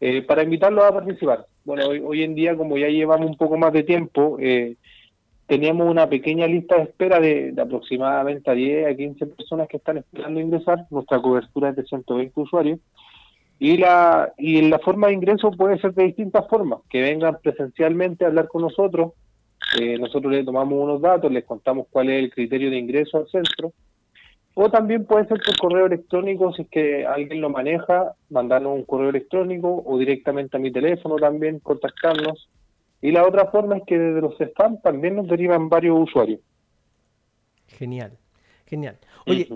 eh, 0.00 0.20
para 0.20 0.42
invitarlos 0.42 0.84
a 0.84 0.92
participar. 0.92 1.46
Bueno, 1.64 1.86
hoy, 1.86 2.02
hoy, 2.04 2.22
en 2.24 2.34
día, 2.34 2.54
como 2.54 2.76
ya 2.76 2.88
llevamos 2.88 3.30
un 3.30 3.36
poco 3.38 3.56
más 3.56 3.72
de 3.72 3.84
tiempo, 3.84 4.36
eh, 4.38 4.76
teníamos 5.46 5.88
una 5.88 6.08
pequeña 6.08 6.46
lista 6.46 6.76
de 6.76 6.82
espera 6.82 7.20
de, 7.20 7.54
aproximadamente 7.58 8.50
a 8.50 8.54
10 8.54 8.86
a 8.88 8.96
15 8.96 9.26
personas 9.26 9.68
que 9.68 9.76
están 9.76 9.98
esperando 9.98 10.40
ingresar. 10.40 10.86
Nuestra 10.90 11.20
cobertura 11.20 11.70
es 11.70 11.76
de 11.76 11.84
120 11.84 12.40
usuarios. 12.40 12.80
Y 13.58 13.78
la, 13.78 14.32
y 14.36 14.60
la 14.62 14.78
forma 14.80 15.06
de 15.06 15.14
ingreso 15.14 15.50
puede 15.52 15.78
ser 15.78 15.94
de 15.94 16.04
distintas 16.04 16.46
formas, 16.48 16.80
que 16.90 17.00
vengan 17.00 17.38
presencialmente 17.42 18.24
a 18.24 18.28
hablar 18.28 18.48
con 18.48 18.62
nosotros, 18.62 19.12
eh, 19.80 19.98
nosotros 19.98 20.30
les 20.30 20.44
tomamos 20.44 20.78
unos 20.78 21.00
datos, 21.00 21.32
les 21.32 21.44
contamos 21.44 21.86
cuál 21.90 22.10
es 22.10 22.22
el 22.22 22.30
criterio 22.30 22.70
de 22.70 22.76
ingreso 22.76 23.16
al 23.16 23.28
centro, 23.28 23.72
o 24.54 24.70
también 24.70 25.06
puede 25.06 25.26
ser 25.26 25.38
por 25.44 25.56
correo 25.56 25.86
electrónico, 25.86 26.52
si 26.52 26.62
es 26.62 26.68
que 26.68 27.06
alguien 27.06 27.40
lo 27.40 27.50
maneja, 27.50 28.14
mandarnos 28.30 28.74
un 28.74 28.84
correo 28.84 29.10
electrónico 29.10 29.82
o 29.84 29.98
directamente 29.98 30.56
a 30.56 30.60
mi 30.60 30.70
teléfono 30.70 31.16
también, 31.16 31.58
contactarnos. 31.60 32.48
Y 33.00 33.12
la 33.12 33.26
otra 33.26 33.46
forma 33.50 33.76
es 33.76 33.82
que 33.86 33.98
desde 33.98 34.20
los 34.20 34.38
spam 34.40 34.80
también 34.80 35.16
nos 35.16 35.28
derivan 35.28 35.68
varios 35.68 35.98
usuarios. 35.98 36.40
Genial, 37.68 38.16
genial. 38.66 38.98
Oye, 39.26 39.48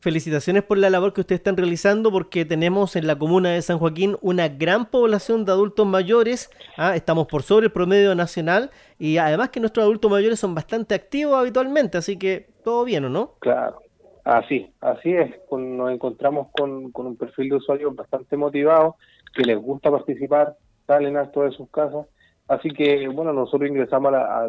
felicitaciones 0.00 0.62
por 0.62 0.78
la 0.78 0.90
labor 0.90 1.12
que 1.12 1.20
ustedes 1.20 1.40
están 1.40 1.56
realizando 1.56 2.12
porque 2.12 2.44
tenemos 2.44 2.94
en 2.94 3.06
la 3.08 3.18
comuna 3.18 3.50
de 3.50 3.62
San 3.62 3.78
Joaquín 3.78 4.16
una 4.20 4.48
gran 4.48 4.86
población 4.86 5.44
de 5.44 5.52
adultos 5.52 5.86
mayores. 5.86 6.50
¿ah? 6.76 6.94
Estamos 6.94 7.26
por 7.26 7.42
sobre 7.42 7.66
el 7.66 7.72
promedio 7.72 8.14
nacional 8.14 8.70
y 8.98 9.18
además 9.18 9.50
que 9.50 9.58
nuestros 9.58 9.82
adultos 9.82 10.10
mayores 10.10 10.38
son 10.38 10.54
bastante 10.54 10.94
activos 10.94 11.36
habitualmente, 11.36 11.98
así 11.98 12.16
que 12.16 12.46
todo 12.62 12.84
bien, 12.84 13.04
¿o 13.06 13.08
no? 13.08 13.34
Claro, 13.40 13.80
así, 14.24 14.70
así 14.80 15.12
es. 15.12 15.34
Nos 15.50 15.90
encontramos 15.90 16.48
con, 16.52 16.92
un 16.94 17.16
perfil 17.16 17.48
de 17.48 17.56
usuarios 17.56 17.96
bastante 17.96 18.36
motivados, 18.36 18.94
que 19.34 19.42
les 19.42 19.58
gusta 19.58 19.90
participar, 19.90 20.56
salen 20.86 21.16
harto 21.16 21.42
de 21.42 21.50
sus 21.50 21.68
casas. 21.70 22.06
Así 22.48 22.70
que, 22.70 23.06
bueno, 23.08 23.32
nosotros 23.32 23.68
ingresamos 23.68 24.12
a 24.14 24.46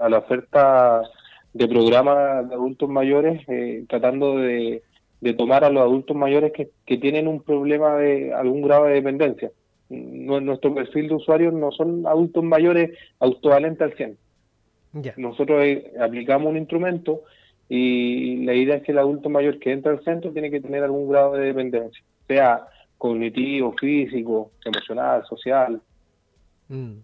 a 0.00 0.08
la 0.08 0.18
oferta 0.18 1.02
de 1.52 1.68
programas 1.68 2.48
de 2.48 2.54
adultos 2.54 2.88
mayores, 2.88 3.42
eh, 3.48 3.84
tratando 3.88 4.38
de, 4.38 4.82
tomar 5.36 5.62
a 5.62 5.70
los 5.70 5.82
adultos 5.82 6.16
mayores 6.16 6.52
que, 6.52 6.70
que, 6.86 6.96
tienen 6.96 7.28
un 7.28 7.42
problema 7.42 7.96
de 7.96 8.32
algún 8.32 8.62
grado 8.62 8.86
de 8.86 8.94
dependencia. 8.94 9.50
Nuestro 9.90 10.74
perfil 10.74 11.08
de 11.08 11.14
usuarios 11.14 11.52
no 11.52 11.70
son 11.72 12.06
adultos 12.06 12.42
mayores 12.42 12.96
autovalentes 13.18 13.82
al 13.82 13.96
100. 13.96 14.18
Nosotros 15.18 15.62
eh, 15.62 15.92
aplicamos 16.00 16.48
un 16.48 16.56
instrumento 16.56 17.22
y 17.68 18.44
la 18.44 18.54
idea 18.54 18.76
es 18.76 18.82
que 18.82 18.92
el 18.92 18.98
adulto 18.98 19.28
mayor 19.28 19.58
que 19.58 19.72
entra 19.72 19.92
al 19.92 20.02
centro 20.02 20.32
tiene 20.32 20.50
que 20.50 20.60
tener 20.60 20.82
algún 20.82 21.08
grado 21.08 21.34
de 21.34 21.46
dependencia, 21.46 22.02
sea 22.26 22.66
cognitivo, 22.96 23.74
físico, 23.78 24.50
emocional, 24.64 25.24
social. 25.26 25.80
Mm. 26.68 26.98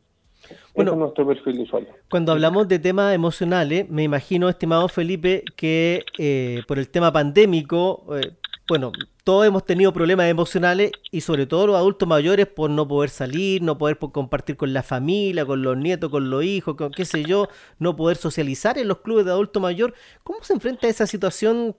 Bueno, 0.75 0.95
nuestro 0.95 1.27
perfil 1.27 1.61
usuario. 1.61 1.89
Cuando 2.11 2.33
hablamos 2.33 2.69
de 2.69 2.79
temas 2.79 3.15
emocionales, 3.15 3.89
me 3.89 4.03
imagino, 4.03 4.49
estimado 4.49 4.89
Felipe, 4.89 5.45
que 5.57 6.05
eh, 6.19 6.63
por 6.67 6.79
el 6.79 6.89
tema 6.89 7.13
pandémico, 7.13 8.07
eh, 8.17 8.33
bueno, 8.69 8.93
todos 9.23 9.47
hemos 9.47 9.65
tenido 9.65 9.93
problemas 9.93 10.27
emocionales 10.27 10.91
y 11.11 11.21
sobre 11.21 11.47
todo 11.47 11.69
los 11.69 11.77
adultos 11.77 12.09
mayores 12.09 12.47
por 12.47 12.69
no 12.69 12.87
poder 12.89 13.11
salir, 13.11 13.63
no 13.63 13.79
poder 13.79 13.97
compartir 13.99 14.57
con 14.57 14.73
la 14.73 14.83
familia, 14.83 15.47
con 15.47 15.63
los 15.63 15.77
nietos, 15.77 16.11
con 16.11 16.31
los 16.31 16.43
hijos, 16.43 16.75
con 16.77 16.91
qué 16.91 17.05
sé 17.05 17.25
yo, 17.25 17.49
no 17.79 17.95
poder 17.95 18.17
socializar 18.17 18.77
en 18.79 18.89
los 18.89 18.99
clubes 18.99 19.25
de 19.25 19.31
adulto 19.31 19.61
mayor. 19.61 19.95
¿Cómo 20.25 20.43
se 20.43 20.53
enfrenta 20.53 20.87
a 20.87 20.91
esa 20.91 21.07
situación 21.07 21.77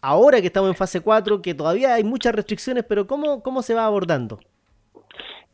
ahora 0.00 0.40
que 0.40 0.48
estamos 0.48 0.68
en 0.68 0.76
fase 0.76 1.00
4, 1.00 1.40
que 1.42 1.54
todavía 1.54 1.94
hay 1.94 2.04
muchas 2.04 2.34
restricciones, 2.34 2.84
pero 2.84 3.06
cómo, 3.06 3.42
cómo 3.42 3.62
se 3.62 3.74
va 3.74 3.86
abordando? 3.86 4.40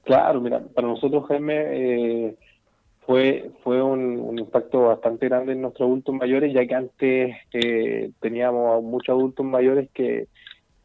Claro, 0.04 0.40
mira, 0.40 0.60
para 0.74 0.86
nosotros, 0.86 1.26
Jaime, 1.28 1.54
eh, 1.56 2.36
fue, 3.06 3.50
fue 3.62 3.82
un, 3.82 4.38
impacto 4.38 4.82
bastante 4.82 5.28
grande 5.28 5.52
en 5.52 5.62
nuestros 5.62 5.86
adultos 5.86 6.14
mayores, 6.14 6.52
ya 6.52 6.66
que 6.66 6.74
antes 6.74 7.36
eh, 7.52 8.10
teníamos 8.20 8.82
muchos 8.82 9.14
adultos 9.14 9.46
mayores 9.46 9.88
que, 9.94 10.28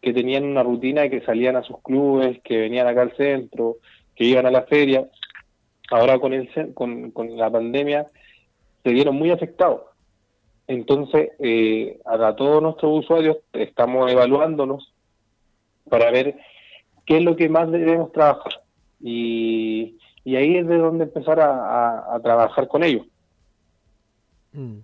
que 0.02 0.14
tenían 0.14 0.46
una 0.46 0.64
rutina 0.64 1.10
que 1.10 1.22
salían 1.22 1.58
a 1.58 1.64
sus 1.64 1.82
clubes, 1.82 2.40
que 2.44 2.58
venían 2.58 2.88
acá 2.88 3.02
al 3.02 3.16
centro, 3.18 3.78
que 4.16 4.24
iban 4.24 4.46
a 4.46 4.52
la 4.52 4.64
feria. 4.64 5.08
Ahora 5.92 6.20
con, 6.20 6.34
el, 6.34 6.50
con, 6.74 7.12
con 7.12 7.36
la 7.38 7.50
pandemia 7.50 8.08
se 8.84 8.90
vieron 8.92 9.16
muy 9.16 9.32
afectados. 9.32 9.82
Entonces, 10.68 11.32
eh, 11.40 12.00
a 12.06 12.36
todos 12.36 12.62
nuestros 12.62 13.00
usuarios 13.04 13.38
estamos 13.52 14.10
evaluándonos 14.12 14.94
para 15.90 16.10
ver 16.12 16.38
qué 17.06 17.18
es 17.18 17.24
lo 17.24 17.36
que 17.36 17.50
más 17.50 17.70
debemos 17.72 18.12
trabajar 18.14 18.62
y, 19.00 19.98
ahí 20.26 20.58
es 20.58 20.68
de 20.68 20.78
donde 20.78 21.06
empezar 21.06 21.40
a, 21.40 22.20
trabajar 22.22 22.68
con 22.68 22.84
ellos. 22.84 23.06
Mm. 24.52 24.80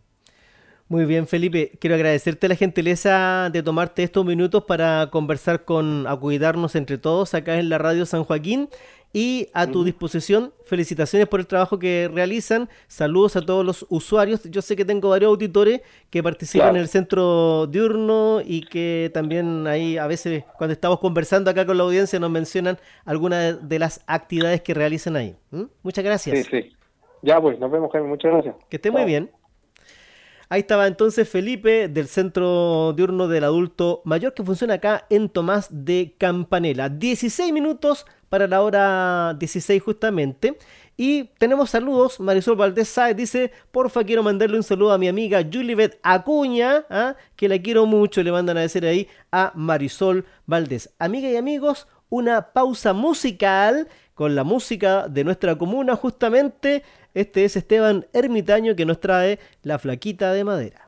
Muy 0.88 1.05
bien, 1.05 1.26
Felipe. 1.26 1.72
Quiero 1.80 1.95
agradecerte 1.95 2.47
la 2.47 2.55
gentileza 2.55 3.49
de 3.51 3.63
tomarte 3.63 4.03
estos 4.03 4.24
minutos 4.24 4.66
para 4.66 5.09
conversar 5.11 5.66
con 5.66 6.05
A 6.05 6.16
Cuidarnos 6.16 6.76
entre 6.76 6.99
todos 6.99 7.34
acá 7.34 7.57
en 7.57 7.70
la 7.70 7.80
Radio 7.80 8.05
San 8.05 8.24
Joaquín 8.24 8.70
y 9.16 9.47
a 9.53 9.66
tu 9.66 9.86
disposición. 9.86 10.51
Felicitaciones 10.66 11.30
por 11.30 11.39
el 11.39 11.47
trabajo 11.47 11.80
que 11.80 12.11
realizan. 12.13 12.68
Saludos 12.88 13.38
a 13.38 13.41
todos 13.45 13.66
los 13.66 13.86
usuarios. 13.88 14.43
Yo 14.43 14.61
sé 14.61 14.76
que 14.76 14.84
tengo 14.84 15.07
varios 15.07 15.30
auditores 15.30 15.80
que 16.09 16.22
participan 16.22 16.76
en 16.76 16.82
el 16.82 16.89
centro 16.89 17.66
diurno 17.68 18.41
y 18.45 18.66
que 18.66 19.09
también 19.13 19.68
ahí 19.68 19.97
a 19.97 20.05
veces 20.05 20.43
cuando 20.57 20.74
estamos 20.74 20.99
conversando 20.99 21.49
acá 21.49 21.66
con 21.66 21.78
la 21.78 21.84
audiencia 21.86 22.20
nos 22.20 22.30
mencionan 22.30 22.78
algunas 23.05 23.66
de 23.70 23.80
las 23.80 24.03
actividades 24.05 24.59
que 24.59 24.74
realizan 24.74 25.16
ahí. 25.16 25.34
¿Mm? 25.49 25.63
Muchas 25.82 26.03
gracias. 26.03 26.38
Sí, 26.39 26.43
sí. 26.51 26.76
Ya 27.22 27.39
pues, 27.39 27.57
nos 27.57 27.72
vemos, 27.72 27.89
Jaime. 27.93 28.09
Muchas 28.09 28.34
gracias. 28.34 28.55
Que 28.68 28.76
esté 28.76 28.91
muy 28.91 29.05
bien. 29.05 29.32
Ahí 30.49 30.59
estaba 30.59 30.86
entonces 30.88 31.28
Felipe 31.28 31.88
del 31.88 32.07
Centro 32.07 32.93
Diurno 32.93 33.28
del 33.28 33.45
Adulto 33.45 34.01
Mayor 34.05 34.34
que 34.34 34.43
funciona 34.43 34.76
acá 34.76 35.07
en 35.09 35.30
Tomás 35.30 35.70
de 35.72 36.16
Campanela. 36.20 36.89
16 36.89 37.51
minutos 37.51 38.05
para 38.30 38.48
la 38.48 38.62
hora 38.62 39.36
16 39.38 39.82
justamente. 39.82 40.58
Y 40.98 41.26
tenemos 41.38 41.72
saludos. 41.72 42.20
Marisol 42.20 42.56
Valdés 42.56 42.88
Sáez 42.88 43.16
dice, 43.18 43.52
porfa, 43.72 44.04
quiero 44.04 44.24
mandarle 44.24 44.58
un 44.58 44.64
saludo 44.64 44.94
a 44.94 44.98
mi 44.98 45.08
amiga 45.08 45.42
Julibet 45.44 46.00
Acuña, 46.04 46.86
¿ah? 46.90 47.16
que 47.36 47.50
la 47.50 47.62
quiero 47.62 47.86
mucho. 47.86 48.24
Le 48.24 48.32
mandan 48.32 48.58
a 48.58 48.62
decir 48.62 48.86
ahí 48.86 49.08
a 49.32 49.52
Marisol 49.56 50.26
Valdés. 50.46 50.94
Amiga 50.98 51.30
y 51.30 51.36
amigos, 51.36 51.88
una 52.10 52.54
pausa 52.54 52.94
musical 52.94 53.90
con 54.14 54.36
la 54.36 54.44
música 54.46 55.08
de 55.10 55.24
nuestra 55.26 55.58
comuna 55.58 55.96
justamente. 55.96 56.84
Este 57.14 57.46
es 57.46 57.56
Esteban 57.56 58.08
Ermitaño 58.14 58.76
que 58.76 58.86
nos 58.86 59.00
trae 59.00 59.40
La 59.64 59.80
Flaquita 59.80 60.32
de 60.32 60.44
Madera. 60.44 60.85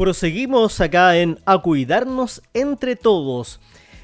Proseguimos 0.00 0.80
acá 0.80 1.18
en 1.18 1.38
A 1.44 1.58
Cuidarnos 1.58 2.40
entre 2.54 2.96
Todos. 2.96 3.60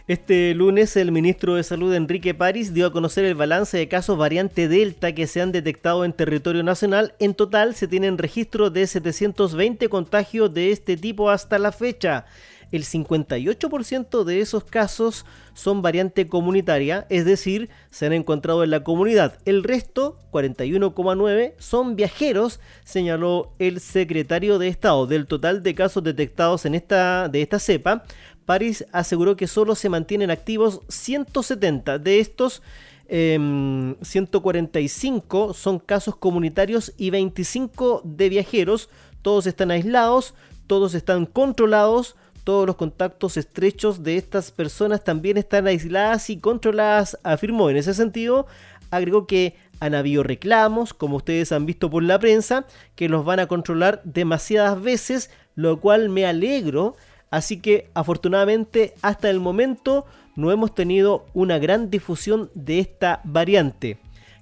Este 0.07 0.55
lunes 0.55 0.95
el 0.95 1.11
ministro 1.11 1.55
de 1.55 1.63
Salud 1.63 1.95
Enrique 1.95 2.35
París 2.35 2.75
dio 2.75 2.89
a 2.89 2.93
conocer 2.93 3.25
el 3.25 3.35
balance 3.35 3.79
de 3.79 3.89
casos 3.89 4.19
variante 4.19 4.69
Delta 4.69 5.15
que 5.15 5.27
se 5.27 5.41
han 5.41 5.53
detectado 5.53 6.05
en 6.05 6.13
territorio 6.13 6.63
nacional. 6.63 7.15
En 7.19 7.33
total 7.33 7.75
se 7.75 7.89
tienen 7.89 8.19
registro 8.19 8.69
de 8.69 8.87
720 8.87 9.89
contagios 9.89 10.53
de 10.53 10.71
este 10.71 10.99
tipo 10.99 11.31
hasta 11.31 11.59
la 11.59 11.73
fecha 11.73 12.27
el 12.73 12.85
58% 12.85 14.25
de 14.25 14.41
esos 14.41 14.65
casos 14.65 15.25
son 15.55 15.83
variante 15.83 16.29
comunitaria, 16.29 17.07
es 17.09 17.25
decir, 17.25 17.71
se 17.91 18.07
han 18.07 18.13
encontrado 18.13 18.65
en 18.65 18.71
la 18.71 18.85
comunidad. 18.85 19.39
El 19.45 19.63
resto, 19.63 20.19
41,9, 20.33 21.55
son 21.59 21.97
viajeros, 21.97 22.61
señaló 22.85 23.53
el 23.59 23.81
secretario 23.81 24.59
de 24.59 24.69
Estado. 24.69 25.07
Del 25.07 25.27
total 25.27 25.63
de 25.63 25.75
casos 25.75 26.03
detectados 26.03 26.67
en 26.67 26.75
esta, 26.75 27.29
de 27.29 27.43
esta 27.43 27.59
cepa, 27.59 28.05
París 28.45 28.85
aseguró 28.93 29.37
que 29.37 29.47
solo 29.47 29.75
se 29.75 29.89
mantienen 29.89 30.31
activos 30.31 30.81
170 30.89 31.99
de 31.99 32.21
estos. 32.21 32.63
145 33.09 35.47
em, 35.47 35.55
son 35.55 35.79
casos 35.79 36.17
comunitarios 36.17 36.93
y 36.97 37.11
25 37.11 38.03
de 38.05 38.29
viajeros. 38.29 38.89
Todos 39.23 39.47
están 39.47 39.71
aislados, 39.71 40.35
todos 40.67 40.95
están 40.95 41.27
controlados, 41.27 42.17
todos 42.47 42.65
los 42.65 42.77
contactos 42.77 43.37
estrechos 43.37 44.05
de 44.05 44.17
estas 44.17 44.53
personas 44.53 45.03
también 45.03 45.37
están 45.37 45.67
aisladas 45.67 46.31
y 46.31 46.39
controladas, 46.39 47.19
afirmó. 47.25 47.71
En 47.71 47.77
ese 47.77 47.93
sentido, 47.93 48.47
agregó 48.93 49.27
que 49.27 49.57
han 49.81 49.97
habido 49.97 50.23
reclamos, 50.23 50.95
como 50.95 51.17
ustedes 51.17 51.51
han 51.51 51.67
visto 51.67 51.91
por 51.91 52.05
la 52.05 52.21
prensa, 52.21 52.65
que 52.95 53.09
los 53.09 53.25
van 53.25 53.41
a 53.41 53.49
controlar 53.49 54.01
demasiadas 54.05 54.81
veces, 54.81 55.29
lo 55.57 55.81
cual 55.81 56.09
me 56.09 56.25
alegro. 56.25 56.95
Así 57.31 57.61
que 57.61 57.91
afortunadamente 57.95 58.95
hasta 59.03 59.29
el 59.29 59.41
momento 59.41 60.07
no 60.37 60.53
hemos 60.53 60.73
tenido 60.73 61.27
una 61.35 61.59
gran 61.59 61.91
difusión 61.91 62.53
de 62.55 62.79
esta 62.79 63.23
variante. 63.25 63.99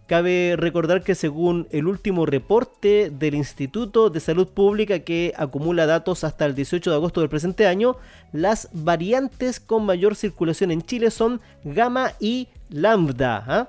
Cabe 0.07 0.57
recordar 0.59 1.02
que 1.02 1.14
según 1.14 1.66
el 1.70 1.86
último 1.86 2.26
reporte 2.26 3.11
del 3.11 3.34
Instituto 3.34 4.11
de 4.11 4.20
Salud 4.20 4.48
Pública 4.48 4.98
que 4.98 5.32
acumula 5.34 5.86
datos 5.86 6.24
hasta 6.24 6.44
el 6.44 6.55
18 6.55 6.90
de 6.90 6.96
agosto 6.96 7.20
del 7.20 7.30
presente 7.30 7.66
año, 7.66 7.96
las 8.30 8.68
variantes 8.72 9.61
con 9.61 9.86
mayor 9.86 10.14
circulación 10.14 10.70
en 10.70 10.82
Chile 10.82 11.11
son 11.11 11.40
gamma 11.64 12.12
y 12.20 12.48
lambda. 12.68 13.44
¿ah? 13.46 13.68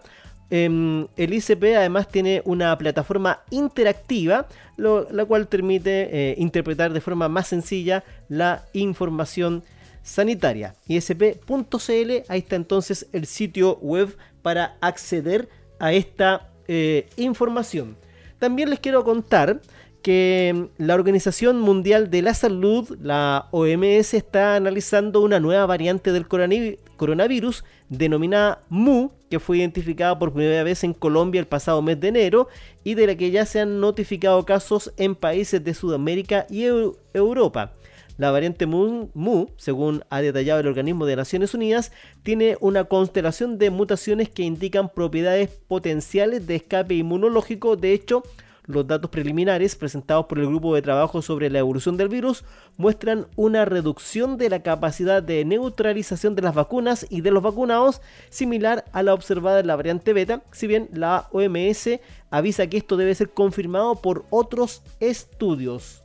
Em, 0.49 1.07
el 1.15 1.33
ICP 1.33 1.77
además 1.77 2.09
tiene 2.09 2.41
una 2.43 2.77
plataforma 2.77 3.39
interactiva, 3.49 4.47
la 4.75 5.25
cual 5.25 5.47
permite 5.47 6.31
eh, 6.31 6.35
interpretar 6.37 6.91
de 6.91 6.99
forma 6.99 7.29
más 7.29 7.47
sencilla 7.47 8.03
la 8.27 8.65
información 8.73 9.63
sanitaria. 10.03 10.75
ISP.cl, 10.87 12.11
ahí 12.27 12.39
está 12.39 12.57
entonces 12.57 13.07
el 13.13 13.25
sitio 13.25 13.77
web 13.77 14.17
para 14.41 14.75
acceder 14.81 15.47
a 15.47 15.64
esta 15.79 16.49
eh, 16.67 17.07
información. 17.17 17.97
También 18.39 18.69
les 18.69 18.79
quiero 18.79 19.03
contar 19.03 19.61
que 20.05 20.67
la 20.77 20.93
Organización 20.93 21.59
Mundial 21.59 22.11
de 22.11 22.21
la 22.21 22.35
Salud, 22.35 22.95
la 23.01 23.47
OMS, 23.49 24.13
está 24.13 24.55
analizando 24.55 25.21
una 25.21 25.39
nueva 25.39 25.65
variante 25.65 26.11
del 26.11 26.27
coronavirus 26.27 27.63
denominada 27.89 28.61
MU, 28.69 29.11
que 29.31 29.39
fue 29.39 29.57
identificada 29.57 30.19
por 30.19 30.31
primera 30.31 30.61
vez 30.61 30.83
en 30.83 30.93
Colombia 30.93 31.39
el 31.39 31.47
pasado 31.47 31.81
mes 31.81 31.99
de 31.99 32.09
enero 32.09 32.49
y 32.83 32.93
de 32.93 33.07
la 33.07 33.15
que 33.15 33.31
ya 33.31 33.47
se 33.47 33.61
han 33.61 33.79
notificado 33.79 34.45
casos 34.45 34.93
en 34.97 35.15
países 35.15 35.63
de 35.63 35.73
Sudamérica 35.73 36.45
y 36.51 36.65
Europa. 37.13 37.73
La 38.17 38.31
variante 38.31 38.65
Mu, 38.65 39.47
según 39.57 40.05
ha 40.09 40.21
detallado 40.21 40.61
el 40.61 40.67
organismo 40.67 41.05
de 41.05 41.17
Naciones 41.17 41.53
Unidas, 41.53 41.91
tiene 42.23 42.57
una 42.61 42.85
constelación 42.85 43.57
de 43.57 43.69
mutaciones 43.69 44.29
que 44.29 44.43
indican 44.43 44.87
propiedades 44.89 45.49
potenciales 45.67 46.47
de 46.47 46.55
escape 46.55 46.95
inmunológico. 46.95 47.75
De 47.75 47.91
hecho, 47.91 48.23
los 48.67 48.87
datos 48.87 49.11
preliminares 49.11 49.75
presentados 49.75 50.27
por 50.27 50.39
el 50.39 50.47
grupo 50.47 50.73
de 50.73 50.81
trabajo 50.81 51.21
sobre 51.21 51.49
la 51.49 51.59
evolución 51.59 51.97
del 51.97 52.07
virus 52.07 52.45
muestran 52.77 53.27
una 53.35 53.65
reducción 53.65 54.37
de 54.37 54.49
la 54.49 54.63
capacidad 54.63 55.21
de 55.21 55.43
neutralización 55.43 56.35
de 56.35 56.41
las 56.41 56.55
vacunas 56.55 57.05
y 57.09 57.19
de 57.19 57.31
los 57.31 57.43
vacunados 57.43 58.01
similar 58.29 58.85
a 58.93 59.03
la 59.03 59.13
observada 59.13 59.59
en 59.59 59.67
la 59.67 59.75
variante 59.75 60.13
beta, 60.13 60.41
si 60.53 60.67
bien 60.67 60.89
la 60.93 61.27
OMS 61.31 61.99
avisa 62.29 62.67
que 62.67 62.77
esto 62.77 62.95
debe 62.95 63.13
ser 63.13 63.29
confirmado 63.31 63.95
por 63.97 64.25
otros 64.29 64.83
estudios. 65.01 66.04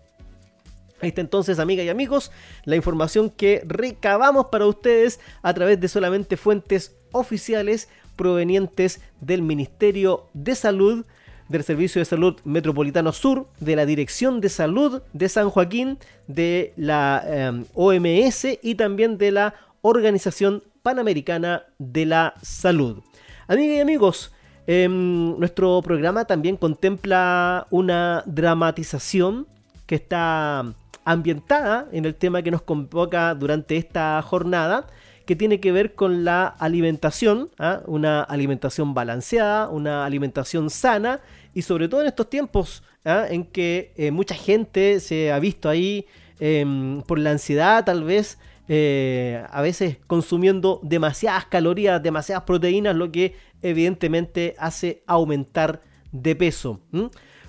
Ahí 1.01 1.09
está 1.09 1.21
entonces, 1.23 1.59
amigas 1.59 1.87
y 1.87 1.89
amigos, 1.89 2.31
la 2.65 2.77
información 2.77 3.31
que 3.31 3.63
recabamos 3.67 4.47
para 4.47 4.67
ustedes 4.67 5.19
a 5.43 5.55
través 5.55 5.81
de 5.81 5.89
solamente 5.89 6.37
fuentes 6.37 6.97
oficiales 7.13 7.89
provenientes 8.17 9.01
del 9.21 9.41
Ministerio 9.41 10.27
de 10.35 10.55
Salud, 10.55 11.07
del 11.49 11.65
Servicio 11.65 12.01
de 12.01 12.05
Salud 12.05 12.39
Metropolitano 12.45 13.13
Sur, 13.13 13.49
de 13.61 13.77
la 13.77 13.87
Dirección 13.87 14.43
de 14.43 14.51
Salud 14.51 15.03
de 15.15 15.29
San 15.31 15.49
Joaquín, 15.49 15.99
de 16.27 16.75
la 16.77 17.25
em, 17.27 17.65
OMS 17.75 18.59
y 18.63 18.75
también 18.75 19.17
de 19.17 19.33
la 19.33 19.55
Organización 19.81 20.63
Panamericana 20.83 21.65
de 21.79 22.05
la 22.05 22.35
Salud. 22.43 23.03
Amigas 23.49 23.77
y 23.79 23.81
amigos, 23.81 24.33
em, 24.67 25.39
nuestro 25.39 25.81
programa 25.83 26.27
también 26.27 26.59
contempla 26.59 27.67
una 27.71 28.23
dramatización 28.27 29.47
que 29.87 29.95
está 29.95 30.75
ambientada 31.05 31.89
en 31.93 32.05
el 32.05 32.15
tema 32.15 32.43
que 32.43 32.51
nos 32.51 32.63
convoca 32.63 33.35
durante 33.35 33.77
esta 33.77 34.21
jornada, 34.23 34.87
que 35.27 35.37
tiene 35.37 35.61
que 35.61 35.73
ver 35.73 35.95
con 35.95 36.25
la 36.25 36.47
alimentación, 36.47 37.51
¿ah? 37.59 37.83
una 37.87 38.23
alimentación 38.23 38.95
balanceada, 38.95 39.69
una 39.69 40.05
alimentación 40.05 40.71
sana 40.71 41.21
y 41.55 41.63
sobre 41.63 41.89
todo 41.89 42.01
en 42.01 42.09
estos 42.09 42.29
tiempos 42.29 42.83
¿ah? 43.05 43.27
en 43.29 43.45
que 43.45 43.93
eh, 43.97 44.11
mucha 44.11 44.35
gente 44.35 45.01
se 45.01 45.31
ha 45.31 45.39
visto 45.39 45.69
ahí 45.69 46.07
em, 46.41 47.03
por 47.03 47.19
la 47.19 47.31
ansiedad 47.31 47.85
tal 47.85 48.03
vez, 48.03 48.39
eh, 48.69 49.45
a 49.51 49.63
veces 49.63 49.99
consumiendo 50.07 50.81
demasiadas 50.83 51.47
calorías, 51.47 52.03
demasiadas 52.03 52.45
proteínas, 52.45 52.97
lo 52.97 53.13
que 53.13 53.35
evidentemente 53.63 54.55
hace 54.59 55.03
aumentar 55.07 55.83
de 56.13 56.35
peso 56.35 56.81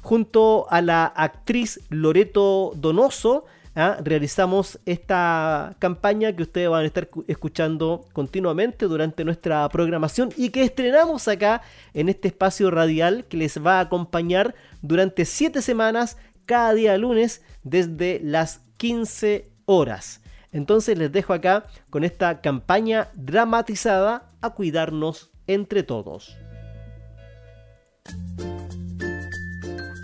junto 0.01 0.67
a 0.69 0.81
la 0.81 1.05
actriz 1.05 1.79
Loreto 1.89 2.73
Donoso, 2.75 3.45
¿ah? 3.75 3.97
realizamos 4.03 4.79
esta 4.85 5.75
campaña 5.79 6.35
que 6.35 6.43
ustedes 6.43 6.69
van 6.69 6.83
a 6.83 6.87
estar 6.87 7.09
escuchando 7.27 8.05
continuamente 8.13 8.87
durante 8.87 9.23
nuestra 9.23 9.67
programación 9.69 10.29
y 10.35 10.49
que 10.49 10.63
estrenamos 10.63 11.27
acá 11.27 11.61
en 11.93 12.09
este 12.09 12.29
espacio 12.29 12.71
radial 12.71 13.25
que 13.25 13.37
les 13.37 13.63
va 13.63 13.77
a 13.77 13.81
acompañar 13.81 14.55
durante 14.81 15.25
7 15.25 15.61
semanas 15.61 16.17
cada 16.45 16.73
día 16.73 16.97
lunes 16.97 17.41
desde 17.63 18.19
las 18.23 18.61
15 18.77 19.49
horas. 19.65 20.21
Entonces 20.51 20.97
les 20.97 21.11
dejo 21.11 21.33
acá 21.33 21.65
con 21.89 22.03
esta 22.03 22.41
campaña 22.41 23.09
dramatizada 23.13 24.31
a 24.41 24.49
cuidarnos 24.49 25.31
entre 25.47 25.83
todos 25.83 26.35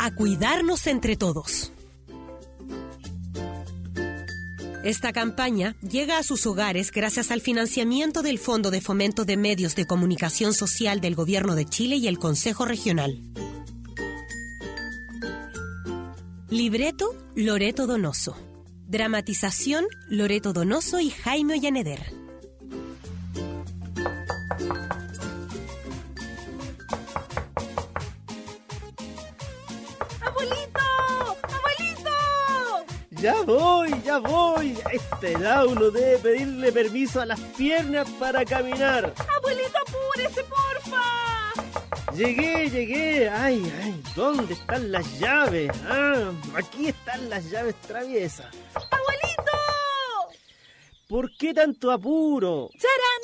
a 0.07 0.15
cuidarnos 0.15 0.87
entre 0.87 1.17
todos. 1.17 1.71
Esta 4.83 5.11
campaña 5.11 5.75
llega 5.81 6.17
a 6.17 6.23
sus 6.23 6.45
hogares 6.45 6.91
gracias 6.91 7.29
al 7.29 7.41
financiamiento 7.41 8.21
del 8.21 8.39
Fondo 8.39 8.71
de 8.71 8.79
Fomento 8.79 9.25
de 9.25 9.35
Medios 9.35 9.75
de 9.75 9.85
Comunicación 9.85 10.53
Social 10.53 11.01
del 11.01 11.13
Gobierno 11.13 11.55
de 11.55 11.65
Chile 11.65 11.97
y 11.97 12.07
el 12.07 12.19
Consejo 12.19 12.65
Regional. 12.65 13.21
Libreto 16.49 17.13
Loreto 17.35 17.85
Donoso. 17.85 18.37
Dramatización 18.87 19.85
Loreto 20.07 20.53
Donoso 20.53 21.01
y 21.01 21.09
Jaime 21.09 21.55
Ollaneder. 21.55 22.26
Ya 33.21 33.41
voy, 33.41 33.89
ya 34.03 34.19
voy. 34.19 34.77
A 34.85 34.91
esta 34.91 35.27
edad 35.27 35.65
uno 35.65 35.89
debe 35.89 36.19
pedirle 36.19 36.71
permiso 36.71 37.19
a 37.19 37.25
las 37.25 37.39
piernas 37.57 38.07
para 38.19 38.45
caminar. 38.45 39.13
Abuelito, 39.37 39.77
apúrese, 39.87 40.43
porfa. 40.43 42.13
Llegué, 42.15 42.69
llegué. 42.69 43.29
Ay, 43.29 43.71
ay, 43.81 44.03
¿dónde 44.15 44.53
están 44.53 44.91
las 44.91 45.19
llaves? 45.19 45.71
Ah, 45.87 46.31
aquí 46.55 46.89
están 46.89 47.29
las 47.29 47.49
llaves 47.49 47.75
traviesas. 47.87 48.47
¡Abuelito! 48.75 49.57
¿Por 51.07 51.35
qué 51.37 51.53
tanto 51.55 51.91
apuro? 51.91 52.69
¡Charán! 52.73 53.21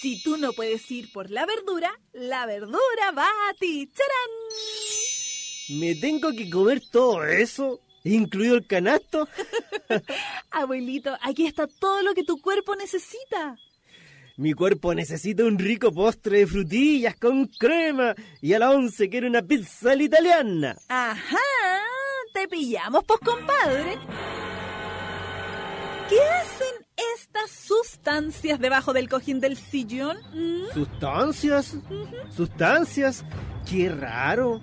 Si 0.00 0.22
tú 0.22 0.36
no 0.36 0.52
puedes 0.52 0.90
ir 0.90 1.10
por 1.10 1.30
la 1.30 1.46
verdura, 1.46 1.98
la 2.12 2.44
verdura 2.44 3.12
va 3.16 3.28
a 3.48 3.54
ti. 3.54 3.90
¡Charán! 3.94 5.80
¿Me 5.80 5.94
tengo 5.94 6.32
que 6.32 6.50
comer 6.50 6.82
todo 6.90 7.24
eso? 7.24 7.80
¿Incluido 8.04 8.56
el 8.56 8.66
canasto? 8.66 9.28
Abuelito, 10.50 11.16
aquí 11.22 11.46
está 11.46 11.66
todo 11.66 12.02
lo 12.02 12.14
que 12.14 12.22
tu 12.22 12.40
cuerpo 12.40 12.76
necesita. 12.76 13.56
Mi 14.36 14.52
cuerpo 14.52 14.94
necesita 14.94 15.44
un 15.44 15.58
rico 15.58 15.92
postre 15.92 16.40
de 16.40 16.46
frutillas 16.46 17.16
con 17.16 17.46
crema 17.46 18.14
y 18.42 18.52
a 18.52 18.58
la 18.58 18.70
once 18.70 19.08
quiero 19.08 19.28
una 19.28 19.42
pizza 19.42 19.92
a 19.92 19.96
la 19.96 20.02
italiana. 20.02 20.76
Ajá, 20.88 21.38
te 22.34 22.46
pillamos, 22.48 23.04
pues 23.04 23.20
compadre. 23.20 23.96
¿Qué 26.08 26.20
hacen 26.20 26.86
estas 27.16 27.50
sustancias 27.50 28.60
debajo 28.60 28.92
del 28.92 29.08
cojín 29.08 29.40
del 29.40 29.56
sillón? 29.56 30.18
¿Mm? 30.34 30.74
¿Sustancias? 30.74 31.76
¿Sustancias? 32.36 33.24
Qué 33.70 33.88
raro. 33.88 34.60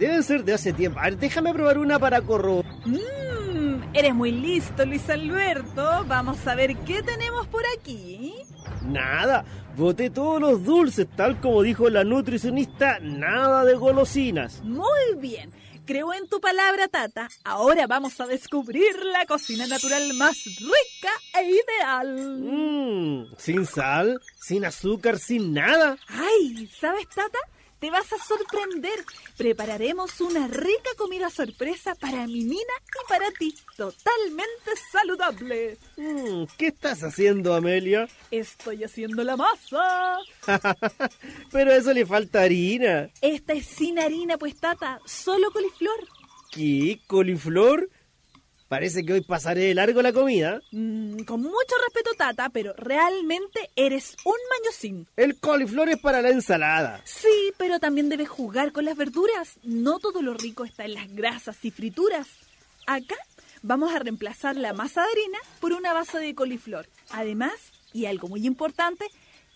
Deben 0.00 0.22
ser 0.22 0.44
de 0.44 0.54
hace 0.54 0.72
tiempo. 0.72 0.98
A 0.98 1.04
ver, 1.04 1.18
déjame 1.18 1.52
probar 1.52 1.76
una 1.76 1.98
para 1.98 2.22
corroborar. 2.22 2.72
Mmm, 2.86 3.82
eres 3.92 4.14
muy 4.14 4.32
listo, 4.32 4.86
Luis 4.86 5.06
Alberto. 5.10 6.06
Vamos 6.08 6.46
a 6.46 6.54
ver 6.54 6.74
qué 6.78 7.02
tenemos 7.02 7.46
por 7.48 7.62
aquí. 7.76 8.34
Nada, 8.80 9.44
boté 9.76 10.08
todos 10.08 10.40
los 10.40 10.64
dulces, 10.64 11.06
tal 11.14 11.38
como 11.38 11.60
dijo 11.60 11.90
la 11.90 12.02
nutricionista, 12.02 12.98
nada 13.00 13.62
de 13.66 13.74
golosinas. 13.74 14.62
Muy 14.64 15.16
bien. 15.18 15.52
Creo 15.84 16.14
en 16.14 16.26
tu 16.30 16.40
palabra, 16.40 16.88
Tata. 16.88 17.28
Ahora 17.44 17.86
vamos 17.86 18.18
a 18.22 18.26
descubrir 18.26 19.04
la 19.04 19.26
cocina 19.26 19.66
natural 19.66 20.14
más 20.14 20.44
rica 20.46 21.12
e 21.38 21.44
ideal. 21.44 22.38
Mmm, 22.40 23.36
sin 23.36 23.66
sal, 23.66 24.18
sin 24.40 24.64
azúcar, 24.64 25.18
sin 25.18 25.52
nada. 25.52 25.98
Ay, 26.08 26.70
¿sabes, 26.80 27.06
Tata? 27.08 27.38
Te 27.80 27.90
vas 27.90 28.12
a 28.12 28.18
sorprender. 28.22 29.04
Prepararemos 29.38 30.20
una 30.20 30.46
rica 30.46 30.90
comida 30.98 31.30
sorpresa 31.30 31.94
para 31.94 32.26
mi 32.26 32.44
Nina 32.44 32.60
y 32.60 33.08
para 33.08 33.30
ti. 33.38 33.54
Totalmente 33.74 34.70
saludable. 34.92 35.78
Mm, 35.96 36.44
¿Qué 36.58 36.66
estás 36.66 37.02
haciendo, 37.02 37.54
Amelia? 37.54 38.06
Estoy 38.30 38.84
haciendo 38.84 39.24
la 39.24 39.36
masa. 39.38 40.18
Pero 41.50 41.72
a 41.72 41.76
eso 41.76 41.94
le 41.94 42.04
falta 42.04 42.42
harina. 42.42 43.08
Esta 43.22 43.54
es 43.54 43.64
sin 43.64 43.98
harina, 43.98 44.36
pues, 44.36 44.56
Tata. 44.56 45.00
Solo 45.06 45.50
coliflor. 45.50 46.06
¿Qué? 46.52 47.00
¿Coliflor? 47.06 47.88
Parece 48.70 49.04
que 49.04 49.14
hoy 49.14 49.20
pasaré 49.20 49.62
de 49.62 49.74
largo 49.74 50.00
la 50.00 50.12
comida. 50.12 50.62
Mm, 50.70 51.24
con 51.24 51.40
mucho 51.40 51.74
respeto, 51.84 52.10
Tata, 52.16 52.50
pero 52.50 52.72
realmente 52.74 53.68
eres 53.74 54.16
un 54.24 54.36
mañosín. 54.48 55.08
El 55.16 55.40
coliflor 55.40 55.88
es 55.88 55.98
para 55.98 56.22
la 56.22 56.30
ensalada. 56.30 57.02
Sí, 57.04 57.52
pero 57.58 57.80
también 57.80 58.08
debes 58.08 58.28
jugar 58.28 58.70
con 58.70 58.84
las 58.84 58.96
verduras. 58.96 59.58
No 59.64 59.98
todo 59.98 60.22
lo 60.22 60.34
rico 60.34 60.64
está 60.64 60.84
en 60.84 60.94
las 60.94 61.12
grasas 61.12 61.56
y 61.64 61.72
frituras. 61.72 62.28
Acá 62.86 63.16
vamos 63.62 63.92
a 63.92 63.98
reemplazar 63.98 64.54
la 64.54 64.72
masa 64.72 65.02
de 65.02 65.08
harina 65.10 65.38
por 65.58 65.72
una 65.72 65.92
base 65.92 66.20
de 66.20 66.36
coliflor. 66.36 66.86
Además, 67.10 67.54
y 67.92 68.06
algo 68.06 68.28
muy 68.28 68.46
importante, 68.46 69.04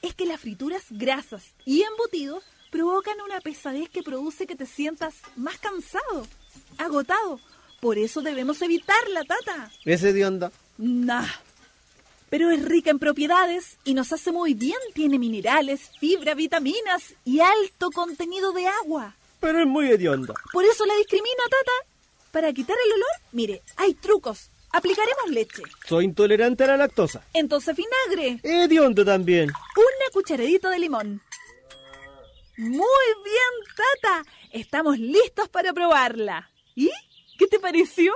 es 0.03 0.17
que 0.17 0.27
las 0.27 0.41
frituras 0.41 0.87
grasas 0.91 1.55
y 1.65 1.83
embutidos 1.83 2.43
provocan 2.73 3.21
una 3.25 3.41
pesadez 3.41 3.89
que 3.91 4.03
produce 4.03 4.49
que 4.49 4.57
te 4.57 4.67
sientas 4.67 5.15
más 5.37 5.57
cansado, 5.59 6.27
agotado 6.79 7.39
por 7.85 7.99
eso 7.99 8.23
debemos 8.23 8.63
evitarla, 8.63 9.25
tata. 9.25 9.71
¿Ese 9.85 10.15
de 10.15 10.25
onda? 10.25 10.51
Nah. 10.79 11.29
Pero 12.31 12.51
es 12.51 12.65
rica 12.65 12.91
en 12.91 12.99
propiedades 12.99 13.77
y 13.85 13.93
nos 13.93 14.11
hace 14.11 14.33
muy 14.33 14.55
bien. 14.55 14.79
Tiene 14.95 15.19
minerales, 15.19 15.91
fibra, 16.01 16.33
vitaminas 16.33 17.13
y 17.27 17.41
alto 17.41 17.91
contenido 17.91 18.55
de 18.55 18.67
agua. 18.69 19.15
Pero 19.39 19.61
es 19.61 19.67
muy 19.67 19.91
hedionda. 19.91 20.33
Por 20.51 20.65
eso 20.65 20.87
la 20.87 20.95
discrimina, 20.95 21.43
tata. 21.45 21.91
Para 22.33 22.55
quitar 22.55 22.75
el 22.87 22.93
olor, 22.95 23.17
mire, 23.33 23.61
hay 23.77 23.93
trucos. 23.93 24.49
Aplicaremos 24.73 25.29
leche. 25.29 25.63
Soy 25.87 26.07
intolerante 26.07 26.65
a 26.65 26.69
la 26.69 26.77
lactosa. 26.79 27.23
Entonces 27.35 27.77
vinagre. 27.77 28.41
Hediondo 28.43 29.05
también. 29.05 29.51
Una 29.51 30.11
cucharadita 30.11 30.71
de 30.71 30.79
limón. 30.79 31.21
Muy 32.57 33.07
bien, 33.23 33.77
tata. 33.77 34.25
Estamos 34.53 34.99
listos 34.99 35.51
para 35.51 35.75
probarla. 35.75 36.49
¿Y? 36.75 36.91
¿Qué 37.39 37.47
te 37.47 37.59
pareció? 37.59 38.13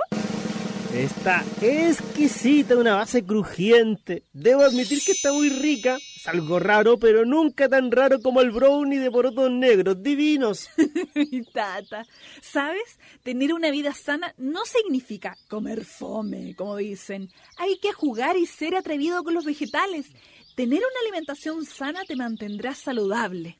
Está 0.93 1.45
exquisita, 1.61 2.75
una 2.75 2.95
base 2.95 3.23
crujiente. 3.23 4.23
Debo 4.33 4.63
admitir 4.63 5.03
que 5.03 5.11
está 5.11 5.31
muy 5.31 5.49
rica. 5.49 5.97
Es 6.15 6.27
algo 6.27 6.57
raro, 6.57 6.97
pero 6.97 7.25
nunca 7.25 7.69
tan 7.69 7.91
raro 7.91 8.19
como 8.21 8.41
el 8.41 8.49
brownie 8.51 8.97
de 8.97 9.11
porotos 9.11 9.51
negros, 9.51 10.01
divinos. 10.01 10.67
Tata, 11.53 12.05
¿sabes? 12.41 12.97
Tener 13.23 13.53
una 13.53 13.69
vida 13.69 13.93
sana 13.93 14.33
no 14.37 14.65
significa 14.65 15.37
comer 15.47 15.85
fome, 15.85 16.55
como 16.55 16.77
dicen. 16.77 17.29
Hay 17.57 17.77
que 17.77 17.93
jugar 17.93 18.35
y 18.37 18.47
ser 18.47 18.75
atrevido 18.75 19.23
con 19.23 19.35
los 19.35 19.45
vegetales. 19.45 20.07
Tener 20.55 20.79
una 20.79 20.99
alimentación 21.03 21.65
sana 21.65 22.03
te 22.05 22.15
mantendrá 22.15 22.73
saludable. 22.73 23.57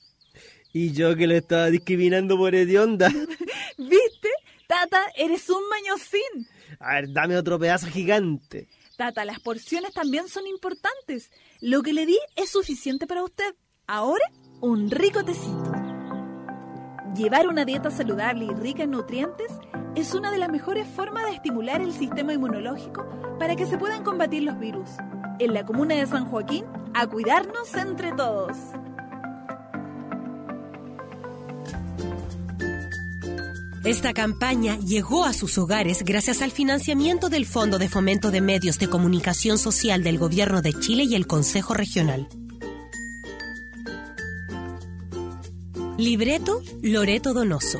Y 0.73 0.93
yo 0.93 1.15
que 1.15 1.27
lo 1.27 1.35
estaba 1.35 1.69
discriminando 1.69 2.37
por 2.37 2.55
hedionda. 2.55 3.09
¿Viste? 3.77 4.29
Tata, 4.69 5.01
eres 5.15 5.49
un 5.49 5.67
mañosín. 5.67 6.47
A 6.79 6.93
ver, 6.93 7.11
dame 7.11 7.35
otro 7.35 7.57
pedazo 7.57 7.87
gigante. 7.87 8.67
Tata, 8.97 9.25
las 9.25 9.39
porciones 9.39 9.95
también 9.95 10.27
son 10.27 10.45
importantes. 10.45 11.31
Lo 11.59 11.81
que 11.81 11.91
le 11.91 12.05
di 12.05 12.19
es 12.35 12.51
suficiente 12.51 13.07
para 13.07 13.23
usted. 13.23 13.55
Ahora, 13.87 14.23
un 14.61 14.91
rico 14.91 15.25
tecito. 15.25 15.71
Llevar 17.15 17.47
una 17.47 17.65
dieta 17.65 17.89
saludable 17.89 18.45
y 18.45 18.49
rica 18.49 18.83
en 18.83 18.91
nutrientes 18.91 19.51
es 19.95 20.13
una 20.13 20.29
de 20.29 20.37
las 20.37 20.51
mejores 20.51 20.87
formas 20.87 21.25
de 21.25 21.31
estimular 21.31 21.81
el 21.81 21.91
sistema 21.91 22.33
inmunológico 22.33 23.09
para 23.39 23.55
que 23.55 23.65
se 23.65 23.79
puedan 23.79 24.03
combatir 24.03 24.43
los 24.43 24.59
virus. 24.59 24.91
En 25.39 25.55
la 25.55 25.65
comuna 25.65 25.95
de 25.95 26.05
San 26.05 26.25
Joaquín, 26.25 26.65
a 26.93 27.07
cuidarnos 27.07 27.73
entre 27.73 28.11
todos. 28.11 28.55
Esta 33.85 34.13
campaña 34.13 34.77
llegó 34.79 35.23
a 35.23 35.31
sus 35.31 35.57
hogares 35.57 36.03
gracias 36.03 36.41
al 36.41 36.51
financiamiento 36.51 37.29
del 37.29 37.45
Fondo 37.45 37.79
de 37.79 37.87
Fomento 37.87 38.29
de 38.29 38.41
Medios 38.41 38.77
de 38.77 38.89
Comunicación 38.89 39.57
Social 39.57 40.03
del 40.03 40.17
Gobierno 40.17 40.61
de 40.61 40.73
Chile 40.73 41.05
y 41.05 41.15
el 41.15 41.27
Consejo 41.27 41.73
Regional. 41.73 42.27
Libreto 45.97 46.61
Loreto 46.81 47.33
Donoso. 47.33 47.79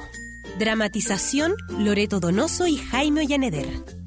Dramatización 0.58 1.54
Loreto 1.78 2.22
Donoso 2.22 2.66
y 2.66 2.78
Jaime 2.78 3.22
Ollaneder. 3.22 3.99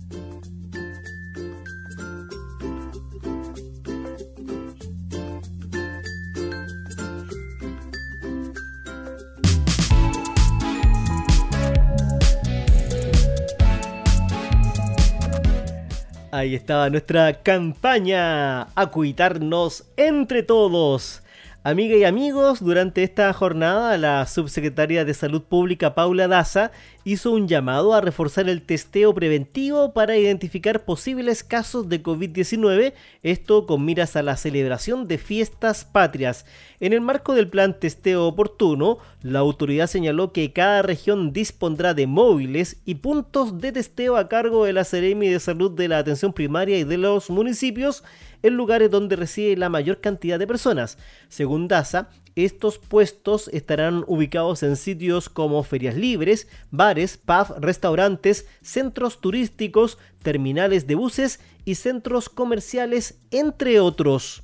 Ahí 16.35 16.55
estaba 16.55 16.89
nuestra 16.89 17.43
campaña 17.43 18.63
a 18.75 18.87
cuidarnos 18.91 19.85
entre 19.99 20.43
todos. 20.43 21.23
Amigas 21.63 21.99
y 21.99 22.05
amigos, 22.05 22.65
durante 22.65 23.03
esta 23.03 23.31
jornada 23.35 23.99
la 23.99 24.27
subsecretaria 24.27 25.05
de 25.05 25.13
Salud 25.13 25.43
Pública 25.43 25.95
Paula 25.95 26.29
Daza 26.29 26.73
hizo 27.05 27.33
un 27.33 27.49
llamado 27.49 27.95
a 27.95 28.01
reforzar 28.01 28.49
el 28.49 28.63
testeo 28.63 29.15
preventivo 29.15 29.93
para 29.93 30.17
identificar 30.17 30.85
posibles 30.85 31.45
casos 31.45 31.89
de 31.89 32.03
COVID-19, 32.03 32.95
esto 33.23 33.67
con 33.67 33.85
miras 33.85 34.17
a 34.17 34.23
la 34.23 34.37
celebración 34.37 35.09
de 35.09 35.19
fiestas 35.19 35.85
patrias. 35.85 36.47
En 36.81 36.93
el 36.93 37.01
marco 37.01 37.35
del 37.35 37.49
plan 37.49 37.79
testeo 37.79 38.27
oportuno, 38.27 38.99
la 39.23 39.41
autoridad 39.41 39.87
señaló 39.87 40.33
que 40.33 40.53
cada 40.53 40.83
región 40.83 41.33
dispondrá 41.33 41.95
de 41.95 42.07
móviles 42.07 42.81
y 42.85 42.97
puntos 42.97 43.59
de 43.59 43.73
testeo 43.73 44.17
a 44.17 44.29
cargo 44.29 44.65
de 44.65 44.73
la 44.73 44.85
Seremi 44.85 45.29
de 45.29 45.41
Salud 45.41 45.71
de 45.71 45.89
la 45.89 45.99
Atención 45.99 46.33
Primaria 46.33 46.79
y 46.79 46.85
de 46.85 46.99
los 46.99 47.31
municipios 47.31 48.03
en 48.43 48.55
lugares 48.55 48.91
donde 48.91 49.17
reside 49.17 49.57
la 49.57 49.69
mayor 49.69 50.01
cantidad 50.01 50.39
de 50.39 50.47
personas. 50.47 50.99
Según 51.29 51.69
DASA, 51.69 52.09
estos 52.37 52.79
puestos 52.79 53.49
estarán 53.49 54.05
ubicados 54.07 54.63
en 54.63 54.77
sitios 54.77 55.29
como 55.29 55.63
ferias 55.63 55.97
libres, 55.97 56.49
bares, 56.71 57.19
pubs, 57.19 57.51
restaurantes, 57.61 58.47
centros 58.63 59.21
turísticos, 59.21 59.99
terminales 60.23 60.87
de 60.87 60.95
buses 60.95 61.41
y 61.65 61.75
centros 61.75 62.29
comerciales, 62.29 63.19
entre 63.31 63.81
otros. 63.81 64.43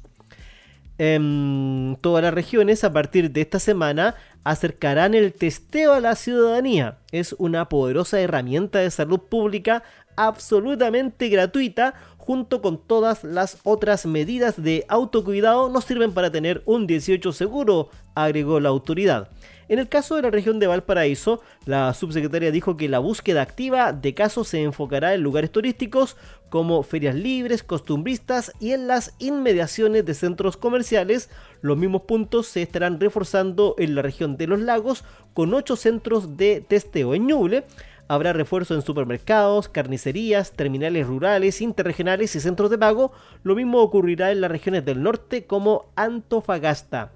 En 0.99 1.97
todas 2.01 2.25
las 2.25 2.35
regiones 2.35 2.83
a 2.83 2.93
partir 2.93 3.31
de 3.31 3.43
esta 3.43 3.61
semana 3.61 4.17
acercarán 4.43 5.15
el 5.15 5.33
testeo 5.33 5.93
a 5.93 6.01
la 6.01 6.17
ciudadanía. 6.17 6.99
Es 7.13 7.35
una 7.39 7.69
poderosa 7.69 8.21
herramienta 8.21 8.81
de 8.81 8.91
salud 8.91 9.21
pública 9.21 9.85
absolutamente 10.19 11.29
gratuita 11.29 11.95
junto 12.19 12.61
con 12.61 12.77
todas 12.77 13.25
las 13.25 13.59
otras 13.63 14.05
medidas 14.05 14.63
de 14.63 14.85
autocuidado 14.89 15.71
nos 15.71 15.85
sirven 15.85 16.13
para 16.13 16.31
tener 16.31 16.63
un 16.67 16.87
18 16.87 17.33
seguro, 17.33 17.89
agregó 18.15 18.61
la 18.61 18.69
autoridad. 18.69 19.31
En 19.69 19.79
el 19.79 19.89
caso 19.89 20.17
de 20.17 20.23
la 20.23 20.31
región 20.31 20.59
de 20.59 20.67
Valparaíso, 20.67 21.41
la 21.67 21.93
subsecretaria 21.95 22.51
dijo 22.51 22.77
que 22.77 22.89
la 22.89 22.99
búsqueda 22.99 23.43
activa 23.43 23.93
de 23.93 24.15
casos 24.15 24.49
se 24.49 24.63
enfocará 24.63 25.15
en 25.15 25.23
lugares 25.23 25.53
turísticos 25.53 26.17
como 26.49 26.83
ferias 26.83 27.15
libres, 27.15 27.63
costumbristas 27.63 28.53
y 28.61 28.73
en 28.73 28.89
las 28.89 29.15
inmediaciones 29.19 30.07
de 30.07 30.15
centros 30.15 30.57
comerciales. 30.57 31.29
Los 31.61 31.77
mismos 31.77 32.03
puntos 32.03 32.47
se 32.47 32.63
estarán 32.63 32.99
reforzando 32.99 33.75
en 33.79 33.95
la 33.95 34.03
región 34.03 34.37
de 34.37 34.47
los 34.47 34.61
lagos 34.61 35.05
con 35.35 35.53
8 35.53 35.77
centros 35.77 36.37
de 36.37 36.65
testeo 36.67 37.15
en 37.15 37.27
Ñuble. 37.27 37.65
Habrá 38.09 38.33
refuerzo 38.33 38.75
en 38.75 38.81
supermercados, 38.81 39.69
carnicerías, 39.69 40.53
terminales 40.53 41.07
rurales, 41.07 41.61
interregionales 41.61 42.35
y 42.35 42.41
centros 42.41 42.71
de 42.71 42.79
pago. 42.79 43.13
Lo 43.43 43.55
mismo 43.55 43.83
ocurrirá 43.83 44.33
en 44.33 44.41
las 44.41 44.51
regiones 44.51 44.87
del 44.87 45.03
norte 45.03 45.45
como 45.45 45.93
Antofagasta. 45.95 47.13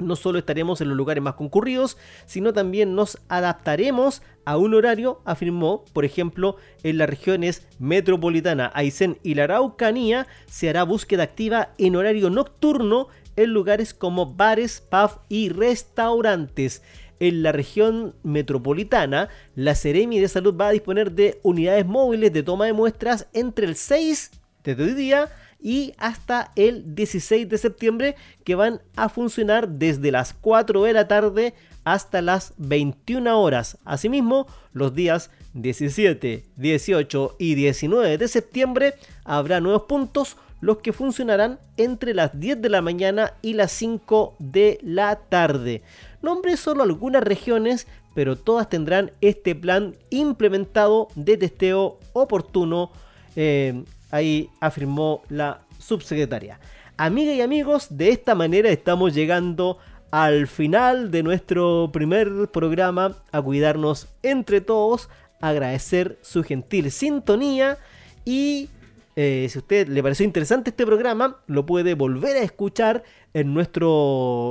No 0.00 0.16
solo 0.16 0.40
estaremos 0.40 0.80
en 0.80 0.88
los 0.88 0.96
lugares 0.96 1.22
más 1.22 1.34
concurridos, 1.34 1.96
sino 2.26 2.52
también 2.52 2.96
nos 2.96 3.18
adaptaremos 3.28 4.22
a 4.44 4.56
un 4.56 4.74
horario, 4.74 5.20
afirmó, 5.24 5.84
por 5.92 6.04
ejemplo, 6.04 6.56
en 6.82 6.98
las 6.98 7.08
regiones 7.08 7.68
metropolitana, 7.78 8.72
Aysén 8.74 9.18
y 9.22 9.34
la 9.34 9.44
Araucanía, 9.44 10.26
se 10.46 10.68
hará 10.68 10.82
búsqueda 10.82 11.22
activa 11.22 11.74
en 11.78 11.94
horario 11.94 12.28
nocturno 12.28 13.06
en 13.36 13.52
lugares 13.52 13.94
como 13.94 14.34
bares, 14.34 14.80
pubs 14.80 15.20
y 15.28 15.48
restaurantes 15.50 16.82
en 17.22 17.44
la 17.44 17.52
región 17.52 18.16
metropolitana, 18.24 19.28
la 19.54 19.76
Seremi 19.76 20.18
de 20.18 20.26
Salud 20.26 20.56
va 20.60 20.66
a 20.66 20.72
disponer 20.72 21.12
de 21.12 21.38
unidades 21.44 21.86
móviles 21.86 22.32
de 22.32 22.42
toma 22.42 22.66
de 22.66 22.72
muestras 22.72 23.28
entre 23.32 23.64
el 23.64 23.76
6 23.76 24.32
de 24.64 24.72
hoy 24.72 24.94
día 24.94 25.28
y 25.60 25.94
hasta 25.98 26.50
el 26.56 26.96
16 26.96 27.48
de 27.48 27.58
septiembre 27.58 28.16
que 28.42 28.56
van 28.56 28.80
a 28.96 29.08
funcionar 29.08 29.68
desde 29.68 30.10
las 30.10 30.34
4 30.34 30.82
de 30.82 30.92
la 30.92 31.06
tarde 31.06 31.54
hasta 31.84 32.22
las 32.22 32.54
21 32.56 33.40
horas. 33.40 33.78
Asimismo, 33.84 34.48
los 34.72 34.92
días 34.92 35.30
17, 35.54 36.42
18 36.56 37.36
y 37.38 37.54
19 37.54 38.18
de 38.18 38.26
septiembre 38.26 38.94
habrá 39.24 39.60
nuevos 39.60 39.82
puntos 39.82 40.36
los 40.60 40.78
que 40.78 40.92
funcionarán 40.92 41.58
entre 41.76 42.14
las 42.14 42.38
10 42.38 42.62
de 42.62 42.68
la 42.68 42.82
mañana 42.82 43.34
y 43.42 43.54
las 43.54 43.72
5 43.72 44.36
de 44.38 44.78
la 44.82 45.16
tarde. 45.16 45.82
Nombré 46.22 46.56
solo 46.56 46.84
algunas 46.84 47.22
regiones, 47.22 47.86
pero 48.14 48.36
todas 48.36 48.68
tendrán 48.68 49.10
este 49.20 49.54
plan 49.54 49.96
implementado 50.10 51.08
de 51.14 51.36
testeo 51.36 51.98
oportuno, 52.12 52.92
eh, 53.36 53.84
ahí 54.10 54.48
afirmó 54.60 55.22
la 55.28 55.62
subsecretaria. 55.78 56.60
Amigas 56.96 57.34
y 57.34 57.40
amigos, 57.40 57.88
de 57.90 58.10
esta 58.10 58.34
manera 58.34 58.70
estamos 58.70 59.14
llegando 59.14 59.78
al 60.12 60.46
final 60.46 61.10
de 61.10 61.22
nuestro 61.22 61.90
primer 61.92 62.48
programa, 62.52 63.16
a 63.32 63.42
cuidarnos 63.42 64.08
entre 64.22 64.60
todos, 64.60 65.08
agradecer 65.40 66.18
su 66.20 66.44
gentil 66.44 66.90
sintonía 66.90 67.78
y 68.24 68.68
eh, 69.14 69.46
si 69.50 69.58
a 69.58 69.60
usted 69.60 69.88
le 69.88 70.02
pareció 70.02 70.24
interesante 70.24 70.70
este 70.70 70.86
programa, 70.86 71.42
lo 71.46 71.66
puede 71.66 71.94
volver 71.94 72.36
a 72.36 72.42
escuchar 72.42 73.04
en 73.34 73.52
nuestra 73.52 73.86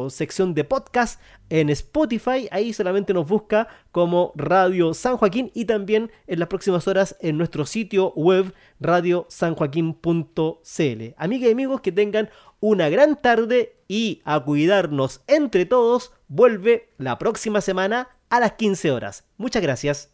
sección 0.09 0.53
de 0.53 0.64
podcast 0.64 1.20
en 1.49 1.70
Spotify. 1.70 2.47
Ahí 2.51 2.74
solamente 2.74 3.14
nos 3.14 3.28
busca 3.28 3.68
como 3.91 4.34
Radio 4.36 4.93
San 4.93 5.18
Joaquín 5.18 5.51
y 5.53 5.66
también 5.66 6.12
en 6.28 6.39
las 6.39 6.47
próximas 6.47 6.88
horas 6.88 7.16
en 7.22 7.38
nuestro 7.38 7.66
sitio 7.66 8.14
web 8.14 8.53
radiosanjoaquín.cl. 8.80 11.16
Amigas 11.18 11.49
y 11.49 11.51
amigos, 11.51 11.82
que 11.82 11.91
tengan 11.91 12.30
una 12.59 12.89
gran 12.89 13.22
tarde 13.22 13.78
y 13.88 14.22
a 14.26 14.39
cuidarnos 14.39 15.22
entre 15.28 15.66
todos. 15.66 16.14
Vuelve 16.28 16.89
la 16.97 17.18
próxima 17.18 17.62
semana 17.62 18.09
a 18.30 18.39
las 18.39 18.53
15 18.53 18.91
horas. 18.91 19.26
Muchas 19.38 19.62
gracias. 19.62 20.11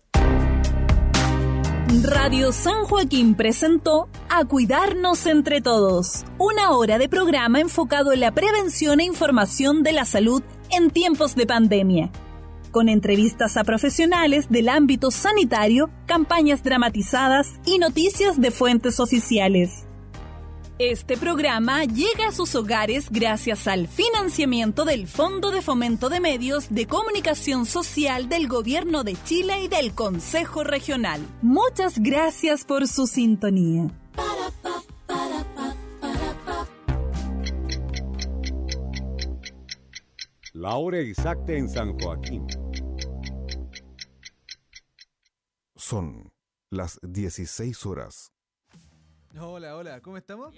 Radio 1.87 2.51
San 2.51 2.83
Joaquín 2.83 3.33
presentó 3.33 4.09
A 4.29 4.43
Cuidarnos 4.43 5.25
entre 5.25 5.61
Todos, 5.61 6.25
una 6.37 6.71
hora 6.71 6.97
de 6.97 7.07
programa 7.07 7.61
enfocado 7.61 8.11
en 8.11 8.19
la 8.19 8.33
prevención 8.33 8.99
e 8.99 9.05
información 9.05 9.83
de 9.83 9.93
la 9.93 10.03
salud 10.03 10.43
en 10.69 10.89
tiempos 10.89 11.35
de 11.35 11.47
pandemia, 11.47 12.11
con 12.71 12.89
entrevistas 12.89 13.55
a 13.55 13.63
profesionales 13.63 14.49
del 14.49 14.67
ámbito 14.67 15.11
sanitario, 15.11 15.89
campañas 16.07 16.61
dramatizadas 16.61 17.53
y 17.65 17.79
noticias 17.79 18.41
de 18.41 18.51
fuentes 18.51 18.99
oficiales. 18.99 19.86
Este 20.79 21.17
programa 21.17 21.85
llega 21.85 22.27
a 22.27 22.31
sus 22.31 22.53
hogares 22.53 23.09
gracias 23.09 23.67
al 23.67 23.87
financiamiento 23.87 24.85
del 24.85 25.07
Fondo 25.07 25.49
de 25.49 25.63
Fomento 25.63 26.07
de 26.07 26.19
Medios 26.19 26.69
de 26.69 26.85
Comunicación 26.85 27.65
Social 27.65 28.29
del 28.29 28.47
Gobierno 28.47 29.03
de 29.03 29.17
Chile 29.23 29.63
y 29.63 29.69
del 29.69 29.95
Consejo 29.95 30.63
Regional. 30.63 31.19
Muchas 31.41 31.97
gracias 31.97 32.63
por 32.63 32.87
su 32.87 33.07
sintonía. 33.07 33.89
La 40.53 40.75
hora 40.75 40.99
exacta 40.99 41.53
en 41.53 41.69
San 41.69 41.97
Joaquín. 41.97 42.45
Son 45.75 46.31
las 46.69 46.99
16 47.01 47.83
horas. 47.87 48.31
Hola, 49.39 49.75
hola, 49.75 50.01
¿cómo 50.01 50.17
estamos? 50.17 50.55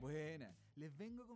Buena. 0.00 0.56
Les 0.74 0.96
vengo. 0.96 1.29